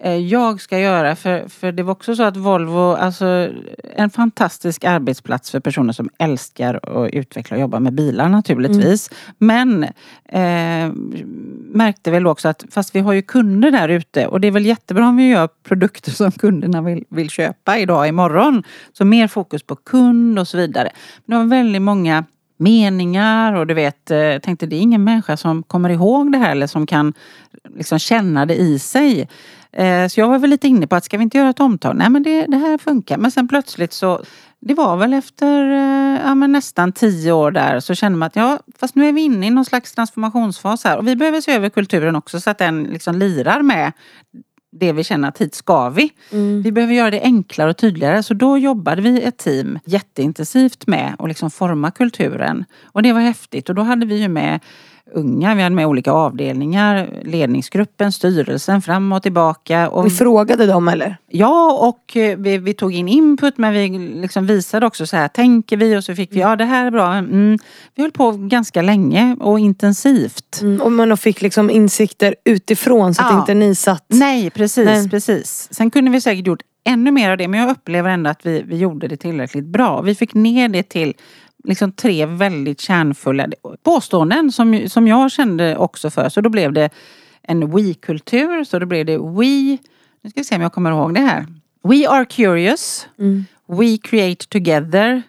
Eh, 0.00 0.16
Jag 0.16 0.60
ska 0.60 0.78
göra 0.78 1.16
för, 1.16 1.48
för 1.48 1.72
det 1.72 1.82
var 1.82 1.92
också 1.92 2.16
så 2.16 2.22
att 2.22 2.36
Volvo, 2.36 2.92
alltså 2.92 3.50
en 3.96 4.10
fantastisk 4.10 4.84
arbetsplats 4.84 5.50
för 5.50 5.60
personer 5.60 5.92
som 5.92 6.08
älskar 6.18 6.74
att 6.82 7.10
utveckla 7.10 7.56
och 7.56 7.60
jobba 7.60 7.80
med 7.80 7.94
bilar 7.94 8.28
naturligtvis. 8.28 9.10
Men 9.38 9.84
eh, 10.28 10.92
märkte 11.72 12.10
väl 12.10 12.26
också 12.26 12.48
att 12.48 12.64
fast 12.70 12.94
vi 12.94 13.00
har 13.00 13.12
ju 13.12 13.22
kunder 13.22 13.70
där 13.70 13.88
ute 13.88 14.26
och 14.26 14.40
det 14.40 14.46
är 14.48 14.52
väl 14.52 14.66
jättebra 14.66 15.08
om 15.08 15.16
vi 15.16 15.28
gör 15.28 15.48
produkter 15.68 16.10
som 16.10 16.32
kunderna 16.32 16.82
vill, 16.82 17.04
vill 17.08 17.30
köpa 17.30 17.78
idag, 17.78 18.08
imorgon. 18.08 18.62
Så 18.92 19.04
mer 19.04 19.28
fokus 19.28 19.62
på 19.62 19.76
kund 19.76 20.38
och 20.38 20.48
så 20.48 20.56
vidare. 20.56 20.90
Men 21.24 21.38
det 21.38 21.44
var 21.44 21.50
väldigt 21.50 21.82
många 21.82 22.24
meningar 22.56 23.52
och 23.52 23.66
du 23.66 23.74
vet, 23.74 24.10
eh, 24.10 24.18
jag 24.18 24.42
tänkte 24.42 24.66
det 24.66 24.76
är 24.76 24.80
ingen 24.80 25.04
människa 25.04 25.36
som 25.36 25.62
kommer 25.62 25.90
ihåg 25.90 26.32
det 26.32 26.38
här 26.38 26.50
eller 26.50 26.66
som 26.66 26.86
kan 26.86 27.14
liksom 27.76 27.98
känna 27.98 28.46
det 28.46 28.54
i 28.54 28.78
sig. 28.78 29.28
Eh, 29.72 30.08
så 30.08 30.20
jag 30.20 30.28
var 30.28 30.38
väl 30.38 30.50
lite 30.50 30.68
inne 30.68 30.86
på 30.86 30.96
att 30.96 31.04
ska 31.04 31.16
vi 31.16 31.22
inte 31.22 31.38
göra 31.38 31.50
ett 31.50 31.60
omtag? 31.60 31.96
Nej 31.96 32.10
men 32.10 32.22
det, 32.22 32.46
det 32.46 32.56
här 32.56 32.78
funkar. 32.78 33.16
Men 33.16 33.30
sen 33.30 33.48
plötsligt 33.48 33.92
så 33.92 34.22
det 34.60 34.74
var 34.74 34.96
väl 34.96 35.12
efter 35.12 35.70
eh, 35.70 36.20
ja, 36.24 36.34
men 36.34 36.52
nästan 36.52 36.92
tio 36.92 37.32
år 37.32 37.50
där 37.50 37.80
så 37.80 37.94
kände 37.94 38.18
man 38.18 38.26
att 38.26 38.36
ja, 38.36 38.58
fast 38.78 38.94
nu 38.94 39.08
är 39.08 39.12
vi 39.12 39.20
inne 39.20 39.46
i 39.46 39.50
någon 39.50 39.64
slags 39.64 39.92
transformationsfas 39.92 40.84
här 40.84 40.98
och 40.98 41.08
vi 41.08 41.16
behöver 41.16 41.40
se 41.40 41.52
över 41.52 41.68
kulturen 41.68 42.16
också 42.16 42.40
så 42.40 42.50
att 42.50 42.58
den 42.58 42.82
liksom 42.82 43.14
lirar 43.14 43.62
med 43.62 43.92
det 44.78 44.92
vi 44.92 45.04
känner 45.04 45.28
att 45.28 45.40
hit 45.40 45.54
ska 45.54 45.88
vi. 45.88 46.10
Mm. 46.32 46.62
Vi 46.62 46.72
behöver 46.72 46.94
göra 46.94 47.10
det 47.10 47.22
enklare 47.22 47.70
och 47.70 47.76
tydligare. 47.76 48.22
Så 48.22 48.34
då 48.34 48.58
jobbade 48.58 49.02
vi 49.02 49.22
ett 49.22 49.38
team 49.38 49.78
jätteintensivt 49.84 50.86
med 50.86 51.16
att 51.18 51.28
liksom 51.28 51.50
forma 51.50 51.90
kulturen. 51.90 52.64
Och 52.84 53.02
det 53.02 53.12
var 53.12 53.20
häftigt. 53.20 53.68
Och 53.68 53.74
då 53.74 53.82
hade 53.82 54.06
vi 54.06 54.16
ju 54.16 54.28
med 54.28 54.60
unga, 55.14 55.54
vi 55.54 55.62
hade 55.62 55.74
med 55.74 55.86
olika 55.86 56.12
avdelningar, 56.12 57.08
ledningsgruppen, 57.24 58.12
styrelsen 58.12 58.82
fram 58.82 59.12
och 59.12 59.22
tillbaka. 59.22 59.88
Och 59.88 60.06
Vi 60.06 60.10
frågade 60.10 60.66
dem 60.66 60.88
eller? 60.88 61.16
Ja, 61.28 61.72
och 61.88 62.16
eh, 62.16 62.38
vi, 62.38 62.58
vi 62.58 62.74
tog 62.74 62.94
in 62.94 63.08
input 63.08 63.58
men 63.58 63.72
vi 63.72 63.88
liksom 63.98 64.46
visade 64.46 64.86
också 64.86 65.06
så 65.06 65.16
här, 65.16 65.28
tänker 65.28 65.76
vi? 65.76 65.96
Och 65.96 66.04
så 66.04 66.14
fick 66.14 66.32
vi, 66.32 66.40
ja 66.40 66.56
det 66.56 66.64
här 66.64 66.86
är 66.86 66.90
bra. 66.90 67.12
Mm. 67.14 67.58
Vi 67.94 68.02
höll 68.02 68.12
på 68.12 68.30
ganska 68.30 68.82
länge 68.82 69.36
och 69.40 69.58
intensivt. 69.58 70.60
Mm. 70.62 70.82
Och 70.82 70.92
man 70.92 71.16
fick 71.16 71.42
liksom 71.42 71.70
insikter 71.70 72.34
utifrån 72.44 73.14
så 73.14 73.22
att 73.22 73.32
Ja. 73.32 73.40
inte 73.40 73.54
ni 73.54 73.74
satt... 73.74 74.04
Nej, 74.08 74.50
precis, 74.50 74.84
Nej. 74.86 75.10
precis. 75.10 75.68
Sen 75.70 75.90
kunde 75.90 76.10
vi 76.10 76.20
säkert 76.20 76.46
gjort 76.46 76.62
ännu 76.88 77.10
mer 77.10 77.30
av 77.30 77.36
det 77.36 77.48
men 77.48 77.60
jag 77.60 77.70
upplever 77.70 78.10
ändå 78.10 78.30
att 78.30 78.46
vi, 78.46 78.62
vi 78.66 78.76
gjorde 78.76 79.08
det 79.08 79.16
tillräckligt 79.16 79.64
bra. 79.66 80.00
Vi 80.00 80.14
fick 80.14 80.34
ner 80.34 80.68
det 80.68 80.82
till 80.82 81.14
liksom 81.66 81.92
tre 81.92 82.26
väldigt 82.26 82.80
kärnfulla 82.80 83.48
påståenden 83.82 84.52
som, 84.52 84.88
som 84.88 85.08
jag 85.08 85.32
kände 85.32 85.76
också 85.76 86.10
för. 86.10 86.28
Så 86.28 86.40
då 86.40 86.48
blev 86.50 86.72
det 86.72 86.90
en 87.42 87.76
we-kultur. 87.76 88.64
Så 88.64 88.78
då 88.78 88.86
blev 88.86 89.06
det 89.06 89.18
we, 89.18 89.78
nu 90.22 90.30
ska 90.30 90.40
vi 90.40 90.44
se 90.44 90.56
om 90.56 90.62
jag 90.62 90.72
kommer 90.72 90.90
ihåg 90.90 91.14
det 91.14 91.20
här. 91.20 91.46
We 91.82 92.08
are 92.08 92.24
curious. 92.24 93.08
Mm. 93.18 93.44
We 93.66 93.98
create 94.02 94.46
together. 94.48 95.22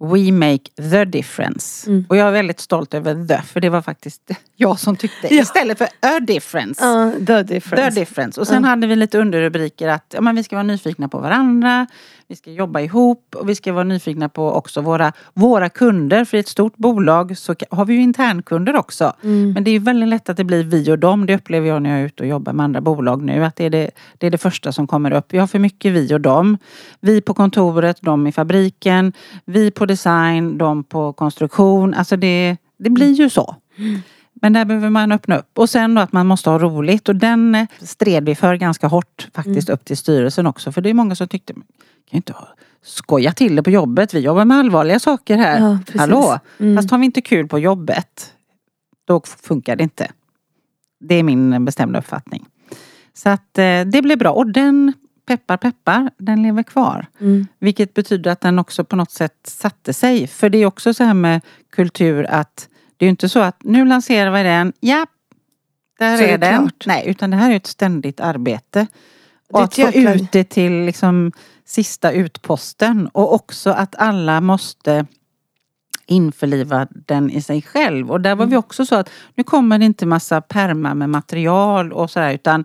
We 0.00 0.32
make 0.32 0.70
the 0.90 1.04
difference. 1.04 1.90
Mm. 1.90 2.04
Och 2.08 2.16
jag 2.16 2.28
är 2.28 2.32
väldigt 2.32 2.60
stolt 2.60 2.94
över 2.94 3.26
the, 3.26 3.42
för 3.42 3.60
det 3.60 3.68
var 3.68 3.82
faktiskt 3.82 4.30
jag 4.56 4.78
som 4.78 4.96
tyckte. 4.96 5.34
Ja. 5.34 5.42
Istället 5.42 5.78
för 5.78 5.88
a 6.00 6.20
difference. 6.20 6.84
Ja, 6.84 7.12
the 7.26 7.42
difference. 7.42 7.90
The 7.90 8.00
difference. 8.00 8.40
Och 8.40 8.46
sen 8.46 8.64
hade 8.64 8.86
vi 8.86 8.96
lite 8.96 9.18
underrubriker 9.18 9.88
att 9.88 10.14
ja, 10.14 10.20
men 10.20 10.36
vi 10.36 10.44
ska 10.44 10.56
vara 10.56 10.62
nyfikna 10.62 11.08
på 11.08 11.18
varandra. 11.18 11.86
Vi 12.30 12.36
ska 12.36 12.50
jobba 12.50 12.80
ihop 12.80 13.34
och 13.34 13.48
vi 13.48 13.54
ska 13.54 13.72
vara 13.72 13.84
nyfikna 13.84 14.28
på 14.28 14.52
också 14.52 14.80
våra, 14.80 15.12
våra 15.34 15.68
kunder. 15.68 16.24
För 16.24 16.36
i 16.36 16.40
ett 16.40 16.48
stort 16.48 16.76
bolag 16.76 17.38
så 17.38 17.54
har 17.70 17.84
vi 17.84 17.94
ju 17.94 18.00
internkunder 18.02 18.76
också. 18.76 19.12
Mm. 19.22 19.52
Men 19.52 19.64
det 19.64 19.70
är 19.70 19.80
väldigt 19.80 20.08
lätt 20.08 20.28
att 20.28 20.36
det 20.36 20.44
blir 20.44 20.64
vi 20.64 20.90
och 20.90 20.98
dem. 20.98 21.26
Det 21.26 21.34
upplever 21.34 21.68
jag 21.68 21.82
när 21.82 21.90
jag 21.90 22.00
är 22.00 22.04
ute 22.04 22.22
och 22.22 22.28
jobbar 22.28 22.52
med 22.52 22.64
andra 22.64 22.80
bolag 22.80 23.22
nu. 23.22 23.44
Att 23.44 23.56
det 23.56 23.64
är 23.64 23.70
det, 23.70 23.90
det, 24.18 24.26
är 24.26 24.30
det 24.30 24.38
första 24.38 24.72
som 24.72 24.86
kommer 24.86 25.10
upp. 25.10 25.26
Vi 25.28 25.38
har 25.38 25.46
för 25.46 25.58
mycket 25.58 25.92
vi 25.92 26.14
och 26.14 26.20
dem. 26.20 26.58
Vi 27.00 27.20
på 27.20 27.34
kontoret, 27.34 27.98
de 28.00 28.26
i 28.26 28.32
fabriken. 28.32 29.12
Vi 29.44 29.70
på 29.70 29.86
design, 29.88 30.58
de 30.58 30.84
på 30.84 31.12
konstruktion. 31.12 31.94
Alltså 31.94 32.16
det, 32.16 32.56
det 32.78 32.90
blir 32.90 33.12
ju 33.12 33.30
så. 33.30 33.56
Men 34.42 34.52
där 34.52 34.64
behöver 34.64 34.90
man 34.90 35.12
öppna 35.12 35.38
upp. 35.38 35.58
Och 35.58 35.70
sen 35.70 35.94
då 35.94 36.00
att 36.00 36.12
man 36.12 36.26
måste 36.26 36.50
ha 36.50 36.58
roligt. 36.58 37.08
Och 37.08 37.16
den 37.16 37.54
eh, 37.54 37.66
stred 37.80 38.24
vi 38.24 38.34
för 38.34 38.54
ganska 38.54 38.86
hårt 38.86 39.28
faktiskt 39.34 39.68
upp 39.68 39.84
till 39.84 39.96
styrelsen 39.96 40.46
också. 40.46 40.72
För 40.72 40.80
det 40.80 40.90
är 40.90 40.94
många 40.94 41.14
som 41.14 41.28
tyckte, 41.28 41.52
"Men 41.54 41.62
kan 41.62 42.16
ju 42.16 42.16
inte 42.16 42.34
skoja 42.82 43.32
till 43.32 43.56
det 43.56 43.62
på 43.62 43.70
jobbet. 43.70 44.14
Vi 44.14 44.18
jobbar 44.18 44.44
med 44.44 44.56
allvarliga 44.58 44.98
saker 44.98 45.36
här. 45.36 45.60
Ja, 45.60 45.78
precis. 45.86 46.00
Hallå! 46.00 46.38
Mm. 46.58 46.76
Fast 46.76 46.90
har 46.90 46.98
vi 46.98 47.04
inte 47.04 47.20
kul 47.20 47.48
på 47.48 47.58
jobbet, 47.58 48.32
då 49.06 49.22
funkar 49.42 49.76
det 49.76 49.82
inte. 49.82 50.10
Det 51.00 51.14
är 51.14 51.22
min 51.22 51.64
bestämda 51.64 51.98
uppfattning. 51.98 52.46
Så 53.14 53.28
att 53.28 53.58
eh, 53.58 53.80
det 53.80 54.02
blev 54.02 54.18
bra. 54.18 54.30
Och 54.30 54.52
den, 54.52 54.92
peppar 55.28 55.56
peppar, 55.56 56.10
den 56.18 56.42
lever 56.42 56.62
kvar. 56.62 57.06
Mm. 57.20 57.46
Vilket 57.58 57.94
betyder 57.94 58.30
att 58.30 58.40
den 58.40 58.58
också 58.58 58.84
på 58.84 58.96
något 58.96 59.10
sätt 59.10 59.36
satte 59.44 59.92
sig. 59.92 60.26
För 60.26 60.48
det 60.48 60.58
är 60.58 60.66
också 60.66 60.94
så 60.94 61.04
här 61.04 61.14
med 61.14 61.40
kultur 61.70 62.26
att 62.30 62.68
det 62.96 63.06
är 63.06 63.10
inte 63.10 63.28
så 63.28 63.40
att 63.40 63.62
nu 63.64 63.84
lanserar 63.84 64.30
vi 64.30 64.42
den, 64.42 64.72
ja, 64.80 65.06
där 65.98 66.16
Så 66.16 66.22
är 66.24 66.28
är 66.28 66.38
den. 66.38 66.58
klart. 66.62 66.86
Nej, 66.86 67.04
utan 67.08 67.30
det 67.30 67.36
här 67.36 67.50
är 67.50 67.56
ett 67.56 67.66
ständigt 67.66 68.20
arbete. 68.20 68.86
Och 69.52 69.62
att 69.62 69.74
få 69.74 69.88
ut 69.88 70.32
det 70.32 70.44
till 70.44 70.72
liksom 70.84 71.32
sista 71.64 72.12
utposten. 72.12 73.08
Och 73.12 73.34
också 73.34 73.70
att 73.70 73.96
alla 73.96 74.40
måste 74.40 75.06
införliva 76.06 76.86
den 76.90 77.30
i 77.30 77.42
sig 77.42 77.62
själv. 77.62 78.10
Och 78.10 78.20
där 78.20 78.34
var 78.34 78.46
vi 78.46 78.56
också 78.56 78.86
så 78.86 78.94
att 78.94 79.10
nu 79.34 79.44
kommer 79.44 79.78
det 79.78 79.84
inte 79.84 80.06
massa 80.06 80.40
permar 80.40 80.94
med 80.94 81.10
material 81.10 81.92
och 81.92 82.10
sådär 82.10 82.32
utan 82.34 82.64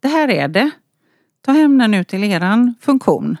det 0.00 0.08
här 0.08 0.30
är 0.30 0.48
det. 0.48 0.70
Ta 1.44 1.52
hem 1.52 1.78
den 1.78 1.90
nu 1.90 2.04
till 2.04 2.24
eran 2.24 2.74
funktion. 2.80 3.36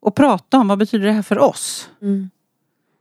Och 0.00 0.14
prata 0.14 0.58
om 0.58 0.68
vad 0.68 0.78
betyder 0.78 1.06
det 1.06 1.12
här 1.12 1.22
för 1.22 1.38
oss? 1.38 1.90
Mm. 2.02 2.30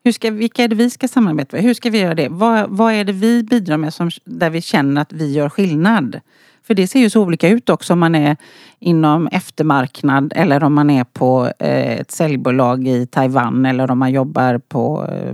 Hur 0.03 0.11
ska, 0.11 0.31
vilka 0.31 0.63
är 0.63 0.67
det 0.67 0.75
vi 0.75 0.89
ska 0.89 1.07
samarbeta 1.07 1.57
med? 1.57 1.63
Hur 1.63 1.73
ska 1.73 1.89
vi 1.89 1.99
göra 1.99 2.15
det? 2.15 2.29
Vad, 2.29 2.69
vad 2.69 2.93
är 2.93 3.03
det 3.03 3.13
vi 3.13 3.43
bidrar 3.43 3.77
med 3.77 3.93
som, 3.93 4.09
där 4.25 4.49
vi 4.49 4.61
känner 4.61 5.01
att 5.01 5.13
vi 5.13 5.33
gör 5.33 5.49
skillnad? 5.49 6.19
För 6.63 6.73
det 6.73 6.87
ser 6.87 6.99
ju 6.99 7.09
så 7.09 7.21
olika 7.21 7.49
ut 7.49 7.69
också 7.69 7.93
om 7.93 7.99
man 7.99 8.15
är 8.15 8.37
inom 8.79 9.27
eftermarknad 9.27 10.33
eller 10.35 10.63
om 10.63 10.73
man 10.73 10.89
är 10.89 11.03
på 11.03 11.51
eh, 11.59 11.99
ett 11.99 12.11
säljbolag 12.11 12.87
i 12.87 13.07
Taiwan 13.07 13.65
eller 13.65 13.91
om 13.91 13.99
man 13.99 14.11
jobbar 14.11 14.57
på 14.57 15.07
eh, 15.11 15.33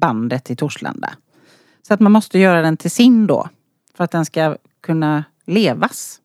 bandet 0.00 0.50
i 0.50 0.56
Torslanda. 0.56 1.10
Så 1.88 1.94
att 1.94 2.00
man 2.00 2.12
måste 2.12 2.38
göra 2.38 2.62
den 2.62 2.76
till 2.76 2.90
sin 2.90 3.26
då. 3.26 3.48
För 3.96 4.04
att 4.04 4.10
den 4.10 4.24
ska 4.24 4.56
kunna 4.80 5.24
levas. 5.46 6.20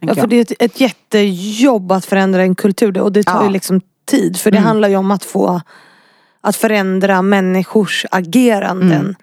Ja, 0.00 0.14
för 0.14 0.26
det 0.26 0.36
är 0.36 0.40
ett, 0.40 0.52
ett 0.62 0.80
jättejobb 0.80 1.92
att 1.92 2.04
förändra 2.04 2.42
en 2.42 2.54
kultur 2.54 2.98
och 3.00 3.12
det 3.12 3.22
tar 3.22 3.34
Ja. 3.40 3.44
ju 3.44 3.50
liksom 3.50 3.80
tid. 4.10 4.36
För 4.36 4.50
det 4.50 4.58
Mm. 4.58 4.66
handlar 4.66 4.88
ju 4.88 4.96
om 4.96 5.10
att 5.10 5.24
få 5.24 5.60
att 6.40 6.56
förändra 6.56 7.22
människors 7.22 8.06
ageranden. 8.10 8.92
Mm. 9.00 9.14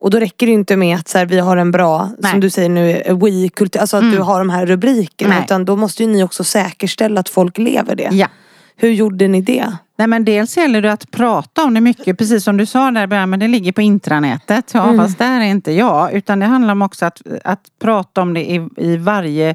Och 0.00 0.10
då 0.10 0.18
räcker 0.18 0.46
det 0.46 0.52
inte 0.52 0.76
med 0.76 0.96
att 0.98 1.08
så 1.08 1.18
här, 1.18 1.26
vi 1.26 1.38
har 1.38 1.56
en 1.56 1.70
bra, 1.70 2.08
Nej. 2.18 2.30
som 2.30 2.40
du 2.40 2.50
säger 2.50 2.68
nu, 2.68 3.02
we-kultur, 3.08 3.80
alltså 3.80 3.96
att 3.96 4.02
Mm. 4.02 4.14
du 4.14 4.20
har 4.22 4.38
de 4.38 4.50
här 4.50 4.66
rubrikerna. 4.66 5.34
Nej. 5.34 5.44
Utan 5.44 5.64
då 5.64 5.76
måste 5.76 6.02
ju 6.02 6.08
ni 6.08 6.24
också 6.24 6.44
säkerställa 6.44 7.20
att 7.20 7.28
folk 7.28 7.58
lever 7.58 7.94
det. 7.96 8.08
Ja. 8.12 8.26
Hur 8.76 8.90
gjorde 8.90 9.28
ni 9.28 9.40
det? 9.40 9.72
Nej 9.98 10.06
men 10.08 10.24
dels 10.24 10.56
gäller 10.56 10.82
det 10.82 10.92
att 10.92 11.10
prata 11.10 11.64
om 11.64 11.74
det 11.74 11.80
mycket, 11.80 12.18
precis 12.18 12.44
som 12.44 12.56
du 12.56 12.66
sa 12.66 12.90
där 12.90 13.06
början, 13.06 13.30
men 13.30 13.40
det 13.40 13.48
ligger 13.48 13.72
på 13.72 13.82
intranätet. 13.82 14.70
Ja 14.74 14.84
Mm. 14.84 14.98
fast 14.98 15.18
där 15.18 15.40
är 15.40 15.44
inte 15.44 15.72
jag. 15.72 16.12
Utan 16.12 16.38
det 16.38 16.46
handlar 16.46 16.72
om 16.72 16.82
också 16.82 17.06
att, 17.06 17.22
att 17.44 17.60
prata 17.82 18.22
om 18.22 18.34
det 18.34 18.50
i, 18.50 18.68
i 18.76 18.96
varje 18.96 19.54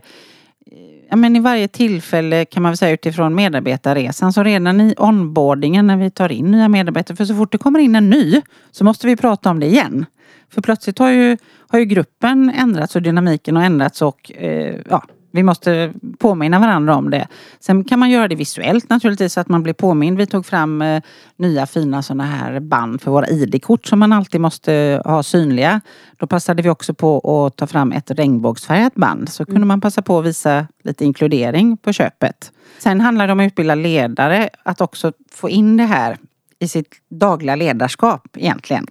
ja, 1.10 1.16
men 1.16 1.36
i 1.36 1.39
varje 1.39 1.68
tillfälle 1.68 2.45
kan 2.45 2.64
man 2.64 2.72
väl 2.72 2.78
säga 2.78 2.93
utifrån 2.93 3.36
medarbetarresan. 3.36 4.34
Så 4.34 4.43
redan 4.43 4.82
i 4.82 4.95
onboardingen 4.97 5.88
när 5.88 5.97
vi 5.97 6.12
tar 6.12 6.32
in 6.32 6.51
nya 6.51 6.70
medarbetare. 6.70 7.16
För 7.16 7.26
så 7.26 7.36
fort 7.36 7.51
det 7.51 7.57
kommer 7.57 7.80
in 7.80 7.95
en 7.95 8.10
ny 8.10 8.41
så 8.72 8.84
måste 8.84 9.07
vi 9.07 9.16
prata 9.16 9.49
om 9.49 9.60
det 9.60 9.66
igen. 9.66 10.05
För 10.49 10.62
plötsligt 10.62 10.99
har 10.99 11.10
ju, 11.10 11.38
har 11.68 11.80
ju 11.80 11.86
gruppen 11.86 12.49
ändrats 12.49 12.95
och 12.95 13.01
dynamiken 13.01 13.55
har 13.55 13.64
ändrats 13.64 14.01
och 14.01 14.32
eh, 14.36 14.76
ja, 14.89 15.03
vi 15.32 15.44
måste 15.44 15.94
påminna 16.18 16.60
varandra 16.60 16.96
om 16.96 17.10
det. 17.10 17.28
Sen 17.60 17.84
kan 17.84 18.00
man 18.00 18.10
göra 18.10 18.28
det 18.28 18.36
visuellt 18.36 18.90
naturligtvis 18.90 19.34
så 19.34 19.40
att 19.40 19.50
man 19.50 19.64
blir 19.64 19.74
påmind. 19.74 20.18
Vi 20.18 20.26
tog 20.26 20.46
fram 20.46 20.82
eh, 20.82 21.04
nya 21.38 21.66
fina 21.66 22.04
sådana 22.04 22.24
här 22.24 22.60
band 22.60 23.02
för 23.02 23.12
våra 23.12 23.28
ID-kort 23.28 23.86
som 23.86 24.00
man 24.00 24.14
alltid 24.14 24.42
måste 24.42 25.02
ha 25.06 25.24
synliga. 25.24 25.82
Då 26.18 26.28
passade 26.28 26.62
vi 26.62 26.70
också 26.70 26.94
på 26.94 27.46
att 27.46 27.56
ta 27.56 27.68
fram 27.68 27.92
ett 27.92 28.12
regnbågsfärgat 28.12 28.96
band. 28.96 29.30
Så 29.30 29.46
kunde 29.46 29.68
man 29.68 29.82
passa 29.82 30.02
på 30.02 30.20
att 30.20 30.26
visa 30.26 30.68
lite 30.84 31.06
inkludering 31.06 31.78
på 31.78 31.94
köpet. 31.94 32.52
Sen 32.78 33.02
handlar 33.02 33.28
det 33.28 33.34
om 33.34 33.40
att 33.40 33.48
utbilda 33.48 33.76
ledare 33.76 34.50
att 34.64 34.82
också 34.82 35.14
få 35.32 35.50
in 35.50 35.78
det 35.78 35.86
här 35.86 36.18
i 36.60 36.68
sitt 36.68 36.96
dagliga 37.10 37.56
ledarskap 37.56 38.28
egentligen. 38.38 38.88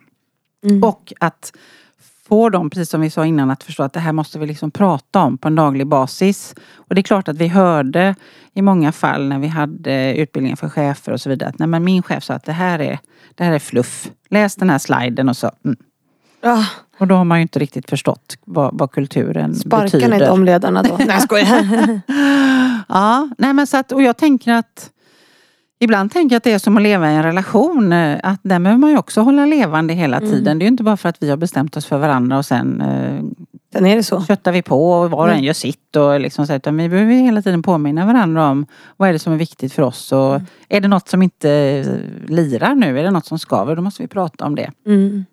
Mm. 0.64 0.84
Och 0.84 1.12
att 1.20 1.53
få 2.29 2.49
dem, 2.49 2.70
precis 2.70 2.91
som 2.91 3.01
vi 3.01 3.11
sa 3.11 3.26
innan, 3.26 3.51
att 3.51 3.62
förstå 3.64 3.83
att 3.83 3.93
det 3.93 4.01
här 4.01 4.12
måste 4.12 4.39
vi 4.39 4.47
liksom 4.47 4.70
prata 4.70 5.20
om 5.22 5.39
på 5.39 5.49
en 5.49 5.55
daglig 5.55 5.87
basis. 5.87 6.55
Och 6.76 6.95
det 6.95 7.01
är 7.01 7.03
klart 7.03 7.29
att 7.29 7.37
vi 7.37 7.49
hörde 7.49 8.14
i 8.55 8.62
många 8.62 8.93
fall 8.93 9.29
när 9.29 9.39
vi 9.39 9.47
hade 9.49 10.14
utbildningen 10.14 10.57
för 10.57 10.68
chefer 10.68 11.12
och 11.12 11.20
så 11.20 11.29
vidare 11.29 11.49
att 11.51 11.59
nej, 11.59 11.68
men 11.68 11.85
min 11.85 12.03
chef 12.03 12.24
sa 12.24 12.35
att 12.35 12.45
det 12.45 12.53
här 12.53 12.79
är, 12.79 12.99
det 13.35 13.45
här 13.45 13.53
är 13.53 13.59
fluff. 13.59 14.11
Läs 14.31 14.55
den 14.57 14.70
här 14.70 14.79
sliden 14.79 15.29
och 15.29 15.37
så. 15.37 15.51
Mm. 15.64 15.76
Ah, 16.43 16.64
Och 16.99 17.07
då 17.07 17.14
har 17.14 17.24
man 17.24 17.39
ju 17.39 17.43
inte 17.43 17.59
riktigt 17.59 17.91
förstått 17.91 18.37
vad, 18.45 18.79
vad 18.79 18.91
kulturen 18.93 19.55
sparkar 19.55 19.85
betyder. 19.85 20.09
ni 20.09 20.18
de 20.18 20.45
ledarna 20.45 20.83
då? 20.83 20.97
Nej 20.99 21.09
jag 21.09 21.22
skojar. 21.22 22.01
Ja, 22.89 23.29
nej 23.39 23.53
men 23.53 23.66
så 23.66 23.76
att, 23.76 23.93
och 23.93 24.03
jag 24.03 24.16
tänker 24.16 24.53
att 24.53 24.91
Ibland 25.81 26.12
tänker 26.12 26.35
jag 26.35 26.39
att 26.39 26.45
det 26.45 26.53
är 26.53 26.59
som 26.59 26.76
att 26.76 26.83
leva 26.83 27.11
i 27.12 27.14
en 27.14 27.22
relation. 27.22 27.93
eh, 27.93 28.18
Att 28.22 28.41
den 28.43 28.62
behöver 28.62 28.81
man 28.81 28.91
ju 28.91 28.99
också 28.99 29.20
hålla 29.20 29.47
levande 29.47 29.95
hela 29.95 30.16
Mm. 30.16 30.31
tiden. 30.31 30.59
Det 30.59 30.62
är 30.62 30.66
ju 30.66 30.70
inte 30.70 30.83
bara 30.83 30.97
för 30.97 31.09
att 31.09 31.22
vi 31.22 31.31
har 31.31 31.37
bestämt 31.37 31.76
oss 31.76 31.87
för 31.87 31.99
varandra 31.99 32.39
och 32.39 32.47
sen 32.47 32.81
eh, 32.81 33.24
Sen 33.72 33.87
är 33.87 33.97
det 33.97 34.03
så. 34.03 34.24
köttar 34.24 34.53
vi 34.53 34.62
på 34.62 34.91
och 34.93 35.11
var 35.11 35.18
och 35.18 35.24
en 35.29 35.33
Mm. 35.35 35.45
gör 35.45 35.53
sitt. 35.53 35.97
Och 35.97 36.20
liksom 36.20 36.47
så, 36.47 36.55
utan 36.55 36.76
vi 36.76 36.89
behöver 36.89 37.12
hela 37.12 37.43
tiden 37.43 37.62
påminna 37.62 38.07
varandra 38.07 38.49
om 38.51 38.66
vad 38.97 39.09
är 39.09 39.12
det 39.12 39.18
som 39.18 39.33
är 39.33 39.37
viktigt 39.37 39.72
för 39.72 39.83
oss. 39.83 40.12
Och 40.12 40.35
Mm. 40.35 40.47
Är 40.68 40.81
det 40.81 40.89
något 40.89 41.09
som 41.09 41.22
inte 41.22 41.51
eh, 41.51 42.31
lirar 42.31 42.74
nu, 42.74 42.99
är 42.99 43.03
det 43.03 43.11
något 43.11 43.26
som 43.26 43.39
skaver, 43.39 43.76
då 43.76 43.83
måste 43.83 44.03
vi 44.03 44.09
prata 44.09 44.45
om 44.47 44.55
det. 44.55 44.70
Mm. 44.87 45.24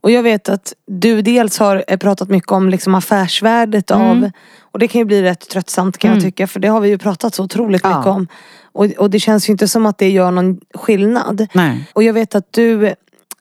Och 0.00 0.10
jag 0.10 0.22
vet 0.22 0.48
att 0.48 0.72
du 0.86 1.22
dels 1.22 1.58
har 1.58 1.84
eh, 1.88 1.96
pratat 1.98 2.28
mycket 2.28 2.52
om 2.52 2.68
liksom 2.70 2.94
affärsvärdet 2.94 3.90
Mm. 3.90 4.06
av 4.10 4.30
och 4.62 4.78
det 4.78 4.88
kan 4.88 4.98
ju 4.98 5.04
bli 5.04 5.22
rätt 5.22 5.48
tröttsamt 5.48 5.98
kan 5.98 6.08
jag 6.08 6.18
Mm. 6.18 6.30
tycka 6.30 6.46
för 6.46 6.60
det 6.60 6.68
har 6.68 6.80
vi 6.80 6.88
ju 6.88 6.98
pratat 6.98 7.34
så 7.34 7.44
otroligt 7.44 7.80
Ja. 7.84 7.88
mycket 7.98 8.06
om. 8.06 8.26
Och, 8.72 8.84
och 8.98 9.10
det 9.10 9.20
känns 9.20 9.48
ju 9.48 9.52
inte 9.52 9.68
som 9.68 9.86
att 9.86 9.98
det 9.98 10.10
gör 10.10 10.30
någon 10.30 10.60
skillnad. 10.74 11.46
Nej. 11.52 11.88
Och 11.92 12.02
jag 12.02 12.12
vet 12.12 12.34
att 12.34 12.52
du 12.52 12.86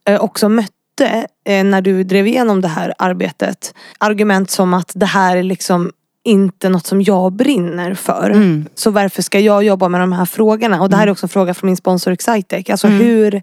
eh, 0.06 0.20
också 0.22 0.50
mötte 0.50 1.28
eh, 1.46 1.64
när 1.64 1.82
du 1.82 2.04
drev 2.04 2.28
igenom 2.28 2.62
det 2.62 2.68
här 2.68 2.94
arbetet 2.98 3.74
argument 3.98 4.50
som 4.50 4.74
att 4.74 4.92
det 4.96 5.06
här 5.06 5.38
är 5.38 5.44
liksom 5.44 5.92
inte 6.24 6.70
något 6.70 6.86
som 6.86 7.02
jag 7.02 7.34
brinner 7.34 7.94
för. 7.94 8.30
Mm. 8.30 8.66
Så 8.76 8.92
varför 8.92 9.22
ska 9.22 9.40
jag 9.40 9.64
jobba 9.64 9.90
med 9.90 10.02
de 10.02 10.12
här 10.14 10.26
frågorna? 10.26 10.82
Och 10.82 10.90
det 10.90 10.96
här 10.96 11.08
är 11.08 11.12
också 11.12 11.26
en 11.26 11.30
fråga 11.30 11.54
från 11.54 11.68
min 11.68 11.78
sponsor 11.78 12.12
Excitec. 12.14 12.70
Alltså 12.70 12.88
Mm. 12.88 13.00
hur, 13.00 13.42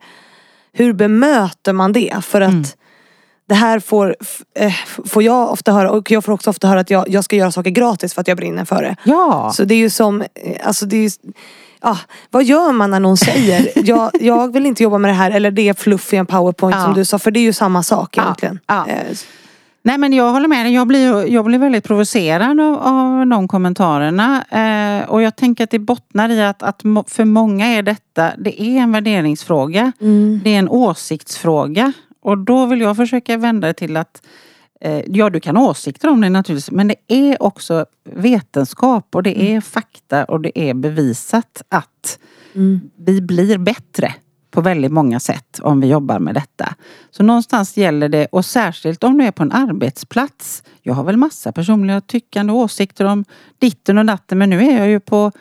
hur 0.73 0.93
bemöter 0.93 1.73
man 1.73 1.93
det? 1.93 2.15
För 2.23 2.41
att 2.41 2.51
Mm. 2.51 2.65
Det 3.49 3.55
här 3.55 3.81
får, 3.81 4.17
eh, 4.59 4.73
får 5.07 5.23
jag 5.23 5.51
ofta 5.53 5.73
höra 5.73 5.91
och 5.91 6.11
jag 6.11 6.25
får 6.25 6.33
också 6.33 6.51
ofta 6.51 6.69
höra 6.69 6.81
att 6.81 6.91
jag, 6.91 7.09
jag 7.09 7.25
ska 7.25 7.37
göra 7.37 7.51
saker 7.53 7.71
gratis 7.71 8.15
för 8.15 8.21
att 8.21 8.29
jag 8.29 8.37
brinner 8.37 8.65
för 8.65 8.83
det. 8.83 8.97
Ja. 9.05 9.51
Så 9.55 9.65
det 9.65 9.75
är 9.75 9.79
ju 9.79 9.91
som, 9.91 10.21
eh, 10.21 10.27
alltså 10.67 10.87
det 10.87 10.97
är 10.97 11.03
ju, 11.03 11.11
ja, 11.83 11.99
vad 12.31 12.45
gör 12.45 12.73
man 12.73 12.91
när 12.91 13.01
någon 13.01 13.17
säger 13.17 13.73
jag, 13.89 14.11
jag 14.21 14.53
vill 14.53 14.67
inte 14.67 14.83
jobba 14.83 14.99
med 14.99 15.11
det 15.11 15.15
här 15.15 15.31
eller 15.31 15.51
det 15.51 15.69
är 15.69 15.75
fluff 15.75 16.13
i 16.13 16.17
en 16.17 16.27
powerpoint 16.27 16.77
Ja. 16.77 16.85
som 16.85 16.95
du 16.95 17.05
sa 17.05 17.19
för 17.19 17.31
det 17.31 17.41
är 17.41 17.43
ju 17.43 17.53
samma 17.53 17.83
sak 17.83 18.19
egentligen. 18.19 18.59
Ja. 18.67 18.87
Eh, 18.89 19.17
Nej 19.87 19.99
men 19.99 20.13
jag 20.13 20.33
håller 20.33 20.49
med 20.49 20.67
dig. 20.67 20.75
Jag 20.75 20.87
blir, 20.87 21.27
jag 21.27 21.45
blir 21.45 21.59
väldigt 21.59 21.85
provocerad 21.85 22.61
av, 22.61 22.79
av 22.79 23.27
de 23.27 23.49
kommentarerna. 23.49 24.45
Eh, 24.51 25.09
och 25.09 25.23
jag 25.23 25.37
tänker 25.37 25.65
att 25.65 25.71
det 25.71 25.79
bottnar 25.79 26.29
i 26.29 26.43
att, 26.43 26.63
att 26.63 26.83
för 27.07 27.25
många 27.25 27.67
är 27.67 27.83
detta, 27.83 28.31
det 28.39 28.63
är 28.63 28.81
en 28.81 28.93
värderingsfråga. 28.93 29.93
Mm. 30.01 30.41
Det 30.45 30.55
är 30.55 30.59
en 30.59 30.69
åsiktsfråga. 30.69 31.93
Och 32.27 32.39
då 32.39 32.67
vill 32.67 32.81
jag 32.81 32.97
försöka 32.97 33.37
vända 33.37 33.67
det 33.67 33.73
till 33.75 33.97
att 33.97 34.23
eh, 34.81 35.03
Ja, 35.07 35.31
du 35.31 35.41
kan 35.41 35.57
ha 35.57 35.71
åsikter 35.71 36.09
om 36.09 36.21
det 36.21 36.31
naturligtvis, 36.31 36.71
men 36.71 36.89
det 36.89 36.95
är 37.09 37.43
också 37.43 37.87
vetenskap 38.15 39.15
och 39.15 39.23
det 39.23 39.43
är 39.43 39.61
fakta 39.61 40.25
och 40.25 40.41
det 40.41 40.59
är 40.59 40.75
bevisat 40.75 41.63
att 41.69 42.19
Mm. 42.55 42.81
vi 42.97 43.21
blir 43.21 43.59
bättre 43.59 44.15
på 44.51 44.61
väldigt 44.61 44.93
många 44.93 45.21
sätt 45.21 45.61
om 45.63 45.81
vi 45.81 45.87
jobbar 45.87 46.19
med 46.19 46.35
detta. 46.35 46.75
Så 47.11 47.23
någonstans 47.23 47.77
gäller 47.77 48.09
det, 48.09 48.27
och 48.27 48.45
särskilt 48.45 49.05
om 49.05 49.19
du 49.19 49.25
är 49.25 49.31
på 49.31 49.43
en 49.43 49.53
arbetsplats. 49.53 50.63
Jag 50.83 50.95
har 50.95 51.05
väl 51.05 51.17
massa 51.17 51.53
personliga 51.53 52.01
tyckande 52.01 52.53
och 52.53 52.59
åsikter 52.59 53.05
om 53.05 53.25
ditten 53.59 53.99
och 53.99 54.07
datten 54.07 54.39
men 54.39 54.51
nu 54.51 54.63
är 54.63 54.79
jag 54.79 54.89
ju 54.89 55.01
på, 55.01 55.33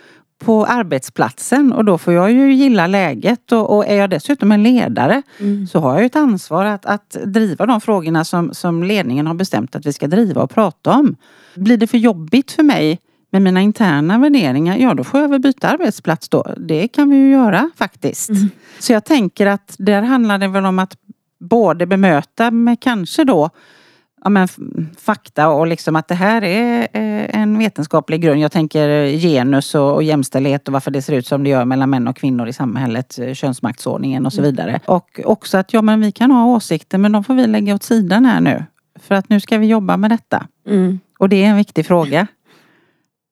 på 0.44 0.66
arbetsplatsen 0.66 1.74
och 1.74 1.86
då 1.86 1.98
får 1.98 2.14
jag 2.14 2.32
ju 2.32 2.54
gilla 2.54 2.88
läget 2.88 3.52
och, 3.52 3.76
och 3.76 3.88
är 3.88 3.96
jag 3.96 4.10
dessutom 4.10 4.52
en 4.52 4.64
ledare 4.64 5.22
Mm. 5.40 5.68
så 5.68 5.80
har 5.80 5.96
jag 5.96 6.06
ett 6.06 6.16
ansvar 6.16 6.66
att, 6.66 6.86
att 6.86 7.18
driva 7.26 7.66
de 7.66 7.82
frågorna 7.82 8.24
som, 8.26 8.54
som 8.54 8.84
ledningen 8.84 9.28
har 9.28 9.34
bestämt 9.34 9.76
att 9.76 9.86
vi 9.86 9.94
ska 9.94 10.08
driva 10.08 10.44
och 10.44 10.50
prata 10.50 10.92
om. 10.92 11.16
Blir 11.56 11.78
det 11.78 11.88
för 11.88 11.98
jobbigt 11.98 12.52
för 12.52 12.64
mig 12.64 13.00
med 13.32 13.42
mina 13.42 13.62
interna 13.62 14.18
värderingar, 14.18 14.78
ja 14.78 14.94
då 14.94 15.04
får 15.04 15.20
jag 15.20 15.30
väl 15.30 15.40
byta 15.40 15.68
arbetsplats 15.70 16.30
då. 16.30 16.54
Det 16.58 16.88
kan 16.88 17.10
vi 17.10 17.16
ju 17.16 17.32
göra 17.32 17.70
faktiskt. 17.76 18.30
Så 18.80 18.94
jag 18.94 19.06
tänker 19.06 19.46
att 19.46 19.76
där 19.78 20.02
handlar 20.02 20.38
det 20.38 20.48
väl 20.48 20.66
om 20.66 20.80
att 20.80 20.98
både 21.40 21.86
bemöta 21.86 22.52
med 22.52 22.80
kanske 22.80 23.24
då 23.24 23.50
ja, 24.26 24.30
men, 24.30 24.48
fakta 24.98 25.50
och 25.50 25.68
liksom 25.68 25.96
att 25.96 26.08
det 26.08 26.16
här 26.16 26.44
är 26.44 26.82
eh, 26.82 27.42
en 27.42 27.58
vetenskaplig 27.60 28.22
grund. 28.22 28.42
Jag 28.42 28.52
tänker 28.52 29.08
genus 29.08 29.76
och, 29.76 29.94
och 29.94 30.04
jämställdhet 30.04 30.68
och 30.68 30.74
varför 30.74 30.92
det 30.92 31.02
ser 31.02 31.14
ut 31.14 31.28
som 31.28 31.44
det 31.44 31.50
gör 31.50 31.66
mellan 31.66 31.90
män 31.90 32.08
och 32.08 32.18
kvinnor 32.18 32.48
i 32.48 32.54
samhället, 32.54 33.20
eh, 33.20 33.34
könsmaktsordningen 33.34 34.26
och 34.26 34.34
så 34.34 34.42
vidare. 34.42 34.80
Och 34.86 35.20
också 35.24 35.58
att 35.58 35.74
ja 35.74 35.82
men 35.82 36.02
vi 36.02 36.12
kan 36.12 36.32
ha 36.32 36.46
åsikter 36.46 36.98
men 36.98 37.12
de 37.12 37.24
får 37.24 37.34
vi 37.34 37.48
lägga 37.48 37.76
åt 37.76 37.84
sidan 37.84 38.26
här 38.26 38.42
nu. 38.42 38.64
För 39.00 39.16
att 39.16 39.30
nu 39.30 39.40
ska 39.40 39.58
vi 39.58 39.68
jobba 39.68 39.98
med 39.98 40.12
detta. 40.12 40.48
Mm. 40.68 41.00
Och 41.20 41.30
det 41.30 41.44
är 41.44 41.50
en 41.50 41.58
viktig 41.58 41.86
fråga. 41.86 42.28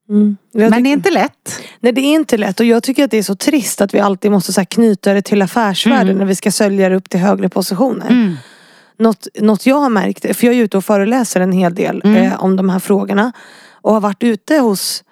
Mm. 0.09 0.37
Men 0.53 0.83
det 0.83 0.89
är 0.89 0.93
inte 0.93 1.11
lätt. 1.11 1.61
Nej 1.79 1.91
det 1.91 2.01
är 2.01 2.13
inte 2.13 2.37
lätt 2.37 2.59
och 2.59 2.65
jag 2.65 2.83
tycker 2.83 3.03
att 3.03 3.11
det 3.11 3.17
är 3.17 3.23
så 3.23 3.35
trist 3.35 3.81
att 3.81 3.93
vi 3.93 3.99
alltid 3.99 4.31
måste 4.31 4.53
så 4.53 4.65
knyta 4.65 5.13
det 5.13 5.21
till 5.21 5.41
affärsvärlden 5.41 6.07
Mm. 6.07 6.17
när 6.17 6.25
vi 6.25 6.35
ska 6.35 6.51
sälja 6.51 6.89
det 6.89 6.95
upp 6.95 7.09
till 7.09 7.19
högre 7.19 7.49
positioner. 7.49 8.37
Något, 8.99 9.27
något 9.39 9.65
jag 9.65 9.75
har 9.75 9.89
märkt, 9.89 10.35
för 10.37 10.45
jag 10.47 10.55
är 10.55 10.59
ute 10.63 10.77
och 10.77 10.85
föreläser 10.85 11.39
en 11.41 11.51
hel 11.51 11.75
del 11.75 12.01
Mm. 12.05 12.23
eh, 12.23 12.43
om 12.43 12.55
de 12.55 12.69
här 12.69 12.79
frågorna 12.79 13.31
och 13.81 13.93
har 13.93 14.01
varit 14.01 14.23
ute 14.23 14.57
hos 14.57 15.03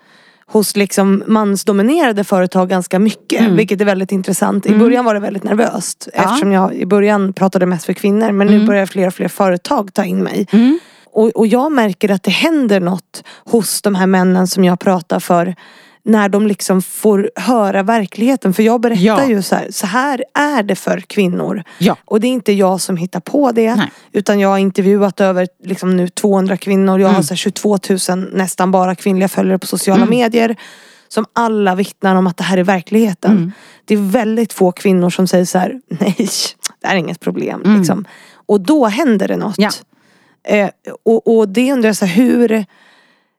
hos 0.48 0.76
liksom 0.76 1.24
mansdominerade 1.28 2.24
företag 2.24 2.70
ganska 2.70 3.00
mycket. 3.00 3.40
Mm. 3.42 3.56
Vilket 3.56 3.82
är 3.82 3.86
väldigt 3.86 4.12
intressant. 4.12 4.66
I 4.66 4.70
Mm. 4.70 4.80
början 4.82 5.06
var 5.06 5.14
det 5.14 5.20
väldigt 5.20 5.44
nervöst. 5.44 6.08
Ja. 6.14 6.24
Eftersom 6.24 6.52
jag 6.52 6.74
i 6.76 6.86
början 6.86 7.34
pratade 7.34 7.66
mest 7.66 7.86
för 7.86 7.94
kvinnor. 7.94 8.32
Men 8.32 8.48
nu 8.48 8.54
Mm. 8.56 8.66
börjar 8.68 8.86
fler 8.86 9.08
och 9.08 9.14
fler 9.14 9.28
företag 9.28 9.94
ta 9.94 10.04
in 10.04 10.24
mig. 10.24 10.48
Mm. 10.52 10.80
Och, 11.14 11.28
och 11.30 11.48
jag 11.48 11.72
märker 11.72 12.12
att 12.12 12.24
det 12.24 12.32
händer 12.32 12.80
något 12.80 13.24
hos 13.46 13.82
de 13.82 13.96
här 13.96 14.08
männen 14.08 14.48
som 14.48 14.64
jag 14.64 14.80
pratar 14.80 15.20
för. 15.20 15.56
När 16.04 16.30
de 16.30 16.48
liksom 16.48 16.82
får 16.82 17.32
höra 17.36 17.84
verkligheten. 17.84 18.54
För 18.54 18.64
jag 18.64 18.82
berättar 18.82 19.02
Ja. 19.04 19.26
ju 19.28 19.42
så 19.42 19.56
här, 19.56 19.68
så 19.72 19.88
här 19.88 20.24
är 20.34 20.64
det 20.64 20.76
för 20.76 21.00
kvinnor. 21.00 21.64
Ja. 21.78 21.98
Och 22.06 22.20
det 22.20 22.28
är 22.28 22.32
inte 22.32 22.52
jag 22.54 22.82
som 22.82 22.98
hittar 22.98 23.20
på 23.20 23.52
det. 23.52 23.76
Nej. 23.76 23.92
Utan 24.12 24.40
jag 24.40 24.50
har 24.50 24.58
intervjuat 24.58 25.22
över 25.22 25.48
liksom 25.64 25.98
nu 25.98 26.10
200 26.10 26.58
kvinnor. 26.58 27.00
Jag 27.00 27.08
har 27.08 27.14
Mm. 27.14 27.24
så 27.24 27.34
här 27.34 27.38
22 27.38 27.78
000 28.10 28.30
nästan 28.34 28.72
bara 28.72 28.96
kvinnliga 28.96 29.28
följare 29.28 29.60
på 29.60 29.68
sociala 29.68 30.04
Mm. 30.04 30.10
medier. 30.10 30.56
Som 31.08 31.26
alla 31.34 31.76
vittnar 31.76 32.16
om 32.16 32.28
att 32.28 32.38
det 32.38 32.44
här 32.44 32.58
är 32.58 32.64
verkligheten. 32.64 33.32
Mm. 33.32 33.52
Det 33.86 33.94
är 33.94 33.98
väldigt 34.12 34.54
få 34.54 34.72
kvinnor 34.72 35.10
som 35.10 35.28
säger 35.28 35.46
så 35.46 35.58
här, 35.58 35.82
nej 35.90 36.16
det 36.82 36.88
här 36.88 36.96
är 36.96 37.00
inget 37.00 37.20
problem. 37.20 37.62
Mm. 37.66 37.78
Liksom. 37.78 38.06
Och 38.46 38.62
då 38.62 38.86
händer 38.88 39.28
det 39.28 39.38
något. 39.38 39.56
Ja. 39.58 39.70
Eh, 40.48 40.70
och, 41.06 41.38
och 41.38 41.50
det 41.50 41.72
undrar 41.74 41.90
jag 41.90 41.96
så 41.98 42.06
här, 42.06 42.16
hur 42.16 42.52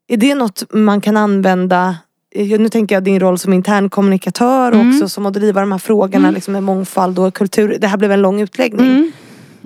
Är 0.08 0.16
det 0.16 0.34
något 0.34 0.62
man 0.70 1.00
kan 1.00 1.16
använda 1.16 1.96
nu 2.34 2.68
tänker 2.68 2.96
jag 2.96 3.02
din 3.04 3.20
roll 3.20 3.38
som 3.38 3.52
intern 3.52 3.88
kommunikatör 3.90 4.72
Mm. 4.72 4.88
också 4.94 5.08
som 5.08 5.26
att 5.26 5.32
driva 5.34 5.60
de 5.60 5.72
här 5.72 5.78
frågorna 5.78 6.24
Mm. 6.28 6.34
liksom 6.34 6.52
med 6.52 6.62
mångfald 6.62 7.18
och 7.18 7.34
kultur. 7.34 7.76
Det 7.80 7.86
här 7.86 7.96
blev 7.96 8.12
en 8.12 8.22
lång 8.22 8.40
utläggning. 8.40 8.86
Mm. 8.90 9.12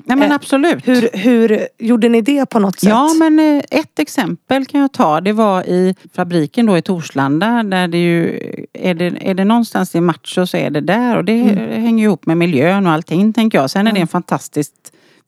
Nej 0.08 0.16
men 0.16 0.28
Eh, 0.30 0.34
absolut. 0.34 0.88
Hur, 0.88 1.08
hur 1.12 1.66
gjorde 1.78 2.08
ni 2.08 2.20
det 2.20 2.46
på 2.46 2.58
något 2.58 2.80
sätt? 2.80 2.88
Ja 2.90 3.14
men 3.18 3.38
eh, 3.40 3.62
ett 3.70 3.98
exempel 3.98 4.66
kan 4.66 4.80
jag 4.80 4.92
ta. 4.92 5.20
Det 5.20 5.32
var 5.32 5.62
i 5.62 5.94
fabriken 6.14 6.66
då 6.66 6.78
i 6.78 6.82
Torslanda. 6.82 7.62
Där 7.62 7.88
det 7.88 7.98
ju, 7.98 8.40
är, 8.72 8.94
det, 8.94 9.12
är 9.20 9.34
det 9.34 9.44
någonstans 9.44 9.94
i 9.94 10.00
macho 10.00 10.46
så 10.46 10.56
är 10.56 10.70
det 10.70 10.80
där. 10.80 11.16
Och 11.16 11.24
det 11.24 11.32
Mm. 11.40 11.82
hänger 11.82 12.04
ihop 12.04 12.26
med 12.26 12.36
miljön 12.36 12.86
och 12.86 12.92
allting 12.92 13.32
tänker 13.32 13.58
jag. 13.58 13.70
Sen 13.70 13.86
är 13.86 13.92
det 13.92 14.00
en 14.00 14.06
fantastiskt 14.06 14.85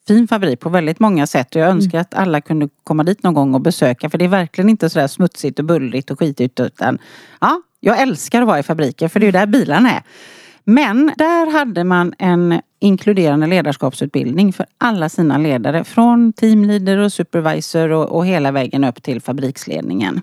fin 0.08 0.28
fabrik 0.28 0.60
på 0.60 0.68
väldigt 0.68 1.00
många 1.00 1.26
sätt 1.26 1.54
och 1.54 1.60
jag 1.62 1.70
önskar 1.70 1.98
att 1.98 2.14
alla 2.14 2.40
kunde 2.40 2.68
komma 2.84 3.04
dit 3.04 3.22
någon 3.22 3.34
gång 3.34 3.54
och 3.54 3.60
besöka 3.60 4.10
för 4.10 4.18
det 4.18 4.24
är 4.24 4.28
verkligen 4.28 4.70
inte 4.70 4.90
sådär 4.90 5.06
smutsigt 5.06 5.58
och 5.58 5.64
bullrigt 5.64 6.10
och 6.10 6.18
skitigt 6.18 6.60
utan 6.60 6.98
ja, 7.40 7.62
jag 7.80 8.00
älskar 8.00 8.42
att 8.42 8.48
vara 8.48 8.58
i 8.58 8.62
fabriker 8.62 9.08
för 9.08 9.20
det 9.20 9.24
är 9.24 9.28
ju 9.28 9.32
där 9.32 9.46
bilarna 9.46 9.90
är. 9.90 10.02
Men 10.64 11.12
där 11.16 11.50
hade 11.50 11.84
man 11.84 12.14
en 12.18 12.60
inkluderande 12.80 13.46
ledarskapsutbildning 13.46 14.52
för 14.52 14.66
alla 14.78 15.08
sina 15.08 15.38
ledare. 15.38 15.84
Från 15.84 16.32
teamleader 16.32 16.98
och 16.98 17.12
supervisor 17.12 17.90
och, 17.90 18.16
och 18.16 18.26
hela 18.26 18.52
vägen 18.52 18.84
upp 18.84 19.02
till 19.02 19.20
fabriksledningen. 19.20 20.20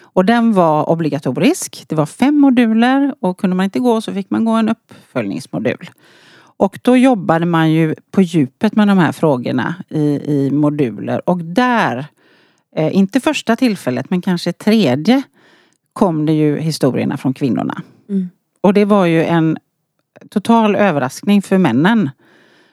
Och 0.00 0.24
den 0.24 0.52
var 0.52 0.90
obligatorisk. 0.90 1.84
Det 1.88 1.94
var 1.94 2.06
fem 2.06 2.38
moduler 2.38 3.14
och 3.20 3.38
kunde 3.38 3.56
man 3.56 3.64
inte 3.64 3.78
gå 3.78 4.00
så 4.00 4.12
fick 4.12 4.30
man 4.30 4.44
gå 4.44 4.52
en 4.52 4.68
uppföljningsmodul. 4.68 5.90
Och 6.58 6.78
då 6.82 6.96
jobbade 6.96 7.46
man 7.46 7.72
ju 7.72 7.94
på 8.10 8.22
djupet 8.22 8.76
med 8.76 8.88
de 8.88 8.98
här 8.98 9.12
frågorna 9.12 9.74
i, 9.88 10.02
i 10.34 10.50
moduler 10.50 11.28
och 11.28 11.38
där, 11.38 12.06
eh, 12.76 12.96
inte 12.96 13.20
första 13.20 13.56
tillfället 13.56 14.10
men 14.10 14.22
kanske 14.22 14.52
tredje, 14.52 15.22
kom 15.92 16.26
det 16.26 16.32
ju 16.32 16.58
historierna 16.58 17.16
från 17.16 17.34
kvinnorna. 17.34 17.82
Mm. 18.08 18.30
Och 18.60 18.74
det 18.74 18.84
var 18.84 19.06
ju 19.06 19.24
en 19.24 19.58
total 20.30 20.76
överraskning 20.76 21.42
för 21.42 21.58
männen. 21.58 22.10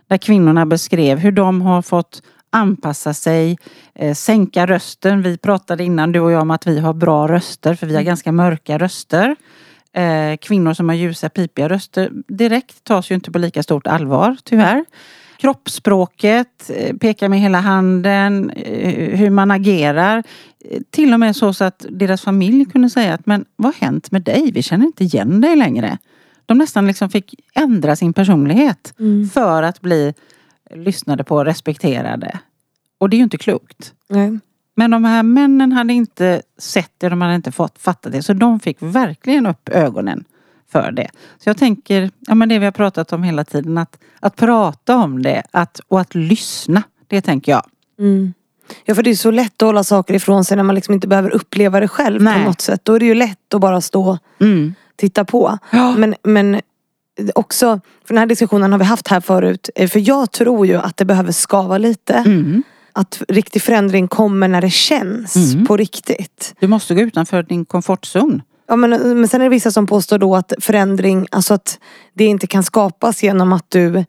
Där 0.07 0.17
kvinnorna 0.17 0.65
beskrev 0.65 1.17
hur 1.17 1.31
de 1.31 1.61
har 1.61 1.81
fått 1.81 2.21
anpassa 2.49 3.13
sig, 3.13 3.57
eh, 3.95 4.13
sänka 4.13 4.65
rösten. 4.65 5.21
Vi 5.21 5.37
pratade 5.37 5.83
innan 5.83 6.11
du 6.11 6.19
och 6.19 6.31
jag 6.31 6.41
om 6.41 6.51
att 6.51 6.67
vi 6.67 6.79
har 6.79 6.93
bra 6.93 7.27
röster 7.27 7.75
för 7.75 7.87
vi 7.87 7.93
har 7.93 8.01
Mm. 8.01 8.07
ganska 8.07 8.31
mörka 8.31 8.77
röster. 8.77 9.35
Eh, 9.95 10.37
kvinnor 10.37 10.73
som 10.73 10.89
har 10.89 10.95
ljusa 10.95 11.29
pipiga 11.29 11.69
röster 11.69 12.09
direkt 12.27 12.83
tas 12.83 13.11
ju 13.11 13.15
inte 13.15 13.31
på 13.31 13.39
lika 13.39 13.63
stort 13.63 13.87
allvar 13.87 14.37
tyvärr. 14.43 14.85
Kroppsspråket, 15.37 16.71
eh, 16.75 16.95
peka 16.97 17.29
med 17.29 17.39
hela 17.39 17.59
handen, 17.59 18.49
eh, 18.49 19.17
hur 19.19 19.29
man 19.29 19.51
agerar. 19.51 20.23
Eh, 20.65 20.81
Till 20.89 21.13
och 21.13 21.19
med 21.19 21.35
så, 21.35 21.53
så 21.53 21.63
att 21.63 21.85
deras 21.89 22.21
familj 22.21 22.65
kunde 22.65 22.89
säga 22.89 23.13
att 23.13 23.25
men 23.25 23.45
vad 23.55 23.73
har 23.75 23.81
hänt 23.85 24.11
med 24.11 24.21
dig? 24.21 24.51
Vi 24.51 24.63
känner 24.63 24.85
inte 24.85 25.03
igen 25.03 25.41
dig 25.41 25.55
längre. 25.55 25.97
De 26.45 26.57
nästan 26.57 26.87
liksom 26.87 27.09
fick 27.09 27.35
ändra 27.55 27.95
sin 27.95 28.13
personlighet 28.13 28.93
Mm. 28.99 29.29
för 29.29 29.63
att 29.63 29.81
bli 29.81 30.13
lyssnade 30.75 31.23
på 31.23 31.35
och 31.35 31.45
respekterade. 31.45 32.39
Och 32.97 33.09
det 33.09 33.15
är 33.15 33.17
ju 33.17 33.23
inte 33.23 33.37
klokt. 33.37 33.93
Nej. 34.09 34.39
Men 34.75 34.91
de 34.91 35.03
här 35.03 35.23
männen 35.23 35.71
hade 35.71 35.93
inte 35.93 36.41
sett 36.57 36.91
det, 36.97 37.09
de 37.09 37.21
hade 37.21 37.35
inte 37.35 37.51
fått 37.51 37.79
fatta 37.79 38.09
det. 38.09 38.21
Så 38.23 38.33
de 38.33 38.59
fick 38.59 38.77
verkligen 38.79 39.45
upp 39.45 39.69
ögonen 39.69 40.23
för 40.71 40.91
det. 40.91 41.09
Så 41.43 41.49
jag 41.49 41.57
tänker, 41.57 42.11
ja 42.19 42.35
men 42.35 42.49
det 42.49 42.59
vi 42.59 42.65
har 42.65 42.71
pratat 42.71 43.13
om 43.13 43.23
hela 43.23 43.43
tiden, 43.43 43.77
att, 43.77 43.97
att 44.19 44.35
prata 44.35 44.97
om 44.97 45.23
det 45.23 45.43
att, 45.51 45.79
och 45.87 46.01
att 46.01 46.15
lyssna. 46.15 46.83
Det 47.07 47.21
tänker 47.21 47.51
jag. 47.51 47.63
Mm. 47.99 48.33
Ja 48.85 48.95
för 48.95 49.03
det 49.03 49.09
är 49.09 49.15
så 49.15 49.31
lätt 49.31 49.61
att 49.61 49.65
hålla 49.67 49.83
saker 49.83 50.13
ifrån 50.13 50.45
sig 50.45 50.57
när 50.57 50.63
man 50.63 50.75
liksom 50.75 50.93
inte 50.93 51.07
behöver 51.07 51.29
uppleva 51.35 51.79
det 51.79 51.87
själv 51.87 52.21
Nej. 52.21 52.39
på 52.43 52.49
något 52.49 52.61
sätt. 52.61 52.79
Då 52.83 52.93
är 52.93 52.99
det 52.99 53.05
ju 53.05 53.13
lätt 53.15 53.53
att 53.53 53.61
bara 53.61 53.81
stå 53.81 54.17
Mm. 54.39 54.73
titta 54.95 55.25
på. 55.25 55.57
Ja. 55.71 55.91
Men, 55.97 56.15
men 56.23 56.61
också, 57.35 57.79
för 58.05 58.13
den 58.13 58.17
här 58.17 58.25
diskussionen 58.25 58.71
har 58.71 58.79
vi 58.79 58.85
haft 58.85 59.07
här 59.07 59.21
förut. 59.21 59.69
eh, 59.75 59.87
För 59.89 60.07
jag 60.09 60.31
tror 60.31 60.67
ju 60.67 60.75
att 60.75 60.97
det 60.97 61.05
behöver 61.05 61.31
skava 61.31 61.77
lite. 61.77 62.13
Mm. 62.13 62.63
Att 62.95 63.21
riktig 63.27 63.61
förändring 63.61 64.07
kommer 64.07 64.47
när 64.47 64.61
det 64.61 64.69
känns 64.69 65.35
Mm. 65.35 65.65
på 65.65 65.77
riktigt. 65.77 66.55
Du 66.59 66.67
måste 66.67 66.95
gå 66.95 67.01
utanför 67.01 67.43
din 67.43 67.65
komfortzon. 67.65 68.41
Ja, 68.67 68.75
men, 68.75 68.89
men 69.19 69.27
sen 69.27 69.41
är 69.41 69.45
det 69.45 69.49
vissa 69.49 69.71
som 69.71 69.87
påstår 69.87 70.17
då 70.17 70.35
att 70.35 70.53
förändring, 70.61 71.27
alltså 71.31 71.53
att 71.53 71.79
det 72.13 72.25
inte 72.25 72.47
kan 72.47 72.63
skapas 72.63 73.23
genom 73.23 73.53
att 73.53 73.65
du 73.69 74.05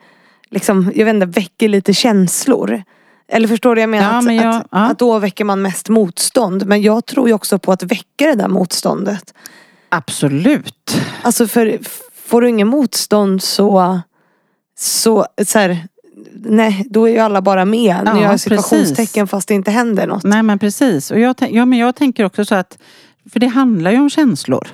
liksom, 0.51 0.93
jag 0.95 1.05
vet 1.05 1.15
inte, 1.15 1.27
väcker 1.27 1.69
lite 1.69 1.95
känslor. 1.95 2.83
Eller 3.29 3.49
förstår 3.49 3.75
du? 3.75 3.81
Jag 3.81 3.91
menar 3.91 4.13
Ja, 4.13 4.19
att, 4.19 4.25
men 4.25 4.37
jag- 4.37 4.57
att, 4.57 4.67
ja. 4.71 4.79
att 4.79 4.99
då 4.99 5.19
väcker 5.19 5.45
man 5.45 5.63
mest 5.63 5.89
motstånd. 5.89 6.67
Men 6.67 6.83
jag 6.83 7.07
tror 7.07 7.29
ju 7.29 7.35
också 7.35 7.59
på 7.59 7.73
att 7.73 7.83
väcka 7.83 8.27
det 8.27 8.35
där 8.35 8.49
motståndet. 8.49 9.35
Absolut. 9.89 10.97
Alltså 11.23 11.47
för 11.47 11.79
får 12.27 12.41
du 12.41 12.49
ingen 12.49 12.69
motstånd 12.69 13.43
så, 13.43 14.01
så, 14.79 15.27
så 15.47 15.59
här, 15.59 15.79
nej, 16.35 16.87
då 16.91 17.09
är 17.09 17.13
ju 17.13 17.19
alla 17.19 17.43
bara 17.43 17.65
med. 17.65 18.03
Ja, 18.07 18.15
nu 18.15 18.21
gör 18.21 18.31
jag 18.31 18.41
situationstecken 18.41 19.27
fast 19.27 19.49
det 19.49 19.55
inte 19.55 19.71
händer 19.71 20.07
något. 20.07 20.25
Nej 20.25 20.43
men 20.43 20.59
precis. 20.59 21.11
Och 21.11 21.21
jag, 21.21 21.35
ja, 21.51 21.65
men 21.65 21.79
jag 21.79 21.97
tänker 21.97 22.25
också 22.25 22.45
så 22.45 22.55
att, 22.55 22.79
för 23.33 23.41
det 23.41 23.47
handlar 23.47 23.91
ju 23.91 23.99
om 23.99 24.11
känslor. 24.11 24.69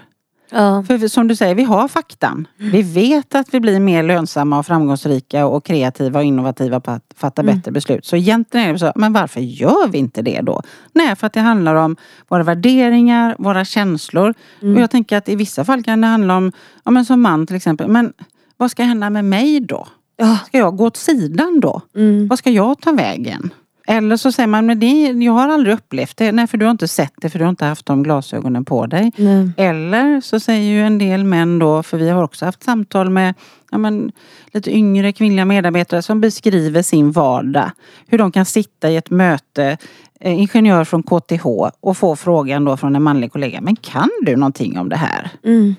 Ja. 0.55 0.85
För 0.87 1.09
som 1.09 1.29
du 1.29 1.37
säger, 1.37 1.55
vi 1.55 1.63
har 1.63 1.89
faktan. 1.89 2.47
Vi 2.57 2.83
vet 2.83 3.35
att 3.35 3.55
vi 3.55 3.61
blir 3.61 3.81
mer 3.81 4.03
lönsamma 4.03 4.59
och 4.59 4.67
framgångsrika 4.67 5.47
och 5.47 5.65
kreativa 5.65 6.19
och 6.19 6.25
innovativa 6.25 6.81
på 6.81 6.91
att 6.91 7.05
fatta 7.17 7.43
bättre 7.43 7.73
beslut. 7.73 8.07
Så 8.07 8.17
egentligen 8.17 8.69
är 8.69 8.73
det 8.73 8.79
så, 8.79 8.93
men 8.95 9.13
varför 9.13 9.41
gör 9.41 9.89
vi 9.89 9.99
inte 9.99 10.23
det 10.23 10.41
då? 10.41 10.63
Nej, 10.93 11.17
för 11.17 11.27
att 11.27 11.33
det 11.33 11.41
handlar 11.41 11.75
om 11.75 11.97
våra 12.29 12.43
värderingar, 12.43 13.37
våra 13.39 13.65
känslor. 13.65 14.35
Och 14.61 14.81
jag 14.81 14.91
tänker 14.91 15.17
att 15.17 15.29
i 15.29 15.37
vissa 15.37 15.65
fall 15.65 15.83
kan 15.83 16.01
det 16.01 16.07
handla 16.07 16.37
om, 16.37 16.53
ja 16.85 16.91
men 16.91 17.05
som 17.05 17.21
man 17.21 17.47
till 17.47 17.57
exempel, 17.57 17.89
men 17.89 18.13
vad 18.57 18.71
ska 18.71 18.83
hända 18.83 19.11
med 19.11 19.25
mig 19.25 19.61
då? 19.61 19.89
Ja. 20.17 20.39
Ska 20.47 20.59
jag 20.59 20.77
gå 20.77 20.87
åt 20.87 20.97
sidan 20.97 21.61
då? 21.61 21.81
Mm. 21.97 22.29
Vad 22.29 22.39
ska 22.39 22.51
jag 22.51 22.81
ta 22.81 22.93
vägen? 22.93 23.53
Eller 23.87 24.17
så 24.17 24.33
säger 24.33 24.47
man, 24.47 24.67
men 24.67 24.81
det, 24.81 25.03
jag 25.03 25.33
har 25.33 25.49
aldrig 25.49 25.75
upplevt 25.75 26.17
det. 26.17 26.33
Nej, 26.33 26.47
för 26.47 26.59
du 26.59 26.65
har 26.65 26.71
inte 26.71 26.89
sett 26.89 27.13
det, 27.17 27.31
för 27.31 27.39
du 27.39 27.45
har 27.45 27.51
inte 27.51 27.65
haft 27.65 27.87
de 27.87 28.03
glasögonen 28.03 28.65
på 28.65 28.87
dig. 28.87 29.13
Nej. 29.17 29.51
Eller 29.57 30.21
så 30.21 30.41
säger 30.41 30.73
ju 30.73 30.81
en 30.81 30.99
del 30.99 31.25
män 31.25 31.59
då, 31.59 31.83
för 31.83 31.99
vi 31.99 32.09
har 32.09 32.23
också 32.23 32.45
haft 32.45 32.63
samtal 32.63 33.11
med 33.11 33.35
ja, 33.71 33.79
men, 33.79 34.13
lite 34.53 34.77
yngre 34.77 35.13
kvinnliga 35.13 35.45
medarbetare 35.45 36.03
som 36.03 36.21
beskriver 36.21 36.83
sin 36.83 37.13
vardag. 37.13 37.71
Hur 38.07 38.19
de 38.19 38.33
kan 38.33 38.45
sitta 38.45 38.91
i 38.91 38.97
ett 38.97 39.11
möte, 39.11 39.77
eh, 40.21 40.41
ingenjör 40.41 40.85
från 40.85 41.03
KTH 41.03 41.47
och 41.81 41.97
få 41.97 42.17
frågan 42.17 42.65
då 42.65 42.77
från 42.77 42.97
en 42.97 43.03
manlig 43.03 43.33
kollega, 43.33 43.61
men 43.61 43.77
kan 43.77 44.11
du 44.23 44.37
någonting 44.37 44.79
om 44.79 44.89
det 44.89 44.97
här? 44.97 45.31
Mm. 45.45 45.75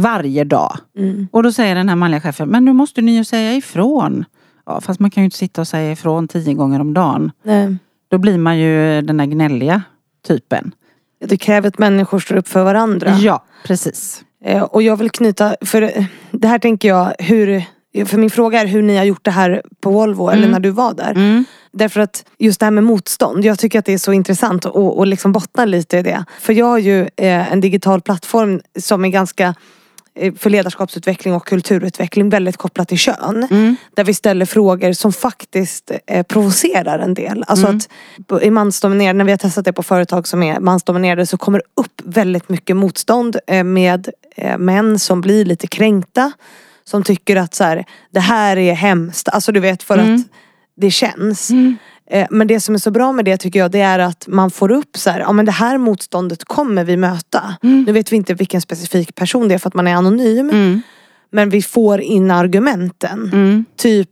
Varje 0.00 0.44
dag. 0.44 0.76
Mm. 0.98 1.28
Och 1.32 1.42
då 1.42 1.52
säger 1.52 1.74
den 1.74 1.88
här 1.88 1.96
manliga 1.96 2.20
chefen, 2.20 2.48
men 2.48 2.64
nu 2.64 2.72
måste 2.72 3.00
ni 3.02 3.16
ju 3.16 3.24
säga 3.24 3.54
ifrån. 3.54 4.24
Ja, 4.66 4.80
fast 4.80 5.00
man 5.00 5.10
kan 5.10 5.22
ju 5.22 5.24
inte 5.24 5.36
sitta 5.36 5.60
och 5.60 5.68
säga 5.68 5.92
ifrån 5.92 6.28
tio 6.28 6.54
gånger 6.54 6.80
om 6.80 6.94
dagen. 6.94 7.32
Nej. 7.42 7.76
Då 8.10 8.18
blir 8.18 8.38
man 8.38 8.58
ju 8.58 9.02
den 9.02 9.16
där 9.16 9.26
gnälliga 9.26 9.82
typen. 10.28 10.72
Det 11.24 11.36
kräver 11.36 11.68
att 11.68 11.78
människor 11.78 12.18
står 12.18 12.36
upp 12.36 12.48
för 12.48 12.64
varandra. 12.64 13.16
Ja, 13.20 13.44
precis. 13.66 14.24
Eh, 14.44 14.62
Och 14.62 14.82
jag 14.82 14.96
vill 14.96 15.10
knyta, 15.10 15.56
för 15.60 15.82
eh, 15.82 16.04
det 16.30 16.48
här 16.48 16.58
tänker 16.58 16.88
jag 16.88 17.14
hur 17.18 17.64
för 18.06 18.18
min 18.18 18.30
fråga 18.30 18.60
är 18.60 18.66
hur 18.66 18.82
ni 18.82 18.96
har 18.96 19.04
gjort 19.04 19.24
det 19.24 19.30
här 19.30 19.62
på 19.80 19.90
Volvo 19.90 20.28
eller 20.28 20.38
Mm. 20.42 20.50
när 20.50 20.60
du 20.60 20.70
var 20.70 20.94
där. 20.94 21.10
Mm. 21.10 21.44
Därför 21.72 22.00
att 22.00 22.24
just 22.38 22.60
det 22.60 22.66
här 22.66 22.70
med 22.70 22.84
motstånd, 22.84 23.44
jag 23.44 23.58
tycker 23.58 23.78
att 23.78 23.84
det 23.84 23.92
är 23.92 23.98
så 23.98 24.12
intressant 24.12 24.66
att 24.66 24.72
och 24.74 25.06
liksom 25.06 25.32
bottna 25.32 25.64
lite 25.64 25.98
i 25.98 26.02
det. 26.02 26.24
För 26.40 26.52
jag 26.52 26.66
har 26.66 26.78
ju 26.78 27.00
eh, 27.00 27.52
en 27.52 27.60
digital 27.60 28.00
plattform 28.00 28.60
som 28.78 29.04
är 29.04 29.08
ganska 29.08 29.54
för 30.38 30.50
ledarskapsutveckling 30.50 31.34
och 31.34 31.46
kulturutveckling 31.46 32.28
väldigt 32.28 32.56
kopplat 32.56 32.88
till 32.88 32.98
kön. 32.98 33.46
Mm. 33.50 33.76
Där 33.96 34.04
vi 34.04 34.14
ställer 34.14 34.46
frågor 34.46 34.92
som 34.92 35.12
faktiskt 35.12 35.90
eh, 36.06 36.22
provocerar 36.22 36.98
en 36.98 37.14
del. 37.14 37.44
Alltså 37.46 37.66
Mm. 37.66 37.80
att 38.30 38.42
i 38.42 38.50
mansdominerade, 38.50 39.16
när 39.16 39.24
vi 39.24 39.30
har 39.30 39.38
testat 39.38 39.64
det 39.64 39.72
på 39.72 39.82
företag 39.82 40.28
som 40.28 40.42
är 40.42 40.60
mansdominerade 40.60 41.26
så 41.26 41.36
kommer 41.36 41.58
det 41.58 41.82
upp 41.82 42.02
väldigt 42.04 42.48
mycket 42.48 42.76
motstånd 42.76 43.36
eh, 43.46 43.64
med 43.64 44.08
eh, 44.36 44.58
män 44.58 44.98
som 44.98 45.20
blir 45.20 45.44
lite 45.44 45.66
kränkta. 45.66 46.32
Som 46.84 47.02
tycker 47.02 47.36
att 47.36 47.54
så 47.54 47.64
här, 47.64 47.84
det 48.10 48.20
här 48.20 48.56
är 48.56 48.74
hemskt. 48.74 49.28
Alltså 49.28 49.52
du 49.52 49.60
vet 49.60 49.82
för 49.82 49.98
Mm. 49.98 50.14
att 50.14 50.20
det 50.76 50.90
känns. 50.90 51.50
Mm. 51.50 51.76
Eh, 52.10 52.26
Men 52.30 52.46
det 52.46 52.60
som 52.60 52.74
är 52.74 52.78
så 52.78 52.90
bra 52.90 53.12
med 53.12 53.24
det 53.24 53.36
tycker 53.36 53.58
jag 53.58 53.70
det 53.70 53.80
är 53.80 53.98
att 53.98 54.24
man 54.28 54.50
får 54.50 54.70
upp 54.72 54.96
så 54.96 55.10
här, 55.10 55.20
ja 55.20 55.32
men 55.32 55.44
det 55.46 55.52
här 55.52 55.78
motståndet 55.78 56.44
kommer 56.44 56.84
vi 56.84 56.96
möta. 56.96 57.56
Mm. 57.62 57.82
Nu 57.82 57.92
vet 57.92 58.12
vi 58.12 58.16
inte 58.16 58.34
vilken 58.34 58.60
specifik 58.60 59.14
person 59.14 59.48
det 59.48 59.54
är 59.54 59.58
för 59.58 59.68
att 59.68 59.74
man 59.74 59.86
är 59.86 59.94
anonym. 59.94 60.50
Mm. 60.50 60.82
Men 61.32 61.50
vi 61.50 61.62
får 61.62 62.00
in 62.00 62.30
argumenten. 62.30 63.30
Mm. 63.32 63.64
Typ 63.76 64.10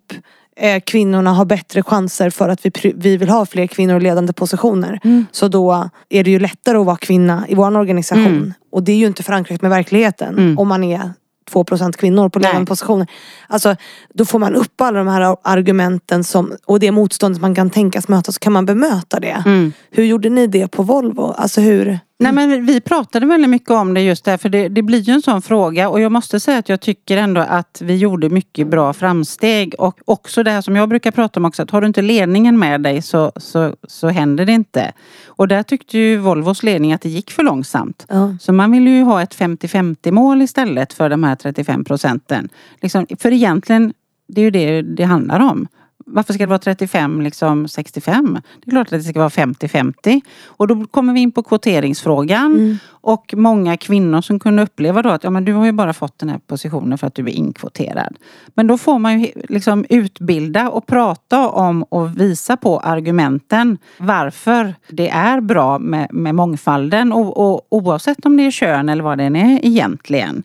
eh, 0.57 0.81
kvinnorna 0.81 1.33
har 1.33 1.45
bättre 1.45 1.83
chanser 1.83 2.31
för 2.31 2.49
att 2.49 2.67
vi, 2.67 2.93
vi 2.97 3.17
vill 3.17 3.29
ha 3.29 3.47
fler 3.47 3.67
kvinnor 3.67 3.97
i 3.97 4.01
ledande 4.01 4.33
positioner. 4.33 5.01
Mm. 5.05 5.27
Så 5.33 5.49
då 5.49 5.91
är 6.09 6.25
det 6.25 6.31
ju 6.31 6.39
lättare 6.39 6.79
att 6.79 6.87
vara 6.87 6.97
kvinna 6.97 7.45
i 7.49 7.55
vår 7.55 7.77
organisation. 7.77 8.27
Mm. 8.27 8.53
Och 8.73 8.83
det 8.83 8.93
är 8.93 8.97
ju 8.97 9.07
inte 9.07 9.23
förankrat 9.23 9.63
med 9.63 9.71
verkligheten. 9.71 10.39
Mm. 10.39 10.59
Om 10.59 10.69
man 10.69 10.85
är 10.85 11.13
2% 11.49 11.93
kvinnor 11.93 12.29
på 12.29 12.39
ledande 12.39 12.67
positioner. 12.67 13.07
Alltså 13.47 13.77
då 14.15 14.25
får 14.25 14.39
man 14.39 14.55
upp 14.55 14.81
alla 14.81 14.99
de 14.99 15.09
här 15.09 15.37
argumenten 15.43 16.25
som, 16.25 16.53
och 16.67 16.81
det 16.81 16.91
motståndet 16.91 17.43
man 17.43 17.55
kan 17.55 17.71
tänkas 17.71 18.09
möta 18.09 18.33
så 18.33 18.41
kan 18.41 18.53
man 18.53 18.67
bemöta 18.67 19.21
det. 19.21 19.43
Mm. 19.47 19.73
Hur 19.91 20.05
gjorde 20.05 20.31
ni 20.31 20.47
det 20.47 20.69
på 20.69 20.83
Volvo? 20.83 21.35
Alltså 21.37 21.61
hur? 21.61 21.99
Nej 22.21 22.33
men 22.33 22.67
vi 22.67 22.81
pratade 22.81 23.27
väldigt 23.27 23.51
mycket 23.51 23.71
om 23.71 23.95
det 23.95 24.01
just 24.01 24.25
där 24.25 24.37
för 24.37 24.49
det, 24.49 24.69
det 24.69 24.83
blir 24.83 24.99
ju 24.99 25.13
en 25.13 25.23
sån 25.23 25.43
fråga 25.43 25.89
och 25.89 26.01
jag 26.01 26.13
måste 26.13 26.41
säga 26.41 26.59
att 26.59 26.69
jag 26.69 26.81
tycker 26.81 27.17
ändå 27.17 27.41
att 27.41 27.83
vi 27.85 27.97
gjorde 27.97 28.29
mycket 28.29 28.67
bra 28.67 28.93
framsteg 28.93 29.75
och 29.79 30.01
också 30.05 30.43
det 30.43 30.51
här 30.51 30.61
som 30.61 30.77
jag 30.77 30.89
brukar 30.89 31.11
prata 31.11 31.41
om 31.41 31.45
också 31.45 31.63
att 31.63 31.71
har 31.71 31.81
du 31.81 31.87
inte 31.87 32.03
ledningen 32.03 32.59
med 32.59 32.81
dig 32.81 33.03
så, 33.03 33.33
så, 33.37 33.75
så 33.89 34.09
händer 34.09 34.45
det 34.45 34.53
inte. 34.53 34.93
Och 35.27 35.49
där 35.49 35.63
tyckte 35.63 35.99
ju 35.99 36.17
Volvos 36.17 36.63
ledning 36.63 36.93
att 36.93 37.01
det 37.01 37.09
gick 37.09 37.31
för 37.31 37.43
långsamt. 37.43 38.07
Ja. 38.09 38.37
Så 38.41 38.53
man 38.53 38.73
vill 38.73 38.89
ju 38.89 39.03
ha 39.03 39.23
ett 39.23 39.37
50-50 39.37 40.11
mål 40.11 40.43
istället 40.43 40.93
för 40.93 41.11
de 41.11 41.25
här 41.25 41.35
35 41.35 41.85
procenten. 41.85 42.49
Liksom, 42.81 43.07
för 43.19 43.33
egentligen, 43.33 43.93
det 44.29 44.41
är 44.41 44.45
ju 44.45 44.51
det 44.51 44.83
det 44.83 45.05
handlar 45.05 45.41
om. 45.41 45.69
Varför 46.11 46.33
ska 46.33 46.43
det 46.43 46.49
vara 46.49 46.59
35, 46.59 47.21
liksom 47.21 47.69
65? 47.69 48.39
Det 48.65 48.71
är 48.71 48.71
klart 48.71 48.87
att 48.87 48.91
det 48.91 49.03
ska 49.03 49.19
vara 49.19 49.29
50-50. 49.29 50.21
Och 50.47 50.67
då 50.67 50.87
kommer 50.87 51.13
vi 51.13 51.21
in 51.21 51.33
på 51.33 51.43
kvoteringsfrågan. 51.43 52.53
Mm. 52.53 52.79
Och 52.89 53.35
många 53.37 53.77
kvinnor 53.77 54.21
som 54.21 54.41
kunde 54.41 54.63
uppleva 54.63 55.03
då 55.03 55.09
att 55.09 55.25
ja, 55.25 55.31
men 55.31 55.45
du 55.45 55.53
har 55.53 55.65
ju 55.65 55.73
bara 55.73 55.93
fått 55.93 56.19
den 56.19 56.29
här 56.29 56.39
positionen 56.47 56.99
för 56.99 57.07
att 57.07 57.15
du 57.15 57.23
är 57.23 57.29
inkvoterad. 57.29 58.17
Men 58.55 58.67
då 58.67 58.79
får 58.79 58.99
man 58.99 59.21
ju 59.21 59.33
liksom 59.49 59.85
utbilda 59.89 60.71
och 60.71 60.87
prata 60.87 61.49
om 61.49 61.83
och 61.83 62.21
visa 62.21 62.57
på 62.57 62.81
argumenten 62.81 63.79
varför 63.99 64.75
det 64.89 65.09
är 65.09 65.41
bra 65.41 65.79
med, 65.79 66.15
med 66.15 66.35
mångfalden 66.35 67.13
och, 67.13 67.37
och, 67.37 67.67
oavsett 67.71 68.27
om 68.27 68.37
det 68.37 68.47
är 68.47 68.51
kön 68.51 68.89
eller 68.89 69.03
vad 69.03 69.19
det 69.19 69.25
är 69.25 69.65
egentligen. 69.67 70.43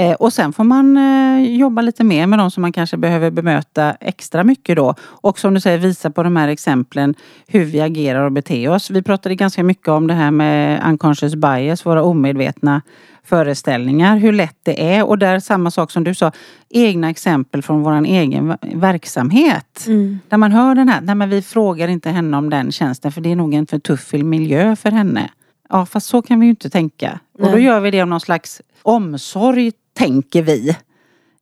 Eh, 0.00 0.12
och 0.12 0.32
sen 0.32 0.52
får 0.52 0.64
man 0.64 0.96
eh, 0.96 1.56
jobba 1.56 1.82
lite 1.82 2.04
mer 2.04 2.26
med 2.26 2.38
de 2.38 2.50
som 2.50 2.60
man 2.60 2.72
kanske 2.72 2.96
behöver 2.96 3.30
bemöta 3.30 3.92
extra 4.00 4.44
mycket 4.44 4.76
då. 4.76 4.94
Och 5.00 5.38
som 5.38 5.54
du 5.54 5.60
säger 5.60 5.78
visa 5.78 6.10
på 6.10 6.22
de 6.22 6.36
här 6.36 6.48
exemplen 6.48 7.14
hur 7.46 7.64
vi 7.64 7.80
agerar 7.80 8.24
och 8.24 8.32
beter 8.32 8.68
oss. 8.68 8.90
Vi 8.90 9.02
pratade 9.02 9.34
ganska 9.34 9.62
mycket 9.62 9.88
om 9.88 10.06
det 10.06 10.14
här 10.14 10.30
med 10.30 10.82
unconscious 10.86 11.34
bias, 11.34 11.86
våra 11.86 12.02
omedvetna 12.02 12.82
föreställningar, 13.24 14.16
hur 14.16 14.32
lätt 14.32 14.58
det 14.62 14.94
är. 14.94 15.06
Och 15.06 15.18
där 15.18 15.40
samma 15.40 15.70
sak 15.70 15.90
som 15.90 16.04
du 16.04 16.14
sa, 16.14 16.32
egna 16.68 17.10
exempel 17.10 17.62
från 17.62 17.82
vår 17.82 18.04
egen 18.04 18.56
verksamhet. 18.62 19.84
Mm. 19.86 20.18
Där 20.28 20.36
man 20.36 20.52
hör 20.52 20.74
den 20.74 20.88
här, 20.88 21.00
nej 21.00 21.14
men 21.14 21.30
vi 21.30 21.42
frågar 21.42 21.88
inte 21.88 22.10
henne 22.10 22.36
om 22.36 22.50
den 22.50 22.72
tjänsten 22.72 23.12
för 23.12 23.20
det 23.20 23.32
är 23.32 23.36
nog 23.36 23.54
en 23.54 23.66
för 23.66 23.78
tuff 23.78 24.12
miljö 24.12 24.76
för 24.76 24.90
henne. 24.90 25.30
Ja 25.68 25.86
fast 25.86 26.06
så 26.06 26.22
kan 26.22 26.40
vi 26.40 26.46
ju 26.46 26.50
inte 26.50 26.70
tänka. 26.70 27.20
Och 27.38 27.46
då 27.46 27.52
Nej. 27.52 27.62
gör 27.62 27.80
vi 27.80 27.90
det 27.90 28.00
av 28.00 28.08
någon 28.08 28.20
slags 28.20 28.62
omsorg, 28.82 29.72
tänker 30.00 30.42
vi. 30.42 30.76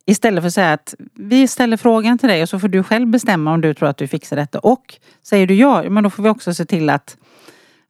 Istället 0.06 0.42
för 0.42 0.46
att 0.48 0.54
säga 0.54 0.72
att 0.72 0.94
vi 1.14 1.48
ställer 1.48 1.76
frågan 1.76 2.18
till 2.18 2.28
dig 2.28 2.42
och 2.42 2.48
så 2.48 2.58
får 2.58 2.68
du 2.68 2.82
själv 2.82 3.08
bestämma 3.08 3.52
om 3.52 3.60
du 3.60 3.74
tror 3.74 3.88
att 3.88 3.96
du 3.96 4.06
fixar 4.06 4.36
detta. 4.36 4.58
Och 4.58 4.94
säger 5.22 5.46
du 5.46 5.54
ja, 5.54 5.90
men 5.90 6.04
då 6.04 6.10
får 6.10 6.22
vi 6.22 6.28
också 6.28 6.54
se 6.54 6.64
till 6.64 6.90
att, 6.90 7.16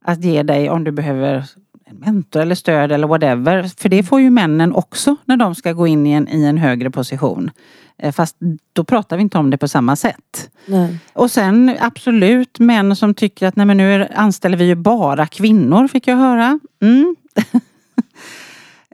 att 0.05 0.25
ge 0.25 0.43
dig 0.43 0.71
om 0.71 0.85
du 0.85 0.91
behöver 0.91 1.45
en 1.85 1.97
mentor 1.97 2.41
eller 2.41 2.55
stöd 2.55 2.93
eller 2.93 3.07
whatever. 3.07 3.71
För 3.77 3.89
det 3.89 4.03
får 4.03 4.21
ju 4.21 4.31
männen 4.31 4.73
också 4.73 5.17
när 5.25 5.37
de 5.37 5.55
ska 5.55 5.73
gå 5.73 5.87
in 5.87 6.07
i 6.07 6.13
en, 6.13 6.29
i 6.29 6.45
en 6.45 6.59
högre 6.59 6.91
position. 6.91 7.51
Eh, 7.99 8.13
Fast 8.13 8.37
då 8.73 8.85
pratar 8.85 9.17
vi 9.17 9.23
inte 9.23 9.39
om 9.39 9.51
det 9.51 9.59
på 9.59 9.69
samma 9.69 9.97
sätt. 9.97 10.51
Nej. 10.67 10.99
Och 11.13 11.31
sen 11.31 11.77
absolut 11.81 12.59
män 12.59 12.97
som 12.97 13.15
tycker 13.15 13.47
att 13.47 13.57
nej 13.57 13.67
men 13.67 13.77
nu 13.77 14.09
anställer 14.15 14.57
vi 14.57 14.65
ju 14.65 14.75
bara 14.75 15.27
kvinnor 15.27 15.89
fick 15.89 16.09
jag 16.09 16.17
höra. 16.17 16.61
Mm. 16.83 17.17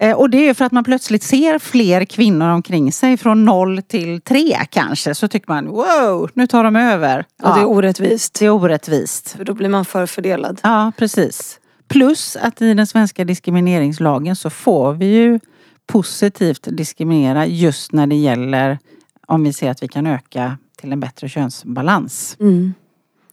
Eh, 0.05 0.12
Och 0.16 0.30
det 0.30 0.38
är 0.38 0.42
ju 0.42 0.55
för 0.55 0.64
att 0.64 0.72
man 0.72 0.84
plötsligt 0.84 1.22
ser 1.22 1.59
fler 1.59 2.05
kvinnor 2.05 2.48
omkring 2.48 2.92
sig 2.92 3.16
från 3.16 3.44
noll 3.44 3.82
till 3.82 4.20
tre 4.20 4.59
kanske. 4.70 5.14
Så 5.14 5.28
tycker 5.28 5.48
man 5.52 5.66
wow, 5.66 6.30
nu 6.34 6.46
tar 6.46 6.64
de 6.64 6.76
över. 6.76 7.24
Och 7.42 7.55
det 7.55 7.61
är 7.61 7.62
Ja, 7.62 7.66
orättvist. 7.66 8.34
det 8.38 8.46
är 8.46 8.50
orättvist. 8.50 9.30
För 9.30 9.44
då 9.44 9.55
blir 9.55 9.68
man 9.68 9.84
förfördelad. 9.84 10.61
Ja, 10.62 10.92
precis. 10.98 11.61
Plus 11.88 12.36
att 12.36 12.62
i 12.62 12.74
den 12.74 12.86
svenska 12.86 13.24
diskrimineringslagen 13.24 14.36
så 14.36 14.50
får 14.50 14.92
vi 14.92 15.07
ju 15.07 15.40
positivt 15.86 16.68
diskriminera 16.70 17.46
just 17.46 17.92
när 17.92 18.07
det 18.07 18.16
gäller 18.16 18.78
om 19.26 19.44
vi 19.44 19.52
ser 19.52 19.70
att 19.70 19.82
vi 19.82 19.88
kan 19.88 20.07
öka 20.07 20.59
till 20.80 20.92
en 20.92 21.00
bättre 21.00 21.28
könsbalans. 21.28 22.36
Mm. 22.40 22.74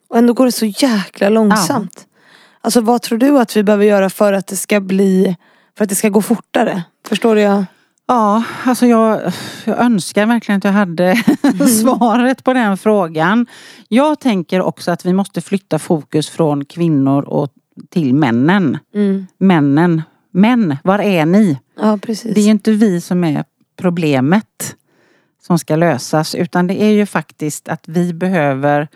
Och 0.09 0.17
ändå 0.17 0.33
går 0.33 0.45
det 0.45 0.51
så 0.51 0.65
jäkla 0.65 1.29
långsamt. 1.29 2.07
Alltså 2.61 2.81
vad 2.81 3.01
tror 3.01 3.17
du 3.17 3.39
att 3.39 3.57
vi 3.57 3.63
behöver 3.63 3.85
göra 3.85 4.09
för 4.09 4.33
att 4.33 4.47
det 4.47 4.55
ska 4.55 4.79
bli 4.79 5.35
för 5.77 5.83
att 5.83 5.89
det 5.89 5.95
ska 5.95 6.09
gå 6.09 6.21
fortare? 6.21 6.83
Förstår 7.07 7.35
du? 7.35 7.41
Jag? 7.41 7.65
Ja, 8.07 8.43
alltså 8.63 8.85
jag, 8.85 9.33
jag 9.65 9.79
önskar 9.79 10.25
verkligen 10.25 10.57
att 10.57 10.63
jag 10.63 10.71
hade 10.71 11.15
svaret 11.81 12.43
på 12.43 12.53
den 12.53 12.77
frågan. 12.77 13.45
Jag 13.87 14.19
tänker 14.19 14.61
också 14.61 14.91
att 14.91 15.05
vi 15.05 15.13
måste 15.13 15.41
flytta 15.41 15.79
fokus 15.79 16.29
från 16.29 16.65
kvinnor 16.65 17.23
och 17.23 17.53
till 17.89 18.13
männen. 18.13 18.77
Mm. 18.93 19.27
Männen. 19.37 20.01
Män, 20.33 20.77
var 20.83 20.99
är 20.99 21.25
ni? 21.25 21.59
Ja 21.79 21.97
precis. 21.97 22.35
Det 22.35 22.41
är 22.41 22.45
ju 22.45 22.51
inte 22.51 22.71
vi 22.71 23.01
som 23.01 23.23
är 23.23 23.43
problemet 23.77 24.75
som 25.41 25.59
ska 25.59 25.75
lösas 25.75 26.35
utan 26.35 26.67
det 26.67 26.81
är 26.81 26.91
ju 26.91 27.05
faktiskt 27.05 27.69
att 27.69 27.87
vi 27.87 28.13
behöver 28.13 28.87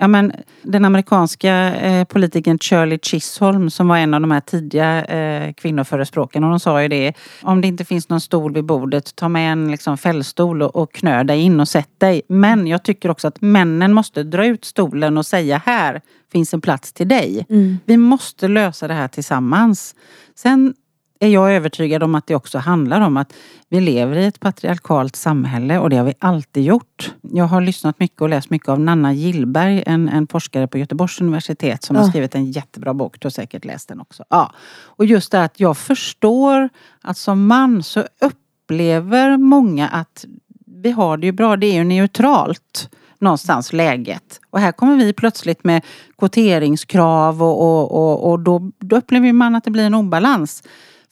Ja, 0.00 0.08
men 0.08 0.32
den 0.62 0.84
amerikanska 0.84 1.74
eh, 1.74 2.04
politikern 2.04 2.58
Shirley 2.58 2.98
Chisholm 3.02 3.70
som 3.70 3.88
var 3.88 3.96
en 3.96 4.14
av 4.14 4.20
de 4.20 4.30
här 4.30 4.40
tidiga 4.40 5.04
eh, 5.04 5.52
kvinnoförespråkarna. 5.52 6.46
Hon 6.46 6.60
sa 6.60 6.82
ju 6.82 6.88
det. 6.88 7.12
Om 7.42 7.60
det 7.60 7.68
inte 7.68 7.84
finns 7.84 8.08
någon 8.08 8.20
stol 8.20 8.54
vid 8.54 8.64
bordet, 8.64 9.16
ta 9.16 9.28
med 9.28 9.52
en 9.52 9.70
liksom, 9.70 9.98
fällstol 9.98 10.62
och, 10.62 10.76
och 10.76 10.92
knö 10.92 11.24
dig 11.24 11.40
in 11.40 11.60
och 11.60 11.68
sätt 11.68 11.90
dig. 11.98 12.22
Men 12.28 12.66
jag 12.66 12.82
tycker 12.82 13.10
också 13.10 13.28
att 13.28 13.40
männen 13.40 13.92
måste 13.92 14.22
dra 14.22 14.46
ut 14.46 14.64
stolen 14.64 15.18
och 15.18 15.26
säga 15.26 15.62
här 15.66 16.00
finns 16.32 16.54
en 16.54 16.60
plats 16.60 16.92
till 16.92 17.08
dig. 17.08 17.46
Mm. 17.48 17.78
Vi 17.84 17.96
måste 17.96 18.48
lösa 18.48 18.88
det 18.88 18.94
här 18.94 19.08
tillsammans. 19.08 19.94
Sen 20.34 20.74
är 21.20 21.28
jag 21.28 21.52
övertygad 21.54 22.02
om 22.02 22.14
att 22.14 22.26
det 22.26 22.34
också 22.34 22.58
handlar 22.58 23.00
om 23.00 23.16
att 23.16 23.32
vi 23.68 23.80
lever 23.80 24.16
i 24.16 24.24
ett 24.26 24.40
patriarkalt 24.40 25.16
samhälle 25.16 25.78
och 25.78 25.90
det 25.90 25.96
har 25.96 26.04
vi 26.04 26.14
alltid 26.18 26.64
gjort. 26.64 27.14
Jag 27.20 27.44
har 27.44 27.60
lyssnat 27.60 28.00
mycket 28.00 28.20
och 28.22 28.28
läst 28.28 28.50
mycket 28.50 28.68
av 28.68 28.80
Nanna 28.80 29.12
Gillberg, 29.12 29.82
en, 29.86 30.08
en 30.08 30.26
forskare 30.26 30.66
på 30.66 30.78
Göteborgs 30.78 31.20
universitet 31.20 31.82
som 31.82 31.96
Ja. 31.96 32.02
har 32.02 32.08
skrivit 32.08 32.34
en 32.34 32.50
jättebra 32.50 32.94
bok. 32.94 33.20
Du 33.20 33.26
har 33.26 33.30
säkert 33.30 33.64
läst 33.64 33.88
den 33.88 34.00
också. 34.00 34.24
Ja. 34.30 34.52
Och 34.82 35.04
just 35.04 35.32
det 35.32 35.42
att 35.42 35.60
jag 35.60 35.76
förstår 35.76 36.68
att 37.02 37.16
som 37.18 37.46
man 37.46 37.82
så 37.82 38.04
upplever 38.20 39.36
många 39.36 39.88
att 39.88 40.24
vi 40.66 40.90
har 40.90 41.16
det 41.16 41.26
ju 41.26 41.32
bra. 41.32 41.56
Det 41.56 41.66
är 41.66 41.74
ju 41.74 41.84
neutralt 41.84 42.88
någonstans 43.20 43.72
läget. 43.72 44.40
Och 44.50 44.60
här 44.60 44.72
kommer 44.72 44.96
vi 44.96 45.12
plötsligt 45.12 45.64
med 45.64 45.84
kvoteringskrav 46.18 47.42
och, 47.42 47.62
och, 47.62 47.92
och, 47.92 48.30
och 48.30 48.40
då, 48.40 48.70
då 48.78 48.96
upplever 48.96 49.32
man 49.32 49.54
att 49.54 49.64
det 49.64 49.70
blir 49.70 49.84
en 49.84 49.94
obalans. 49.94 50.62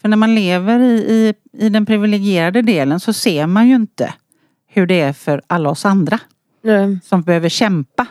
För 0.06 0.08
när 0.08 0.16
man 0.16 0.34
lever 0.34 0.80
i, 0.80 0.94
i, 0.94 1.34
i 1.64 1.68
den 1.68 1.86
privilegierade 1.86 2.62
delen 2.62 3.00
så 3.00 3.12
ser 3.12 3.46
man 3.46 3.68
ju 3.68 3.74
inte 3.74 4.14
hur 4.66 4.86
det 4.86 5.00
är 5.00 5.12
för 5.12 5.42
alla 5.46 5.70
oss 5.70 5.84
andra 5.84 6.18
Nej. 6.62 6.98
som 7.04 7.22
behöver 7.22 7.48
kämpa. 7.48 8.06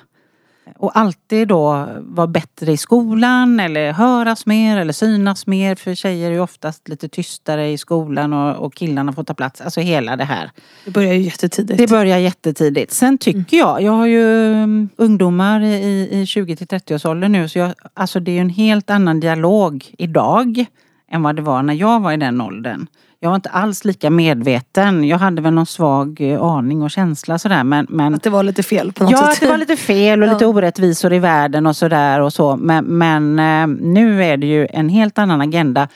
Och 0.78 0.98
alltid 0.98 1.48
då 1.48 1.88
vara 2.00 2.28
bättre 2.28 2.72
i 2.72 2.78
skolan 2.78 3.60
eller 3.60 3.92
höras 3.92 4.46
mer 4.46 4.78
eller 4.78 4.94
synas 4.94 5.48
mer. 5.48 5.76
För 5.76 5.96
tjejer 5.96 6.28
är 6.28 6.34
ju 6.34 6.40
oftast 6.40 6.88
lite 6.88 7.10
tystare 7.10 7.72
i 7.72 7.78
skolan 7.78 8.34
och, 8.34 8.66
och 8.66 8.74
killarna 8.74 9.14
får 9.14 9.24
ta 9.24 9.34
plats. 9.34 9.62
Alltså 9.62 9.82
hela 9.82 10.16
det 10.16 10.26
här. 10.26 10.52
Det 10.86 10.92
börjar 10.92 11.14
ju 11.14 11.22
jättetidigt. 11.22 11.78
Det 11.78 11.90
börjar 11.90 12.18
jättetidigt. 12.18 12.92
Sen 12.92 13.18
tycker 13.18 13.58
jag, 13.58 13.82
jag 13.82 13.92
har 13.92 14.06
ju 14.06 14.24
um, 14.64 14.90
ungdomar 14.96 15.62
i, 15.62 16.10
i 16.12 16.26
20 16.26 16.56
till 16.56 16.68
30-årsåldern 16.68 17.32
nu. 17.32 17.50
Så 17.50 17.60
jag, 17.60 17.74
alltså 17.94 18.20
det 18.20 18.32
är 18.32 18.36
ju 18.36 18.42
en 18.42 18.50
helt 18.50 18.90
annan 18.90 19.20
dialog 19.20 19.86
idag 19.98 20.66
än 21.12 21.24
vad 21.24 21.36
det 21.36 21.42
var 21.42 21.64
när 21.64 21.74
jag 21.74 22.00
var 22.00 22.12
i 22.12 22.18
den 22.18 22.42
åldern. 22.42 22.88
Jag 23.20 23.30
var 23.30 23.36
inte 23.36 23.50
alls 23.50 23.86
lika 23.86 24.10
medveten. 24.10 25.04
Jag 25.08 25.18
hade 25.18 25.42
väl 25.42 25.54
någon 25.54 25.66
svag 25.66 26.22
eh, 26.22 26.42
aning 26.42 26.82
och 26.82 26.92
känsla 26.92 27.40
sådär 27.40 27.64
men, 27.64 27.88
men 27.90 28.14
Att 28.14 28.24
det 28.24 28.30
var 28.30 28.44
lite 28.44 28.64
fel 28.64 28.94
på 28.94 29.04
något 29.04 29.12
Ja, 29.12 29.18
sätt. 29.18 29.30
att 29.34 29.40
det 29.40 29.48
var 29.48 29.58
lite 29.58 29.76
fel 29.78 30.22
och 30.24 30.28
Ja. 30.30 30.34
lite 30.34 30.46
orättvisor 30.46 31.14
i 31.14 31.20
världen 31.20 31.66
och 31.66 31.76
sådär 31.76 32.20
och 32.22 32.34
så. 32.34 32.56
Men, 32.56 32.86
men 32.86 33.40
eh, 33.40 33.68
nu 33.82 34.24
är 34.24 34.38
det 34.38 34.48
ju 34.48 34.68
en 34.70 34.90
helt 34.90 35.18
annan 35.18 35.42
agenda 35.42 35.88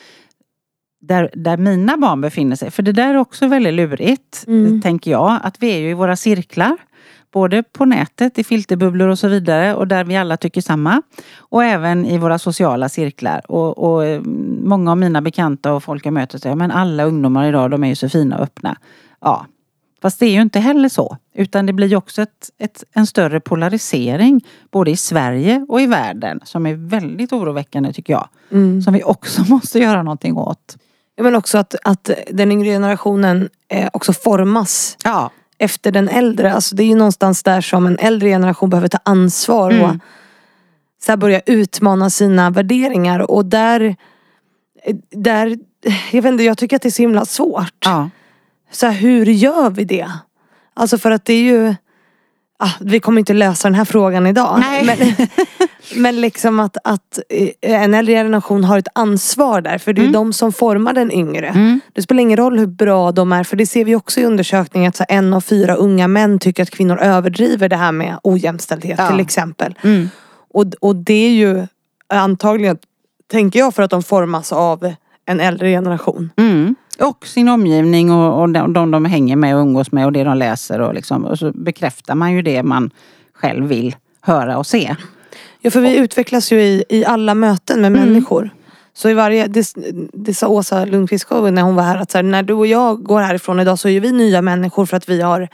där, 1.01 1.29
där 1.33 1.57
mina 1.57 1.97
barn 1.97 2.21
befinner 2.21 2.55
sig. 2.55 2.71
För 2.71 2.83
det 2.83 2.91
där 2.91 3.09
är 3.13 3.17
också 3.17 3.47
väldigt 3.47 3.73
lurigt, 3.73 4.43
Mm. 4.47 4.81
tänker 4.81 5.11
jag. 5.11 5.39
Att 5.43 5.55
vi 5.63 5.71
är 5.71 5.79
ju 5.79 5.89
i 5.89 5.93
våra 5.93 6.15
cirklar. 6.15 6.77
Både 7.33 7.63
på 7.63 7.85
nätet, 7.85 8.39
i 8.39 8.43
filterbubblor 8.43 9.07
och 9.07 9.19
så 9.19 9.27
vidare 9.27 9.75
och 9.75 9.87
där 9.87 10.03
vi 10.03 10.17
alla 10.17 10.37
tycker 10.37 10.61
samma. 10.61 11.01
Och 11.37 11.63
även 11.63 12.05
i 12.05 12.17
våra 12.17 12.39
sociala 12.39 12.89
cirklar. 12.89 13.51
Och, 13.51 13.77
och 13.77 14.05
eh, 14.05 14.21
många 14.63 14.91
av 14.91 14.97
mina 14.97 15.21
bekanta 15.21 15.73
och 15.73 15.83
folk 15.83 16.05
jag 16.05 16.13
möter 16.13 16.37
säger 16.37 16.55
men 16.55 16.71
alla 16.71 17.03
ungdomar 17.03 17.47
idag 17.47 17.71
de 17.71 17.83
är 17.83 17.87
ju 17.87 17.95
så 17.95 18.09
fina 18.09 18.37
och 18.37 18.43
öppna. 18.43 18.77
Ja, 19.21 19.45
Fast 20.01 20.19
det 20.19 20.25
är 20.25 20.31
ju 20.31 20.41
inte 20.41 20.59
heller 20.59 20.89
så. 20.89 21.17
Utan 21.33 21.65
det 21.65 21.73
blir 21.73 21.87
ju 21.87 21.95
också 21.95 22.21
ett, 22.21 22.49
ett, 22.57 22.83
en 22.93 23.07
större 23.07 23.39
polarisering 23.39 24.45
både 24.71 24.91
i 24.91 24.97
Sverige 24.97 25.65
och 25.69 25.81
i 25.81 25.85
världen 25.85 26.39
som 26.43 26.65
är 26.65 26.73
väldigt 26.73 27.33
oroväckande 27.33 27.93
tycker 27.93 28.13
jag. 28.13 28.29
Mm. 28.51 28.81
Som 28.81 28.93
vi 28.93 29.03
också 29.03 29.41
måste 29.47 29.79
göra 29.79 30.03
någonting 30.03 30.37
åt. 30.37 30.77
Ja, 31.15 31.23
men 31.23 31.35
också 31.35 31.57
att, 31.57 31.75
att 31.83 32.09
den 32.31 32.51
yngre 32.51 32.69
generationen 32.69 33.49
eh, 33.67 33.89
också 33.93 34.13
formas 34.13 34.97
Ja, 35.03 35.31
efter 35.59 35.91
den 35.91 36.09
äldre. 36.09 36.53
Alltså 36.53 36.75
det 36.75 36.83
är 36.83 36.87
ju 36.87 36.95
någonstans 36.95 37.43
där 37.43 37.61
som 37.61 37.85
en 37.87 37.97
äldre 37.99 38.29
generation 38.29 38.69
behöver 38.69 38.87
ta 38.87 38.99
ansvar 39.03 39.69
och 39.69 39.75
Mm. 39.89 39.99
så 41.05 41.11
här 41.11 41.17
börja 41.17 41.41
utmana 41.45 42.09
sina 42.09 42.49
värderingar. 42.49 43.31
Och 43.31 43.45
där, 43.45 43.95
där, 45.11 45.57
jag 46.11 46.21
vet 46.21 46.31
inte, 46.31 46.43
jag 46.43 46.57
tycker 46.57 46.75
att 46.75 46.81
det 46.81 46.89
är 46.89 46.91
så 46.91 47.01
himla 47.01 47.25
svårt. 47.25 47.73
ja. 47.85 48.09
Så 48.71 48.85
här, 48.85 48.93
hur 48.93 49.25
gör 49.25 49.69
vi 49.69 49.83
det? 49.83 50.11
Alltså 50.73 50.97
för 50.97 51.11
att 51.11 51.25
det 51.25 51.33
är 51.33 51.41
ju, 51.41 51.75
ah, 52.59 52.71
vi 52.79 52.99
kommer 52.99 53.19
inte 53.19 53.33
lösa 53.33 53.67
den 53.67 53.75
här 53.75 53.85
frågan 53.85 54.27
idag. 54.27 54.63
Men, 54.85 54.97
Men 55.95 56.21
liksom 56.21 56.59
att, 56.59 56.77
att 56.83 57.19
eh, 57.29 57.49
en 57.81 57.93
äldre 57.93 58.13
generation 58.13 58.63
har 58.63 58.77
ett 58.77 58.87
ansvar 58.95 59.61
där. 59.61 59.77
För 59.77 59.93
det 59.93 60.01
är 60.01 60.03
Mm. 60.03 60.13
de 60.13 60.33
som 60.33 60.51
formar 60.53 60.93
den 60.93 61.11
yngre. 61.11 61.79
Det 61.93 62.01
spelar 62.01 62.21
ingen 62.21 62.37
roll 62.37 62.59
hur 62.59 62.67
bra 62.67 63.11
de 63.11 63.31
är. 63.31 63.43
För 63.43 63.55
det 63.57 63.65
ser 63.65 63.85
vi 63.85 63.95
också 63.95 64.19
i 64.19 64.25
undersökningar. 64.25 64.89
Att 64.89 64.95
så 64.95 65.05
en 65.09 65.33
av 65.33 65.41
fyra 65.41 65.75
unga 65.75 66.07
män 66.07 66.39
tycker 66.39 66.63
att 66.63 66.69
kvinnor 66.69 66.99
överdriver 66.99 67.69
det 67.69 67.75
här 67.75 67.91
med 67.91 68.19
ojämställdhet 68.23 68.95
Ja. 68.99 69.09
till 69.09 69.19
exempel. 69.19 69.75
Mm. 69.81 70.09
Och, 70.53 70.65
och 70.81 70.95
det 70.95 71.13
är 71.27 71.31
ju 71.31 71.67
antagligen, 72.07 72.77
tänker 73.31 73.59
jag, 73.59 73.75
för 73.75 73.83
att 73.83 73.91
de 73.91 74.03
formas 74.03 74.51
av 74.51 74.93
en 75.25 75.39
äldre 75.39 75.69
generation. 75.71 76.29
Mm. 76.37 76.75
Och 76.99 77.27
sin 77.27 77.49
omgivning 77.49 78.11
och, 78.11 78.41
och 78.41 78.49
de, 78.49 78.73
de 78.73 78.91
de 78.91 79.05
hänger 79.05 79.35
med 79.35 79.55
och 79.55 79.61
umgås 79.61 79.91
med 79.91 80.05
och 80.05 80.11
det 80.11 80.23
de 80.23 80.37
läser. 80.37 80.81
Och, 80.81 80.93
liksom, 80.93 81.25
och 81.25 81.39
så 81.39 81.51
bekräftar 81.51 82.15
man 82.15 82.33
ju 82.33 82.41
det 82.41 82.63
man 82.63 82.89
själv 83.33 83.65
vill 83.65 83.95
höra 84.21 84.57
och 84.57 84.67
se. 84.67 84.95
Ja 85.61 85.71
för 85.71 85.81
vi 85.81 85.97
utvecklas 85.97 86.51
ju 86.51 86.61
i, 86.61 86.83
i 86.89 87.05
alla 87.05 87.33
möten 87.33 87.81
med 87.81 87.91
människor. 87.91 88.49
Så 88.93 89.09
i 89.09 89.13
varje, 89.13 89.47
det, 89.47 89.73
det 90.13 90.33
sa 90.33 90.47
Åsa 90.47 90.85
Lundqvist 90.85 91.29
när 91.29 91.61
hon 91.61 91.75
var 91.75 91.83
här 91.83 91.97
att 91.97 92.11
så 92.11 92.17
här, 92.17 92.23
när 92.23 92.43
du 92.43 92.53
och 92.53 92.67
jag 92.67 93.03
går 93.03 93.21
härifrån 93.21 93.59
idag 93.59 93.79
så 93.79 93.89
är 93.89 93.99
vi 93.99 94.11
nya 94.11 94.41
människor 94.41 94.85
för 94.85 94.97
att 94.97 95.09
vi 95.09 95.21
har 95.21 95.49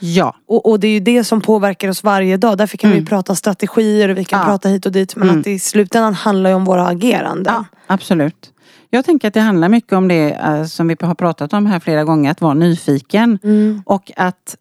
Ja. 0.00 0.36
och, 0.48 0.70
och 0.70 0.80
det 0.80 0.86
är 0.88 0.92
ju 0.92 1.00
det 1.00 1.24
som 1.24 1.40
påverkar 1.40 1.88
oss 1.88 2.04
varje 2.04 2.36
dag. 2.36 2.58
Därför 2.58 2.76
kan 2.76 2.90
vi 2.90 3.06
prata 3.06 3.34
strategier 3.34 4.08
och 4.08 4.18
vi 4.18 4.24
kan 4.24 4.40
Ja. 4.40 4.44
prata 4.46 4.68
hit 4.68 4.86
och 4.86 4.92
dit. 4.92 5.16
Men 5.16 5.30
att 5.30 5.44
det 5.44 5.50
i 5.50 5.58
slutändan 5.58 6.14
handlar 6.14 6.50
ju 6.50 6.56
om 6.56 6.64
våra 6.64 6.86
ageranden. 6.86 7.54
Ja, 7.54 7.64
absolut. 7.86 8.52
Jag 8.90 9.04
tänker 9.04 9.28
att 9.28 9.34
det 9.34 9.40
handlar 9.40 9.68
mycket 9.68 9.92
om 9.92 10.08
det 10.08 10.30
eh, 10.32 10.64
som 10.64 10.88
vi 10.88 10.96
har 11.00 11.14
pratat 11.14 11.52
om 11.52 11.66
här 11.66 11.80
flera 11.80 12.04
gånger, 12.04 12.30
att 12.30 12.40
vara 12.40 12.54
nyfiken. 12.54 13.38
Mm. 13.42 13.82
Och 13.86 14.12
att 14.16 14.56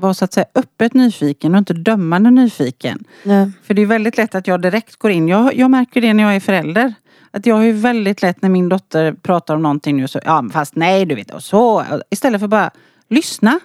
vara 0.00 0.14
så 0.14 0.24
att 0.24 0.32
säga 0.32 0.46
öppet 0.54 0.94
nyfiken 0.94 1.54
och 1.54 1.58
inte 1.58 1.72
dömande 1.72 2.30
nyfiken. 2.30 3.04
Nej. 3.22 3.50
För 3.62 3.74
det 3.74 3.82
är 3.82 3.86
väldigt 3.86 4.16
lätt 4.16 4.34
att 4.34 4.46
jag 4.46 4.62
direkt 4.62 4.96
går 4.96 5.10
in. 5.10 5.28
Jag, 5.28 5.54
jag 5.56 5.70
märker 5.70 6.00
det 6.00 6.14
när 6.14 6.24
jag 6.24 6.36
är 6.36 6.40
förälder. 6.40 6.94
Att 7.30 7.46
jag 7.46 7.54
har 7.54 7.62
ju 7.62 7.72
väldigt 7.72 8.22
lätt 8.22 8.42
när 8.42 8.48
min 8.48 8.68
dotter 8.68 9.12
pratar 9.12 9.54
om 9.54 9.62
någonting 9.62 9.96
nu 9.96 10.08
så, 10.08 10.20
ja 10.24 10.44
fast 10.52 10.76
nej 10.76 11.06
du 11.06 11.14
vet 11.14 11.30
och 11.30 11.42
så. 11.42 11.84
Istället 12.10 12.40
för 12.40 12.48
bara 12.48 12.70
lyssna. 13.08 13.60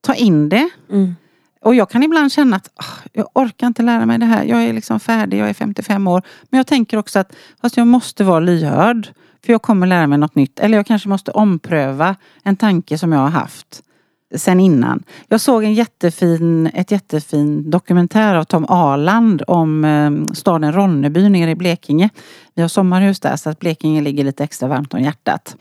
Ta 0.00 0.14
in 0.14 0.48
det. 0.48 0.68
Mm. 0.90 1.14
Och 1.60 1.74
jag 1.74 1.90
kan 1.90 2.02
ibland 2.02 2.32
känna 2.32 2.56
att 2.56 2.70
"Ah, 2.74 3.08
jag 3.12 3.26
orkar 3.34 3.66
inte 3.66 3.82
lära 3.82 4.06
mig 4.06 4.18
det 4.18 4.26
här. 4.26 4.44
Jag 4.44 4.64
är 4.64 4.72
liksom 4.72 5.00
färdig, 5.00 5.38
jag 5.38 5.48
är 5.48 5.54
55 5.54 6.06
år. 6.06 6.22
Men 6.50 6.58
jag 6.58 6.66
tänker 6.66 6.96
också 6.96 7.18
att 7.18 7.32
fast 7.60 7.76
jag 7.76 7.86
måste 7.86 8.24
vara 8.24 8.40
lyhörd. 8.40 9.08
För 9.46 9.52
jag 9.52 9.62
kommer 9.62 9.86
lära 9.86 10.06
mig 10.06 10.18
något 10.18 10.34
nytt. 10.34 10.60
Eller 10.60 10.78
jag 10.78 10.86
kanske 10.86 11.08
måste 11.08 11.30
ompröva 11.30 12.16
en 12.42 12.56
tanke 12.56 12.98
som 12.98 13.12
jag 13.12 13.20
har 13.20 13.28
haft 13.28 13.82
sen 14.34 14.60
innan. 14.60 15.02
Jag 15.28 15.40
såg 15.40 15.64
en 15.64 15.74
jättefin, 15.74 16.70
ett 16.74 16.90
jättefin 16.90 17.70
dokumentär 17.70 18.34
av 18.34 18.44
Tom 18.44 18.66
Arland 18.68 19.42
om 19.46 19.84
eh, 19.84 20.34
staden 20.34 20.72
Ronneby 20.72 21.28
nere 21.28 21.50
i 21.50 21.54
Blekinge. 21.54 22.08
Vi 22.54 22.62
har 22.62 22.68
sommarhus 22.68 23.20
där 23.20 23.36
så 23.36 23.50
att 23.50 23.58
Blekinge 23.58 24.00
ligger 24.00 24.24
lite 24.24 24.44
extra 24.44 24.68
varmt 24.68 24.94
om 24.94 25.00
hjärtat. 25.00 25.56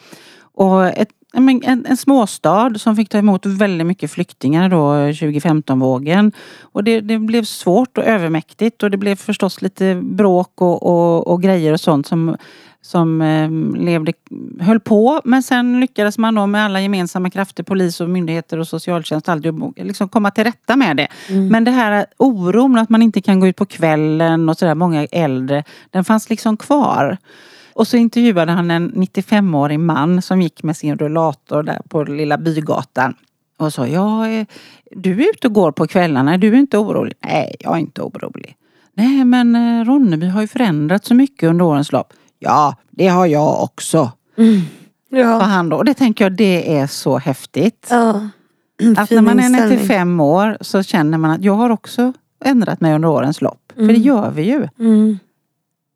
Och 0.53 0.85
ett, 0.85 1.09
en, 1.33 1.85
en 1.85 1.97
småstad 1.97 2.73
som 2.77 2.95
fick 2.95 3.09
ta 3.09 3.17
emot 3.17 3.45
väldigt 3.45 3.87
mycket 3.87 4.11
flyktingar 4.11 4.69
då 4.69 4.93
2015-vågen. 4.93 6.31
Och 6.61 6.83
det, 6.83 7.01
det 7.01 7.19
blev 7.19 7.43
svårt 7.43 7.97
och 7.97 8.03
övermäktigt 8.03 8.83
och 8.83 8.91
det 8.91 8.97
blev 8.97 9.15
förstås 9.15 9.61
lite 9.61 9.95
bråk 10.03 10.61
och, 10.61 10.83
och, 10.83 11.27
och 11.27 11.41
grejer 11.41 11.73
och 11.73 11.81
sånt 11.81 12.07
som 12.07 12.37
som 12.83 13.21
eh, 13.21 13.81
levde, 13.81 14.13
höll 14.59 14.79
på 14.79 15.21
men 15.23 15.43
sen 15.43 15.79
lyckades 15.79 16.17
man 16.17 16.35
då 16.35 16.47
med 16.47 16.65
alla 16.65 16.81
gemensamma 16.81 17.29
krafter, 17.29 17.63
polis 17.63 18.01
och 18.01 18.09
myndigheter 18.09 18.59
och 18.59 18.67
socialtjänst 18.67 19.27
och 19.27 19.33
allt, 19.33 19.45
liksom 19.77 20.09
komma 20.09 20.31
till 20.31 20.43
rätta 20.43 20.75
med 20.75 20.97
det. 20.97 21.07
Men 21.49 21.63
det 21.63 21.71
här 21.71 22.05
oron 22.17 22.77
att 22.77 22.89
man 22.89 23.01
inte 23.01 23.21
kan 23.21 23.39
gå 23.39 23.47
ut 23.47 23.55
på 23.55 23.65
kvällen 23.65 24.49
och 24.49 24.57
sådär, 24.57 24.75
många 24.75 25.05
äldre, 25.05 25.63
den 25.89 26.03
fanns 26.03 26.29
liksom 26.29 26.57
kvar. 26.57 27.17
Och 27.73 27.87
så 27.87 27.97
intervjuade 27.97 28.51
han 28.51 28.71
en 28.71 28.91
95-årig 28.93 29.79
man 29.79 30.21
som 30.21 30.41
gick 30.41 30.63
med 30.63 30.77
sin 30.77 30.97
rullator 30.97 31.63
där 31.63 31.81
på 31.89 32.03
lilla 32.03 32.37
bygatan. 32.37 33.13
Och 33.57 33.73
sa, 33.73 33.87
ja, 33.87 34.27
eh, 34.27 34.45
du 34.91 35.11
är 35.23 35.29
ute 35.29 35.47
och 35.47 35.53
går 35.53 35.71
på 35.71 35.87
kvällarna, 35.87 36.37
du 36.37 36.47
är 36.47 36.57
inte 36.59 36.77
orolig? 36.77 37.13
Nej, 37.25 37.55
jag 37.59 37.73
är 37.75 37.79
inte 37.79 38.01
orolig. 38.01 38.55
Nej, 38.93 39.25
men 39.25 39.55
eh, 39.55 39.85
Ronneby 39.85 40.27
har 40.27 40.41
ju 40.41 40.47
förändrats 40.47 41.07
så 41.07 41.13
mycket 41.13 41.49
under 41.49 41.65
årens 41.65 41.91
lopp. 41.91 42.13
Ja, 42.39 42.75
det 42.89 43.07
har 43.07 43.25
jag 43.25 43.63
också, 43.63 44.11
sa 45.09 45.17
Ja. 45.17 45.39
han 45.39 45.69
då. 45.69 45.77
Och 45.77 45.85
det 45.85 45.93
tänker 45.93 46.25
jag, 46.25 46.31
det 46.33 46.77
är 46.77 46.87
så 46.87 47.17
häftigt. 47.17 47.87
ja. 47.89 48.29
Att 48.97 49.09
Fin 49.09 49.15
när 49.15 49.21
man 49.21 49.39
är 49.39 49.43
inställning. 49.47 49.77
95 49.77 50.19
år 50.19 50.57
så 50.61 50.83
känner 50.83 51.17
man 51.17 51.31
att 51.31 51.43
jag 51.43 51.53
har 51.53 51.69
också 51.69 52.13
ändrat 52.45 52.81
mig 52.81 52.93
under 52.95 53.09
årens 53.09 53.41
lopp. 53.41 53.73
För 53.75 53.87
det 53.87 53.93
gör 53.93 54.31
vi 54.31 54.41
ju. 54.43 54.67
Mm. 54.79 55.19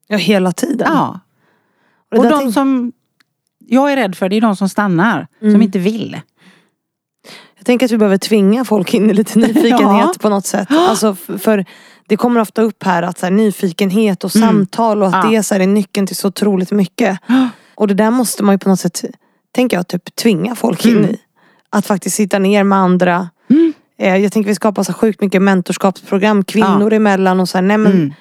Ja, 0.07 0.17
hela 0.17 0.51
tiden. 0.51 0.87
Ja. 0.93 1.19
Och 2.11 2.17
Och 2.25 2.29
de 2.29 2.51
som 2.53 2.91
jag 3.67 3.91
är 3.91 3.95
rädd 3.95 4.15
för, 4.15 4.29
det 4.29 4.35
är 4.35 4.41
de 4.41 4.55
som 4.55 4.69
stannar. 4.69 5.27
Som 5.39 5.47
Mm. 5.47 5.61
inte 5.61 5.79
vill. 5.79 6.21
Jag 7.57 7.65
tänker 7.65 7.85
att 7.85 7.91
vi 7.91 7.97
behöver 7.97 8.17
tvinga 8.17 8.65
folk 8.65 8.93
in 8.93 9.09
i 9.09 9.13
lite 9.13 9.39
nyfikenhet 9.39 9.79
Ja. 9.81 10.13
på 10.19 10.29
något 10.29 10.45
sätt. 10.45 10.67
Alltså 10.71 11.15
för 11.15 11.65
det 12.07 12.17
kommer 12.17 12.41
ofta 12.41 12.61
upp 12.61 12.83
här 12.83 13.03
att 13.03 13.17
så 13.19 13.25
här, 13.25 13.31
nyfikenhet 13.31 14.23
och 14.23 14.31
samtal 14.31 15.01
och 15.01 15.07
att 15.07 15.13
Mm. 15.15 15.31
Ja. 15.33 15.37
det 15.37 15.43
så 15.43 15.53
här, 15.55 15.61
är 15.61 15.67
nyckeln 15.67 16.07
till 16.07 16.15
så 16.15 16.27
otroligt 16.27 16.71
mycket. 16.71 17.19
Och 17.75 17.87
det 17.87 17.93
där 17.93 18.11
måste 18.11 18.43
man 18.43 18.53
ju 18.55 18.59
på 18.59 18.69
något 18.69 18.79
sätt, 18.79 19.05
tänker 19.51 19.77
jag, 19.77 19.87
typ 19.87 20.15
tvinga 20.15 20.55
folk 20.55 20.85
in 20.85 20.97
Mm. 20.97 21.09
i. 21.09 21.17
Att 21.69 21.85
faktiskt 21.85 22.15
sitta 22.15 22.39
ner 22.39 22.63
med 22.63 22.77
andra. 22.79 23.29
Eh, 23.99 24.15
Jag 24.17 24.31
tänker 24.31 24.47
vi 24.47 24.55
skapar 24.55 24.83
så 24.83 24.93
sjukt 24.93 25.21
mycket 25.21 25.41
mentorskapsprogram 25.41 26.43
kvinnor 26.43 26.93
emellan 26.93 27.39
och 27.39 27.49
så 27.49 27.57
här, 27.57 27.61
nej 27.61 27.77
men 27.77 27.91
Mm. 27.91 28.13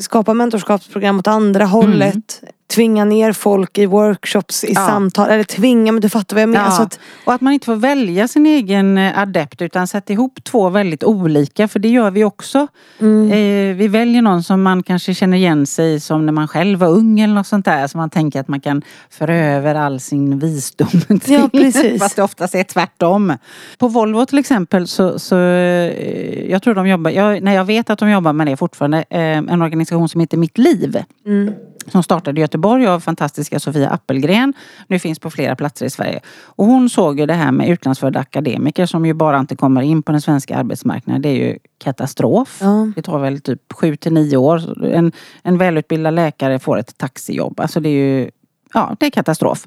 skapa 0.00 0.34
mentorskapsprogram 0.34 1.18
åt 1.18 1.26
andra 1.28 1.64
hållet. 1.64 2.42
Tvinga 2.66 3.04
ner 3.04 3.32
folk 3.32 3.78
i 3.78 3.86
workshops, 3.86 4.64
i 4.64 4.72
Ja. 4.72 4.86
samtal. 4.86 5.30
Eller 5.30 5.44
tvinga, 5.44 5.92
men 5.92 6.00
du 6.00 6.08
fattar 6.08 6.36
vad 6.36 6.42
jag 6.42 6.48
menar. 6.48 6.62
Ja. 6.64 6.66
Alltså 6.66 6.82
att, 6.82 6.98
Och 7.24 7.32
att 7.34 7.40
man 7.40 7.52
inte 7.52 7.66
får 7.66 7.76
välja 7.76 8.28
sin 8.28 8.46
egen 8.46 8.98
eh, 8.98 9.18
adept 9.18 9.62
utan 9.62 9.86
sätta 9.86 10.12
ihop 10.12 10.44
två 10.44 10.68
väldigt 10.68 11.04
olika. 11.04 11.68
För 11.68 11.78
det 11.78 11.88
gör 11.88 12.10
vi 12.10 12.24
också. 12.24 12.66
Mm. 13.00 13.30
Eh, 13.32 13.76
vi 13.76 13.88
väljer 13.88 14.22
någon 14.22 14.42
som 14.42 14.62
man 14.62 14.82
kanske 14.82 15.14
känner 15.14 15.36
igen 15.36 15.66
sig 15.66 15.94
i 15.94 16.00
som 16.00 16.26
när 16.26 16.32
man 16.32 16.48
själv 16.48 16.78
var 16.78 16.88
ung 16.88 17.20
eller 17.20 17.34
något 17.34 17.46
sånt 17.46 17.64
där. 17.64 17.86
Så 17.86 17.98
man 17.98 18.10
tänker 18.10 18.40
att 18.40 18.48
man 18.48 18.60
kan 18.60 18.82
föra 19.10 19.36
över 19.36 19.74
all 19.74 20.00
sin 20.00 20.38
visdom 20.38 20.88
till. 21.20 21.34
Ja, 21.34 21.48
precis. 21.52 22.02
Fast 22.02 22.16
det 22.16 22.22
oftast 22.22 22.54
är 22.54 22.64
tvärtom. 22.64 23.32
På 23.78 23.88
Volvo 23.88 24.26
till 24.26 24.38
exempel 24.38 24.86
så, 24.88 25.18
så 25.18 25.36
eh, 25.38 26.50
jag 26.50 26.62
tror 26.62 26.74
de 26.74 26.88
jobbar, 26.88 27.10
jag, 27.10 27.42
när 27.42 27.54
jag 27.54 27.64
vet 27.64 27.90
att 27.90 27.98
de 27.98 28.10
jobbar 28.10 28.32
med 28.32 28.46
det 28.46 28.56
fortfarande, 28.56 28.98
eh, 29.10 29.20
en 29.38 29.62
organisation 29.62 30.08
som 30.08 30.20
heter 30.20 30.36
Mitt 30.36 30.58
Liv. 30.58 31.02
mm. 31.26 31.54
Som 31.88 32.02
startade 32.02 32.40
i 32.40 32.42
Göteborg 32.42 32.86
av 32.86 33.00
fantastiska 33.00 33.60
Sofia 33.60 33.88
Appelgren. 33.88 34.54
Nu 34.88 34.98
finns 34.98 35.18
på 35.18 35.30
flera 35.30 35.56
platser 35.56 35.86
i 35.86 35.90
Sverige. 35.90 36.20
Och 36.44 36.66
hon 36.66 36.90
såg 36.90 37.20
ju 37.20 37.26
det 37.26 37.34
här 37.34 37.52
med 37.52 37.68
utlandsfödda 37.68 38.20
akademiker 38.20 38.86
som 38.86 39.06
ju 39.06 39.14
bara 39.14 39.38
inte 39.38 39.56
kommer 39.56 39.82
in 39.82 40.02
på 40.02 40.12
den 40.12 40.20
svenska 40.20 40.56
arbetsmarknaden. 40.56 41.22
Det 41.22 41.28
är 41.28 41.36
ju 41.36 41.58
katastrof. 41.78 42.58
Ja. 42.60 42.92
Det 42.96 43.02
tar 43.02 43.18
väl 43.18 43.40
typ 43.40 43.72
sju 43.72 43.96
till 43.96 44.12
nio 44.12 44.36
år. 44.36 44.84
En, 44.86 45.12
en 45.42 45.58
välutbildad 45.58 46.14
läkare 46.14 46.58
får 46.58 46.78
ett 46.78 46.98
taxijobb. 46.98 47.60
Alltså 47.60 47.80
det 47.80 47.88
är 47.88 48.18
ju, 48.18 48.30
ja 48.74 48.96
det 49.00 49.06
är 49.06 49.10
katastrof. 49.10 49.66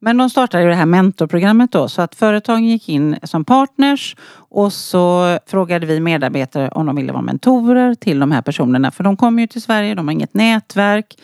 Men 0.00 0.16
de 0.16 0.30
startade 0.30 0.62
ju 0.62 0.68
det 0.68 0.74
här 0.74 0.86
mentorprogrammet 0.86 1.72
då 1.72 1.88
så 1.88 2.02
att 2.02 2.14
företagen 2.14 2.64
gick 2.64 2.88
in 2.88 3.16
som 3.22 3.44
partners 3.44 4.16
och 4.34 4.72
så 4.72 5.38
frågade 5.46 5.86
vi 5.86 6.00
medarbetare 6.00 6.68
om 6.68 6.86
de 6.86 6.96
ville 6.96 7.12
vara 7.12 7.22
mentorer 7.22 7.94
till 7.94 8.18
de 8.18 8.32
här 8.32 8.42
personerna. 8.42 8.90
För 8.90 9.04
de 9.04 9.16
kommer 9.16 9.42
ju 9.42 9.46
till 9.46 9.62
Sverige, 9.62 9.94
de 9.94 10.08
har 10.08 10.12
inget 10.12 10.34
nätverk. 10.34 11.14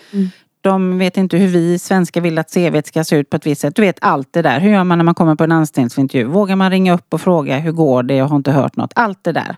De 0.61 0.99
vet 0.99 1.17
inte 1.17 1.37
hur 1.37 1.49
vi 1.49 1.79
svenskar 1.79 2.21
vill 2.21 2.39
att 2.39 2.55
CV 2.55 2.83
ska 2.85 3.05
se 3.05 3.17
ut 3.17 3.31
på 3.31 3.37
ett 3.37 3.47
visst 3.47 3.61
sätt. 3.61 3.77
Du 3.77 3.83
vet 3.83 3.99
allt 4.01 4.29
det 4.33 4.43
där. 4.43 4.61
Hur 4.61 4.71
gör 4.71 4.85
man 4.85 4.99
när 4.99 5.05
man 5.05 5.15
kommer 5.15 5.35
på 5.35 5.45
en 5.45 5.53
anställningsintervju? 5.53 6.25
Vågar 6.25 6.57
man 6.57 6.71
ringa 6.71 6.95
upp 6.95 7.15
och 7.15 7.21
fråga 7.21 7.59
hur 7.59 7.73
går 7.73 8.03
det? 8.03 8.15
Jag 8.15 8.25
har 8.25 8.37
inte 8.37 8.53
hört 8.53 8.77
något. 8.77 8.93
Allt 8.95 9.25
det 9.25 9.33
där. 9.33 9.57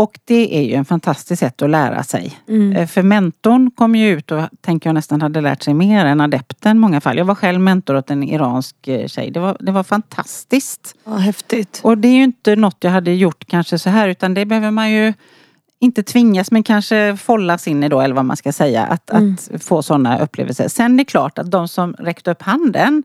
Och 0.00 0.18
det 0.24 0.56
är 0.58 0.62
ju 0.62 0.74
en 0.74 0.84
fantastiskt 0.84 1.40
sätt 1.40 1.62
att 1.62 1.70
lära 1.70 2.02
sig. 2.02 2.38
Eh, 2.76 2.86
För 2.86 3.02
mentorn 3.02 3.70
kom 3.70 3.94
ju 3.94 4.08
ut 4.08 4.30
och 4.30 4.42
tänker 4.60 4.88
jag 4.88 4.94
nästan 4.94 5.22
hade 5.22 5.40
lärt 5.40 5.62
sig 5.62 5.74
mer 5.74 6.04
än 6.04 6.20
adepten 6.20 6.76
i 6.76 6.80
många 6.80 7.00
fall. 7.00 7.18
Jag 7.18 7.24
var 7.24 7.34
själv 7.34 7.60
mentor 7.60 7.96
åt 7.96 8.10
en 8.10 8.22
iransk 8.22 8.88
eh, 8.88 9.06
tjej. 9.06 9.30
Det 9.30 9.40
var, 9.40 9.56
det 9.60 9.72
var 9.72 9.82
fantastiskt. 9.82 10.94
Ja, 11.04 11.16
häftigt. 11.16 11.80
Och 11.84 11.98
det 11.98 12.08
är 12.08 12.12
ju 12.12 12.22
inte 12.22 12.56
något 12.56 12.76
jag 12.80 12.90
hade 12.90 13.12
gjort 13.12 13.44
kanske 13.46 13.78
så 13.78 13.90
här 13.90 14.08
utan 14.08 14.34
det 14.34 14.46
behöver 14.46 14.70
man 14.70 14.90
ju 14.90 15.12
inte 15.80 16.02
tvingas 16.02 16.50
men 16.50 16.62
kanske 16.62 17.16
follas 17.16 17.68
in 17.68 17.84
i 17.84 17.88
då 17.88 18.00
eller 18.00 18.14
vad 18.14 18.24
man 18.24 18.36
ska 18.36 18.52
säga. 18.52 18.84
Att, 18.84 19.10
att 19.10 19.62
få 19.62 19.82
sådana 19.82 20.18
upplevelser. 20.18 20.68
Sen 20.68 20.94
är 20.94 20.98
det 20.98 21.04
klart 21.04 21.38
att 21.38 21.50
de 21.50 21.68
som 21.68 21.92
räckte 21.92 22.30
upp 22.30 22.42
handen 22.42 23.02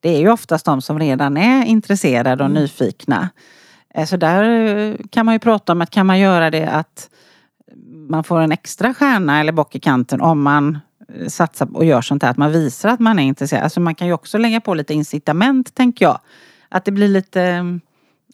det 0.00 0.08
är 0.08 0.18
ju 0.18 0.30
oftast 0.30 0.64
de 0.64 0.82
som 0.82 0.98
redan 0.98 1.36
är 1.36 1.64
intresserade 1.64 2.44
och 2.44 2.50
nyfikna. 2.50 3.28
Eh, 3.94 4.06
Så 4.06 4.16
där 4.16 4.42
eh, 4.76 4.94
kan 5.10 5.26
man 5.26 5.34
ju 5.34 5.38
prata 5.38 5.72
om 5.72 5.80
att 5.80 5.90
kan 5.90 6.06
man 6.06 6.18
göra 6.18 6.50
det 6.50 6.66
att 6.66 7.08
man 8.08 8.24
får 8.24 8.40
en 8.40 8.52
extra 8.52 8.94
stjärna 8.94 9.40
eller 9.40 9.52
bock 9.52 9.74
i 9.74 9.80
kanten 9.80 10.20
om 10.20 10.42
man 10.42 10.78
eh, 11.18 11.26
satsar 11.28 11.68
och 11.76 11.84
gör 11.84 12.00
sånt 12.02 12.22
här. 12.22 12.30
Att 12.30 12.36
man 12.36 12.52
visar 12.52 12.88
att 12.88 13.00
man 13.00 13.18
är 13.18 13.22
intresserad. 13.22 13.62
Alltså 13.62 13.80
man 13.80 13.94
kan 13.94 14.06
ju 14.06 14.12
också 14.12 14.38
lägga 14.38 14.60
på 14.60 14.74
lite 14.74 14.94
incitament 14.94 15.74
tänker 15.74 16.04
jag. 16.04 16.18
Att 16.68 16.84
det 16.84 16.92
blir 16.92 17.08
lite 17.08 17.64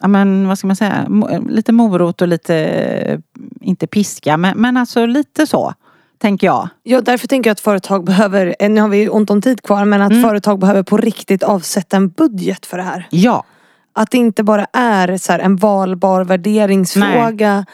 ja 0.01 0.09
men 0.09 0.49
vad 0.49 0.59
ska 0.59 0.67
man 0.67 0.77
säga, 0.77 1.07
lite 1.49 1.73
morot 1.73 2.23
och 2.23 2.29
lite, 2.29 3.23
inte 3.61 3.87
piska, 3.87 4.37
men, 4.37 4.59
men 4.59 4.77
alltså 4.77 5.07
lite 5.07 5.47
så. 5.47 5.75
Tänker 6.19 6.47
jag. 6.47 6.69
Ja, 6.83 7.01
därför 7.01 7.29
tänker 7.29 7.51
jag 7.51 7.53
att 7.53 7.61
företag 7.61 8.05
behöver, 8.05 8.57
eh, 8.59 8.71
nu 8.71 8.81
har 8.81 8.89
vi 8.89 9.09
ont 9.09 9.31
om 9.31 9.43
tid 9.43 9.63
kvar, 9.63 9.85
men 9.85 10.03
att 10.03 10.11
Mm. 10.11 10.23
företag 10.23 10.59
behöver 10.59 10.83
på 10.83 10.97
riktigt 10.97 11.43
avsätta 11.43 11.97
en 11.97 12.09
budget 12.09 12.67
för 12.67 12.77
det 12.77 12.83
här. 12.83 13.07
Ja. 13.11 13.45
Att 13.99 14.11
det 14.11 14.19
inte 14.19 14.43
bara 14.43 14.67
är 14.73 15.17
så 15.17 15.33
en 15.33 15.57
valbar 15.57 16.25
värderingsfråga. 16.25 17.67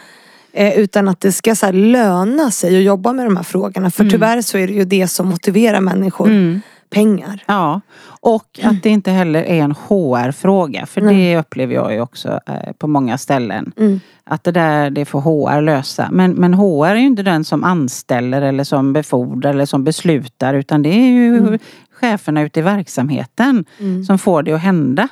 Eh, 0.53 0.79
utan 0.79 1.09
att 1.09 1.20
det 1.20 1.33
ska 1.33 1.55
så 1.55 1.66
här 1.66 1.73
löna 1.73 2.51
sig 2.51 2.77
att 2.77 2.85
jobba 2.85 3.12
med 3.12 3.27
de 3.27 3.37
här 3.37 3.45
frågorna. 3.45 3.91
För 3.91 4.11
tyvärr 4.11 4.43
så 4.43 4.59
är 4.59 4.66
det 4.66 4.73
ju 4.73 4.85
det 4.85 5.09
som 5.09 5.29
motiverar 5.29 5.81
människor. 5.81 6.27
Mm. 6.27 6.61
Pengar. 6.91 7.45
Ja, 7.47 7.81
och 8.05 8.61
att 8.62 8.83
det 8.83 8.91
inte 8.91 9.11
heller 9.11 9.43
är 9.43 9.62
en 9.62 9.73
HR-fråga. 9.73 10.87
För 10.87 11.01
det 11.01 11.39
upplever 11.39 11.75
jag 11.75 11.93
ju 11.93 12.01
också 12.01 12.41
eh, 12.47 12.73
på 12.79 12.87
många 12.87 13.18
ställen. 13.18 13.73
Mm. 13.77 14.01
Att 14.25 14.45
det 14.45 14.53
där 14.53 14.91
det 14.91 15.05
får 15.05 15.20
HR 15.20 15.61
lösa. 15.61 16.09
Men, 16.12 16.33
men 16.33 16.55
HR 16.55 16.87
är 16.87 16.95
ju 16.95 17.07
inte 17.07 17.23
den 17.23 17.45
som 17.45 17.64
anställer 17.64 18.43
eller 18.43 18.64
som 18.64 18.93
befordrar 18.93 19.51
eller 19.51 19.66
som 19.66 19.85
beslutar. 19.85 20.55
Utan 20.55 20.83
det 20.83 20.89
är 20.89 21.11
ju 21.11 21.59
cheferna 21.93 22.43
ute 22.43 22.61
i 22.61 22.62
verksamheten 22.62 23.64
som 24.07 24.18
får 24.18 24.43
det 24.43 24.53
att 24.53 24.62
hända. 24.62 25.09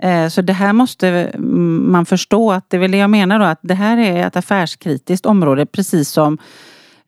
Eh, 0.00 0.28
så 0.28 0.42
det 0.42 0.52
här 0.52 0.72
måste 0.72 1.08
mm, 1.08 1.92
man 1.92 2.06
förstå 2.06 2.52
att 2.52 2.70
det 2.70 2.76
är 2.76 2.80
väl 2.80 2.90
det 2.90 2.98
jag 2.98 3.10
menar 3.10 3.38
då 3.38 3.44
att 3.44 3.58
det 3.62 3.74
här 3.74 3.98
är 3.98 4.26
ett 4.26 4.36
affärskritiskt 4.36 5.26
område 5.26 5.66
precis 5.66 6.10
som 6.10 6.38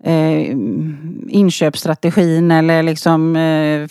eh, 0.05 0.57
inköpsstrategin 1.29 2.51
eller 2.51 2.83
liksom 2.83 3.37
eh, 3.37 3.89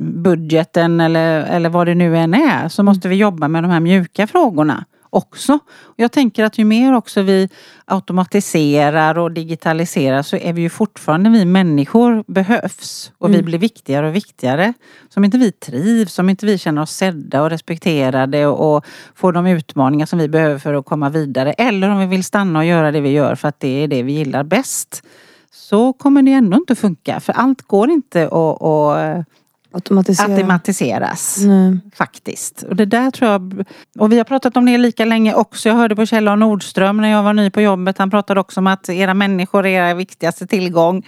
budgeten 0.00 1.00
eller, 1.00 1.40
eller 1.40 1.68
vad 1.68 1.86
det 1.86 1.94
nu 1.94 2.16
än 2.16 2.34
är. 2.34 2.68
Så 2.68 2.82
måste 2.82 3.08
vi 3.08 3.16
jobba 3.16 3.48
med 3.48 3.64
de 3.64 3.70
här 3.70 3.80
mjuka 3.80 4.26
frågorna 4.26 4.84
också. 5.10 5.58
Jag 5.96 6.12
tänker 6.12 6.44
att 6.44 6.58
ju 6.58 6.64
mer 6.64 6.92
också 6.92 7.22
vi 7.22 7.48
automatiserar 7.84 9.18
och 9.18 9.32
digitaliserar 9.32 10.22
så 10.22 10.36
är 10.36 10.52
vi 10.52 10.62
ju 10.62 10.70
fortfarande 10.70 11.30
vi 11.30 11.44
människor 11.44 12.24
behövs 12.26 13.12
och 13.18 13.34
vi 13.34 13.42
blir 13.42 13.58
viktigare 13.58 14.08
och 14.08 14.14
viktigare. 14.14 14.72
Så 15.08 15.20
om 15.20 15.24
inte 15.24 15.38
vi 15.38 15.52
trivs, 15.52 16.18
om 16.18 16.28
inte 16.28 16.46
vi 16.46 16.58
känner 16.58 16.82
oss 16.82 16.90
sedda 16.90 17.42
och 17.42 17.50
respekterade 17.50 18.46
och, 18.46 18.76
och 18.76 18.84
får 19.14 19.32
de 19.32 19.46
utmaningar 19.46 20.06
som 20.06 20.18
vi 20.18 20.28
behöver 20.28 20.58
för 20.58 20.74
att 20.74 20.84
komma 20.84 21.08
vidare 21.08 21.52
eller 21.52 21.90
om 21.90 21.98
vi 21.98 22.06
vill 22.06 22.24
stanna 22.24 22.58
och 22.58 22.64
göra 22.64 22.92
det 22.92 23.00
vi 23.00 23.10
gör 23.10 23.34
för 23.34 23.48
att 23.48 23.60
det 23.60 23.84
är 23.84 23.88
det 23.88 24.02
vi 24.02 24.12
gillar 24.12 24.44
bäst 24.44 25.02
så 25.50 25.92
kommer 25.92 26.22
det 26.22 26.32
ändå 26.32 26.56
inte 26.56 26.74
funka 26.74 27.20
för 27.20 27.32
allt 27.32 27.62
går 27.62 27.90
inte 27.90 28.24
att, 28.24 28.62
att 28.62 29.26
Automatisera. 29.72 30.34
automatiseras. 30.34 31.38
Nej. 31.46 31.78
Faktiskt. 31.94 32.62
Och 32.62 32.76
det 32.76 32.84
där 32.84 33.10
tror 33.10 33.30
jag, 33.30 33.64
och 33.98 34.12
vi 34.12 34.16
har 34.16 34.24
pratat 34.24 34.56
om 34.56 34.66
det 34.66 34.78
lika 34.78 35.04
länge 35.04 35.34
också. 35.34 35.68
Jag 35.68 35.76
hörde 35.76 35.96
på 35.96 36.06
Kjell 36.06 36.28
A. 36.28 36.36
Nordström 36.36 36.96
när 36.96 37.08
jag 37.08 37.22
var 37.22 37.32
ny 37.34 37.50
på 37.50 37.60
jobbet. 37.60 37.98
Han 37.98 38.10
pratade 38.10 38.40
också 38.40 38.60
om 38.60 38.66
att 38.66 38.88
era 38.88 39.14
människor 39.14 39.66
är 39.66 39.70
era 39.70 39.94
viktigaste 39.94 40.46
tillgång. 40.46 41.06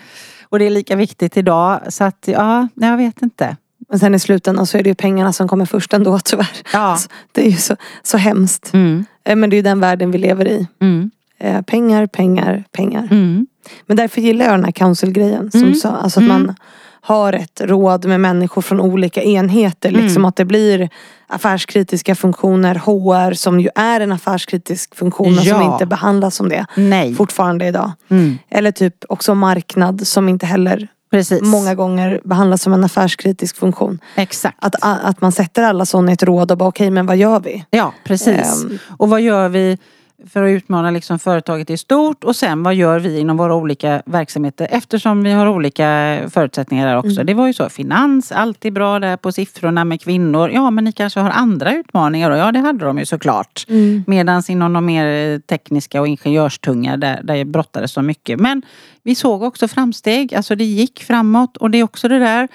Och 0.48 0.58
det 0.58 0.64
är 0.66 0.70
lika 0.70 0.96
viktigt 0.96 1.36
idag. 1.36 1.80
Så 1.88 2.04
att 2.04 2.24
ja, 2.26 2.68
jag 2.74 2.96
vet 2.96 3.22
inte. 3.22 3.56
Men 3.88 3.98
sen 3.98 4.14
i 4.14 4.18
slutändan 4.18 4.66
så 4.66 4.78
är 4.78 4.82
det 4.82 4.88
ju 4.88 4.94
pengarna 4.94 5.32
som 5.32 5.48
kommer 5.48 5.66
först 5.66 5.92
ändå 5.94 6.18
tyvärr. 6.24 6.50
Ja. 6.72 6.78
Alltså, 6.78 7.08
det 7.32 7.46
är 7.46 7.50
ju 7.50 7.56
så, 7.56 7.76
så 8.02 8.16
hemskt. 8.16 8.70
Mm, 8.74 9.04
Eh, 9.24 9.36
Men 9.36 9.50
det 9.50 9.54
är 9.54 9.58
ju 9.58 9.62
den 9.62 9.80
världen 9.80 10.10
vi 10.10 10.18
lever 10.18 10.48
i. 10.48 10.66
mm, 10.80 11.10
Eh, 11.38 11.62
pengar, 11.62 12.06
pengar, 12.06 12.64
pengar. 12.72 13.08
mm. 13.10 13.46
Men 13.86 13.96
därför 13.96 14.20
gillar 14.20 14.44
jag 14.44 14.54
den 14.54 14.64
här 14.64 14.72
council-grejen. 14.72 15.50
Som 15.50 15.60
Mm. 15.62 15.74
sa. 15.74 15.88
Alltså 15.90 16.20
att 16.20 16.26
man 16.26 16.54
har 17.02 17.32
ett 17.32 17.60
råd 17.64 18.04
med 18.04 18.20
människor 18.20 18.62
från 18.62 18.80
olika 18.80 19.22
enheter. 19.22 19.88
Mm. 19.88 20.00
Liksom 20.02 20.24
att 20.24 20.36
det 20.36 20.44
blir 20.44 20.88
affärskritiska 21.26 22.14
funktioner, 22.14 22.74
HR 22.74 23.34
som 23.34 23.60
ju 23.60 23.68
är 23.74 24.00
en 24.00 24.12
affärskritisk 24.12 24.94
funktion 24.94 25.34
men 25.34 25.44
som 25.44 25.60
Ja. 25.62 25.72
inte 25.72 25.86
behandlas 25.86 26.34
som 26.34 26.48
det. 26.48 26.66
Nej. 26.76 27.14
Fortfarande 27.14 27.66
idag. 27.66 27.92
Mm, 28.08 28.38
Eller 28.50 28.70
typ 28.72 28.94
också 29.08 29.34
marknad 29.34 30.06
som 30.06 30.28
inte 30.28 30.46
heller 30.46 30.88
precis. 31.10 31.42
många 31.42 31.74
gånger 31.74 32.20
behandlas 32.24 32.62
som 32.62 32.72
en 32.72 32.84
affärskritisk 32.84 33.56
funktion. 33.56 33.98
Exakt. 34.16 34.56
Att, 34.60 34.74
att 34.82 35.20
man 35.20 35.32
sätter 35.32 35.62
alla 35.62 35.86
sådana 35.86 36.10
i 36.10 36.14
ett 36.14 36.22
råd 36.22 36.50
och 36.52 36.58
bara 36.58 36.68
okej 36.68 36.90
men 36.90 37.06
vad 37.06 37.16
gör 37.16 37.40
vi? 37.40 37.64
Ja, 37.70 37.92
precis. 38.04 38.62
Ehm. 38.64 38.78
Och 38.98 39.08
vad 39.08 39.20
gör 39.20 39.48
vi 39.48 39.78
för 40.28 40.42
att 40.42 40.50
utmana 40.50 40.90
liksom 40.90 41.18
företaget 41.18 41.70
i 41.70 41.76
stort 41.76 42.24
och 42.24 42.36
sen 42.36 42.62
vad 42.62 42.74
gör 42.74 42.98
vi 42.98 43.18
inom 43.18 43.36
våra 43.36 43.54
olika 43.54 44.02
verksamheter 44.06 44.68
eftersom 44.70 45.22
vi 45.22 45.32
har 45.32 45.46
olika 45.46 46.18
förutsättningar 46.30 46.86
där 46.86 46.96
också. 46.96 47.24
Det 47.24 47.34
var 47.34 47.46
ju 47.46 47.52
så, 47.52 47.68
finans, 47.68 48.32
alltid 48.32 48.72
bra 48.72 48.98
där 48.98 49.16
på 49.16 49.32
siffrorna 49.32 49.84
med 49.84 50.00
kvinnor. 50.00 50.50
Ja 50.50 50.70
men 50.70 50.84
ni 50.84 50.92
kanske 50.92 51.20
har 51.20 51.30
andra 51.30 51.74
utmaningar 51.74 52.30
då? 52.30 52.36
Ja 52.36 52.52
det 52.52 52.58
hade 52.58 52.84
de 52.84 52.98
ju 52.98 53.06
såklart. 53.06 53.66
Medan 54.06 54.42
inom 54.48 54.72
de 54.72 54.86
mer 54.86 55.38
tekniska 55.38 56.00
och 56.00 56.08
ingenjörstunga 56.08 56.96
där, 56.96 57.20
där 57.22 57.44
brottades 57.44 57.92
så 57.92 58.02
mycket. 58.02 58.40
Men 58.40 58.62
vi 59.02 59.14
såg 59.14 59.42
också 59.42 59.68
framsteg, 59.68 60.34
alltså 60.34 60.54
det 60.54 60.64
gick 60.64 61.02
framåt 61.02 61.56
och 61.56 61.70
det 61.70 61.78
är 61.78 61.84
också 61.84 62.08
det 62.08 62.18
där 62.18 62.48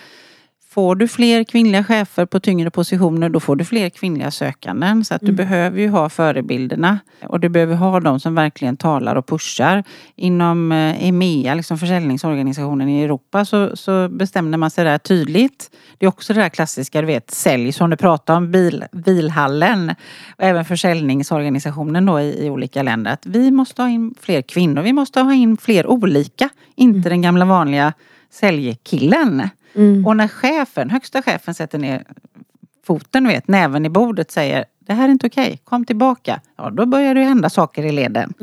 Får 0.76 0.96
du 0.96 1.08
fler 1.08 1.44
kvinnliga 1.44 1.84
chefer 1.84 2.26
på 2.26 2.40
tyngre 2.40 2.72
positioner 2.72 3.30
då 3.30 3.40
får 3.40 3.56
du 3.56 3.66
fler 3.66 3.90
kvinnliga 3.90 4.32
sökanden. 4.32 5.06
Så 5.06 5.16
att 5.16 5.22
du 5.22 5.32
behöver 5.32 5.80
ju 5.80 5.90
ha 5.90 6.10
förebilderna. 6.10 7.00
Och 7.24 7.40
du 7.40 7.50
behöver 7.50 7.76
ha 7.76 8.00
de 8.00 8.20
som 8.20 8.36
verkligen 8.36 8.78
talar 8.78 9.16
och 9.16 9.28
pushar. 9.28 9.84
Inom 10.16 10.72
eh, 10.72 11.08
EMEA, 11.08 11.54
liksom 11.54 11.78
försäljningsorganisationen 11.78 12.90
i 12.90 13.04
Europa, 13.04 13.46
så, 13.46 13.76
så 13.76 14.10
bestämde 14.10 14.58
man 14.58 14.72
sig 14.72 14.84
där 14.84 14.98
tydligt. 14.98 15.72
Det 15.98 16.06
är 16.06 16.08
också 16.08 16.34
det 16.34 16.42
där 16.42 16.50
klassiska, 16.50 17.02
du 17.02 17.08
vet, 17.08 17.32
sälj 17.32 17.72
som 17.72 17.90
du 17.90 17.98
pratar 17.98 18.36
om, 18.36 18.52
bil, 18.52 18.84
bilhallen. 18.92 19.96
Och 20.38 20.44
även 20.44 20.66
försäljningsorganisationen 20.66 22.06
då 22.06 22.20
i, 22.20 22.46
i 22.46 22.50
olika 22.50 22.84
länder. 22.84 23.12
Att 23.12 23.26
vi 23.26 23.52
måste 23.52 23.82
ha 23.82 23.90
in 23.90 24.16
fler 24.22 24.42
kvinnor, 24.42 24.82
vi 24.82 24.94
måste 24.94 25.22
ha 25.22 25.34
in 25.34 25.58
fler 25.58 25.88
olika. 25.88 26.50
Inte 26.76 27.10
den 27.10 27.22
gamla 27.22 27.46
vanliga 27.46 27.94
säljkillen. 28.32 29.50
Och 30.06 30.18
när 30.18 30.28
chefen, 30.28 30.90
högsta 30.90 31.22
chefen 31.22 31.54
sätter 31.54 31.78
ner 31.78 32.04
foten, 32.88 33.28
vet, 33.28 33.48
näven 33.48 33.86
i 33.86 33.90
bordet 33.90 34.32
säger 34.32 34.66
det 34.88 34.94
här 34.94 35.08
är 35.08 35.12
inte 35.12 35.28
okej, 35.28 35.60
kom 35.64 35.86
tillbaka. 35.86 36.40
Ja, 36.58 36.70
då 36.70 36.86
börjar 36.86 37.16
det 37.16 37.24
hända 37.24 37.50
saker 37.50 37.86
i 37.86 37.92
leden. 37.92 38.34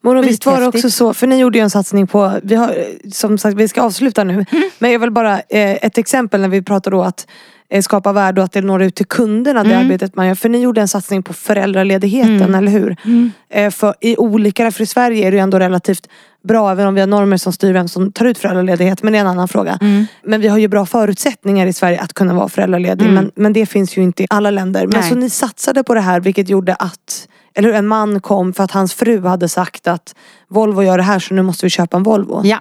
Men 0.00 0.16
och 0.16 0.26
visst 0.26 0.46
var 0.46 0.60
det 0.60 0.66
också 0.66 0.90
så, 0.90 1.14
för 1.14 1.26
ni 1.26 1.38
gjorde 1.38 1.58
ju 1.58 1.62
en 1.62 1.70
satsning 1.70 2.06
på, 2.06 2.32
vi 2.42 2.54
har, 2.54 2.74
som 3.12 3.38
sagt 3.38 3.56
vi 3.56 3.68
ska 3.68 3.82
avsluta 3.82 4.24
nu. 4.24 4.44
Men 4.78 4.92
jag 4.92 4.98
vill 4.98 5.10
bara, 5.10 5.34
eh, 5.34 5.84
ett 5.84 5.98
exempel 5.98 6.40
när 6.40 6.48
vi 6.48 6.62
pratar 6.62 6.90
då 6.90 7.02
att 7.02 7.26
eh, 7.68 7.82
skapa 7.82 8.12
värde 8.12 8.40
och 8.40 8.44
att 8.44 8.52
det 8.52 8.60
når 8.60 8.82
ut 8.82 8.94
till 8.94 9.06
kunderna 9.06 9.64
det 9.64 9.76
arbetet 9.78 10.14
man 10.16 10.26
gör. 10.26 10.34
För 10.34 10.48
ni 10.48 10.58
gjorde 10.58 10.80
en 10.80 10.88
satsning 10.88 11.22
på 11.22 11.32
föräldraledigheten, 11.32 12.54
eller 12.54 12.72
hur? 12.72 12.96
Eh, 13.50 13.70
för 13.70 13.94
i 14.00 14.16
olika, 14.16 14.70
för 14.70 14.82
i 14.82 14.86
Sverige 14.86 15.26
är 15.26 15.30
det 15.30 15.36
ju 15.36 15.42
ändå 15.42 15.58
relativt 15.58 16.08
bra 16.44 16.70
även 16.70 16.86
om 16.86 16.94
vi 16.94 17.00
har 17.00 17.06
normer 17.06 17.36
som 17.36 17.52
styr 17.52 17.72
vem 17.72 17.88
som 17.88 18.12
tar 18.12 18.24
ut 18.24 18.38
föräldraledighet. 18.38 19.02
Men 19.02 19.12
det 19.12 19.18
är 19.18 19.20
en 19.20 19.26
annan 19.26 19.48
fråga. 19.48 19.78
Men 20.22 20.40
vi 20.40 20.48
har 20.48 20.58
ju 20.58 20.68
bra 20.68 20.86
förutsättningar 20.86 21.66
i 21.66 21.72
Sverige 21.72 22.00
att 22.00 22.12
kunna 22.12 22.34
vara 22.34 22.48
föräldraledig. 22.48 23.10
Men, 23.10 23.30
men 23.34 23.52
det 23.52 23.66
finns 23.66 23.98
ju 23.98 24.02
inte 24.02 24.22
i 24.22 24.26
alla 24.30 24.50
länder. 24.50 24.86
Men 24.86 25.00
Nej. 25.00 25.10
så 25.10 25.14
ni 25.14 25.30
satsade 25.30 25.82
på 25.82 25.94
det 25.94 26.00
här 26.00 26.20
vilket 26.20 26.48
gjorde 26.48 26.74
att 26.74 27.28
eller 27.54 27.68
hur, 27.68 27.76
en 27.76 27.86
man 27.86 28.20
kom 28.20 28.52
för 28.52 28.64
att 28.64 28.70
hans 28.70 28.94
fru 28.94 29.26
hade 29.26 29.48
sagt 29.48 29.86
att 29.86 30.14
Volvo 30.48 30.82
gör 30.82 30.96
det 30.96 31.04
här 31.04 31.18
så 31.18 31.34
nu 31.34 31.42
måste 31.42 31.66
vi 31.66 31.70
köpa 31.70 31.96
en 31.96 32.02
Volvo. 32.02 32.42
Ja, 32.44 32.60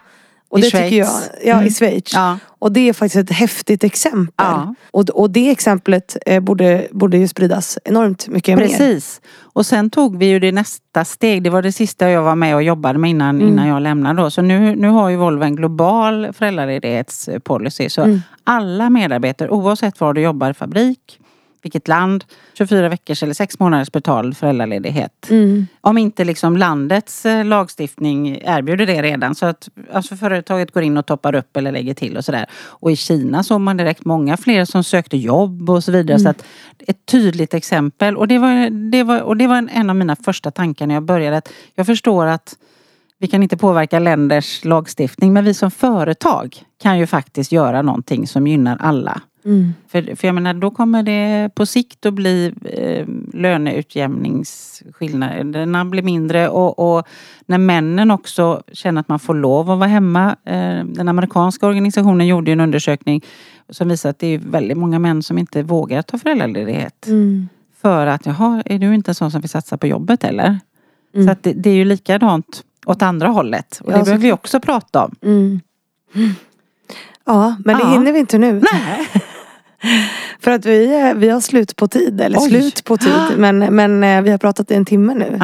och 0.54 0.60
i 0.60 0.62
det 0.62 0.70
Schweiz. 0.70 0.89
tycker 0.89 0.97
jag, 0.97 1.60
ja 1.60 1.64
i 1.64 1.72
Schweiz. 1.72 2.14
Ja. 2.14 2.38
Och 2.60 2.72
det 2.72 2.89
är 2.89 2.93
faktiskt 2.93 3.32
ett 3.32 3.38
häftigt 3.38 3.84
exempel. 3.84 4.34
Ja. 4.38 4.76
Och, 4.91 5.10
och 5.10 5.30
det 5.30 5.49
exemplet 5.49 6.18
eh, 6.26 6.39
borde, 6.39 6.88
borde 6.91 7.18
ju 7.18 7.28
spridas 7.28 7.78
enormt 7.86 8.28
mycket 8.28 8.58
mer. 8.58 8.68
Precis. 8.68 9.22
Och 9.39 9.66
sen 9.66 9.89
tog 9.89 10.18
vi 10.18 10.26
ju 10.26 10.39
det 10.39 10.51
nästa 10.51 11.06
steg. 11.06 11.43
Det 11.43 11.49
var 11.49 11.62
det 11.62 11.72
sista 11.72 12.10
jag 12.10 12.24
var 12.24 12.36
med 12.36 12.56
och 12.56 12.64
jobbade 12.64 12.99
med 12.99 13.10
innan, 13.10 13.41
innan 13.41 13.68
jag 13.68 13.82
lämnade 13.82 14.22
då. 14.22 14.30
Så 14.30 14.41
nu, 14.41 14.76
nu 14.76 14.88
har 14.88 15.10
ju 15.10 15.16
Volvo 15.16 15.43
en 15.43 15.56
global 15.56 16.34
föräldraledighetspolicy. 16.34 17.89
Så 17.89 18.20
alla 18.43 18.89
medarbetare, 18.89 19.49
oavsett 19.49 19.99
var 19.99 20.14
du 20.14 20.22
jobbar 20.22 20.49
i 20.49 20.54
fabrik, 20.54 21.20
vilket 21.64 21.88
land, 21.88 22.24
24 22.53 22.89
veckors 22.89 23.24
eller 23.24 23.34
6 23.34 23.59
månaders 23.59 23.91
betald 23.91 24.38
föräldraledighet. 24.38 25.28
Om 25.82 25.97
inte 25.97 26.24
liksom 26.24 26.57
landets 26.57 27.26
eh, 27.26 27.45
lagstiftning 27.45 28.41
erbjuder 28.43 28.86
det 28.86 29.01
redan. 29.01 29.36
Så 29.36 29.45
att 29.45 29.70
alltså 29.91 30.16
företaget 30.16 30.72
går 30.72 30.84
in 30.84 30.97
och 30.97 31.05
toppar 31.05 31.36
upp 31.36 31.57
eller 31.57 31.72
lägger 31.72 31.93
till 31.93 32.18
och 32.18 32.26
sådär. 32.26 32.45
Och 32.53 32.91
i 32.91 32.95
Kina 32.95 33.43
såg 33.43 33.61
man 33.61 33.78
direkt 33.78 34.05
många 34.05 34.38
fler 34.38 34.66
som 34.66 34.84
sökte 34.84 35.18
jobb 35.18 35.70
och 35.70 35.84
så 35.84 35.91
vidare. 35.91 36.20
Så 36.20 36.30
att 36.30 36.45
ett 36.88 37.05
tydligt 37.05 37.53
exempel. 37.53 38.18
Och 38.18 38.28
det 38.28 38.38
var, 38.38 38.70
det 38.91 39.03
var, 39.03 39.22
och 39.22 39.38
det 39.38 39.47
var 39.47 39.57
en, 39.57 39.70
en 39.70 39.89
av 39.89 39.95
mina 39.95 40.16
första 40.16 40.51
tankar 40.51 40.88
när 40.88 40.93
jag 40.93 41.03
började. 41.03 41.38
Att 41.38 41.49
jag 41.76 41.86
förstår 41.86 42.26
att 42.26 42.55
vi 43.24 43.28
kan 43.28 43.43
inte 43.43 43.57
påverka 43.57 43.99
länders 43.99 44.66
lagstiftning 44.66 45.34
men 45.34 45.45
vi 45.45 45.53
som 45.53 45.72
företag 45.72 46.64
kan 46.82 46.99
ju 46.99 47.07
faktiskt 47.07 47.51
göra 47.51 47.82
någonting 47.82 48.28
som 48.28 48.47
gynnar 48.47 48.78
alla. 48.80 49.22
För, 49.88 50.16
för 50.16 50.28
jag 50.28 50.36
menar 50.36 50.54
då 50.54 50.72
kommer 50.72 51.04
det 51.04 51.50
på 51.56 51.66
sikt 51.66 52.06
att 52.06 52.14
bli 52.14 52.54
eh, 52.66 53.06
löneutjämningsskillnaderna 53.34 55.86
blir 55.86 56.04
mindre 56.04 56.50
och, 56.50 56.98
och 56.98 57.08
när 57.46 57.58
männen 57.58 58.12
också 58.12 58.64
känner 58.74 59.02
att 59.02 59.08
man 59.08 59.20
får 59.20 59.34
lov 59.36 59.72
att 59.72 59.80
vara 59.80 59.89
hemma. 59.89 60.36
Eh, 60.46 60.84
den 60.86 61.10
amerikanska 61.10 61.68
organisationen 61.68 62.28
gjorde 62.28 62.52
en 62.52 62.60
undersökning 62.60 63.22
som 63.70 63.89
visar 63.89 64.10
att 64.10 64.20
det 64.20 64.28
är 64.28 64.38
väldigt 64.38 64.78
många 64.78 65.00
män 65.00 65.24
som 65.24 65.38
inte 65.38 65.64
vågar 65.64 66.02
ta 66.02 66.18
föräldraledighet. 66.18 67.08
För 67.82 68.08
att, 68.08 68.26
jaha, 68.26 68.64
är 68.66 68.80
du 68.80 68.96
inte 68.96 69.12
en 69.12 69.16
sån 69.16 69.32
som 69.32 69.41
vill 69.41 69.50
satsa 69.50 69.78
på 69.78 69.88
jobbet 69.88 70.24
eller? 70.24 70.60
Mm. 71.14 71.26
Så 71.26 71.32
att 71.32 71.44
det, 71.44 71.54
det 71.54 71.70
är 71.70 71.76
ju 71.76 71.86
likadant 71.86 72.64
åt 72.86 73.02
andra 73.02 73.28
hållet. 73.28 73.80
Och 73.84 73.91
Ja, 73.91 73.98
det 73.98 74.04
behöver 74.04 74.22
vi 74.22 74.30
såklart. 74.30 74.39
också 74.39 74.60
prata 74.60 75.04
om. 75.06 75.16
Mm. 75.24 75.60
Ja, 77.26 77.56
men 77.66 77.78
det 77.78 77.84
Ja. 77.84 77.89
hinner 77.91 78.14
vi 78.14 78.20
inte 78.20 78.38
nu. 78.38 78.52
Nej. 78.54 79.08
För 80.40 80.52
att 80.52 80.66
vi, 80.66 81.02
eh, 81.10 81.14
vi 81.14 81.30
har 81.30 81.40
slut 81.42 81.76
på 81.76 81.88
tid, 81.88 82.22
eller 82.22 82.40
Oj. 82.40 82.50
slut 82.50 82.84
på 82.84 82.98
tid. 82.98 83.14
Men, 83.38 83.58
men 83.60 84.04
eh, 84.04 84.22
vi 84.22 84.32
har 84.32 84.38
pratat 84.38 84.72
i 84.72 84.76
en 84.76 84.86
timme 84.86 85.14
nu. 85.14 85.40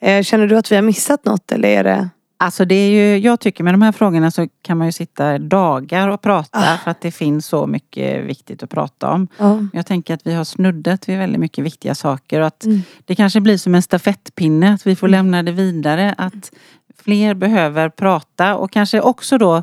Eh, 0.00 0.22
Känner 0.22 0.46
du 0.46 0.56
att 0.56 0.72
vi 0.72 0.76
har 0.76 0.82
missat 0.82 1.24
något 1.24 1.52
eller 1.52 1.68
är 1.68 1.84
det? 1.84 2.08
Alltså 2.42 2.64
det 2.64 2.74
är 2.74 2.90
ju, 2.90 3.18
jag 3.18 3.40
tycker 3.40 3.64
med 3.64 3.74
de 3.74 3.82
här 3.82 3.92
frågorna 3.92 4.30
så 4.30 4.48
kan 4.62 4.78
man 4.78 4.86
ju 4.88 4.92
sitta 4.92 5.38
dagar 5.38 6.08
och 6.08 6.20
prata 6.22 6.58
Ah. 6.58 6.76
för 6.84 6.90
att 6.90 7.00
det 7.00 7.10
finns 7.10 7.46
så 7.46 7.66
mycket 7.66 8.24
viktigt 8.24 8.62
att 8.62 8.70
prata 8.70 9.10
om. 9.10 9.28
Ja. 9.38 9.58
Jag 9.72 9.86
tänker 9.86 10.14
att 10.14 10.20
vi 10.26 10.34
har 10.34 10.44
snuddat 10.44 11.08
vid 11.08 11.18
väldigt 11.18 11.40
mycket 11.40 11.64
viktiga 11.64 11.94
saker 11.94 12.40
och 12.40 12.46
att 12.46 12.64
Mm. 12.64 12.82
det 13.04 13.14
kanske 13.14 13.40
blir 13.40 13.56
som 13.58 13.74
en 13.74 13.82
stafettpinne, 13.82 14.74
att 14.74 14.86
vi 14.86 14.96
får 14.96 15.08
lämna 15.08 15.42
det 15.42 15.52
vidare. 15.52 16.14
Att 16.18 16.52
fler 17.04 17.34
behöver 17.34 17.88
prata 17.88 18.56
och 18.56 18.70
kanske 18.70 19.00
också 19.00 19.38
då 19.38 19.62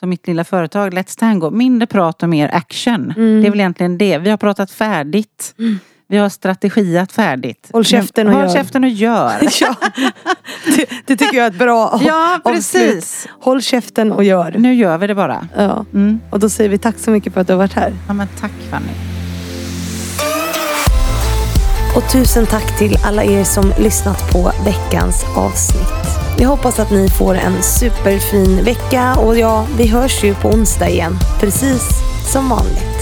som 0.00 0.08
mitt 0.08 0.26
lilla 0.26 0.44
företag 0.44 0.94
Let's 0.94 1.18
Tango, 1.18 1.50
mindre 1.50 1.86
prat 1.86 2.22
och 2.22 2.28
mer 2.28 2.50
action. 2.54 3.14
Mm. 3.16 3.40
Det 3.40 3.46
är 3.46 3.50
väl 3.50 3.60
egentligen 3.60 3.98
det. 3.98 4.18
Vi 4.18 4.30
har 4.30 4.36
pratat 4.36 4.70
färdigt. 4.70 5.54
Vi 6.08 6.16
har 6.16 6.28
strategiat 6.28 7.12
färdigt. 7.12 7.70
Håll 7.72 7.84
käften 7.84 8.26
och 8.26 8.32
Håll 8.34 8.42
gör. 8.42 8.52
käften 8.52 8.84
och 8.84 8.90
gör. 8.90 9.32
ja. 9.60 9.74
Det, 10.76 10.86
det 11.06 11.16
tycker 11.16 11.36
jag 11.36 11.46
är 11.46 11.50
ett 11.50 11.58
bra 11.58 12.00
Ja, 12.06 12.40
avslut. 12.44 12.54
precis. 12.54 13.28
Håll 13.40 13.62
käften 13.62 14.12
och 14.12 14.24
gör. 14.24 14.54
Nu 14.58 14.74
gör 14.74 14.98
vi 14.98 15.06
det 15.06 15.14
bara. 15.14 15.48
Ja. 15.56 15.84
Mm. 15.94 16.20
Och 16.30 16.40
då 16.40 16.48
säger 16.48 16.70
vi 16.70 16.78
tack 16.78 16.98
så 16.98 17.10
mycket 17.10 17.34
för 17.34 17.40
att 17.40 17.46
du 17.46 17.52
har 17.52 17.58
varit 17.58 17.72
här. 17.72 17.92
Ja, 18.06 18.14
men 18.14 18.28
tack 18.40 18.52
Fanny. 18.70 18.92
Och 21.96 22.12
tusen 22.12 22.46
tack 22.46 22.78
till 22.78 22.96
alla 23.04 23.24
er 23.24 23.44
som 23.44 23.72
lyssnat 23.78 24.32
på 24.32 24.52
veckans 24.64 25.24
avsnitt. 25.36 26.05
Jag 26.38 26.48
hoppas 26.48 26.78
att 26.78 26.90
ni 26.90 27.08
får 27.08 27.34
en 27.34 27.62
superfin 27.62 28.64
vecka 28.64 29.14
och 29.14 29.38
ja, 29.38 29.66
vi 29.78 29.86
hörs 29.86 30.24
ju 30.24 30.34
på 30.34 30.48
onsdag 30.48 30.88
igen. 30.88 31.18
Precis 31.40 31.82
som 32.32 32.48
vanligt. 32.48 32.95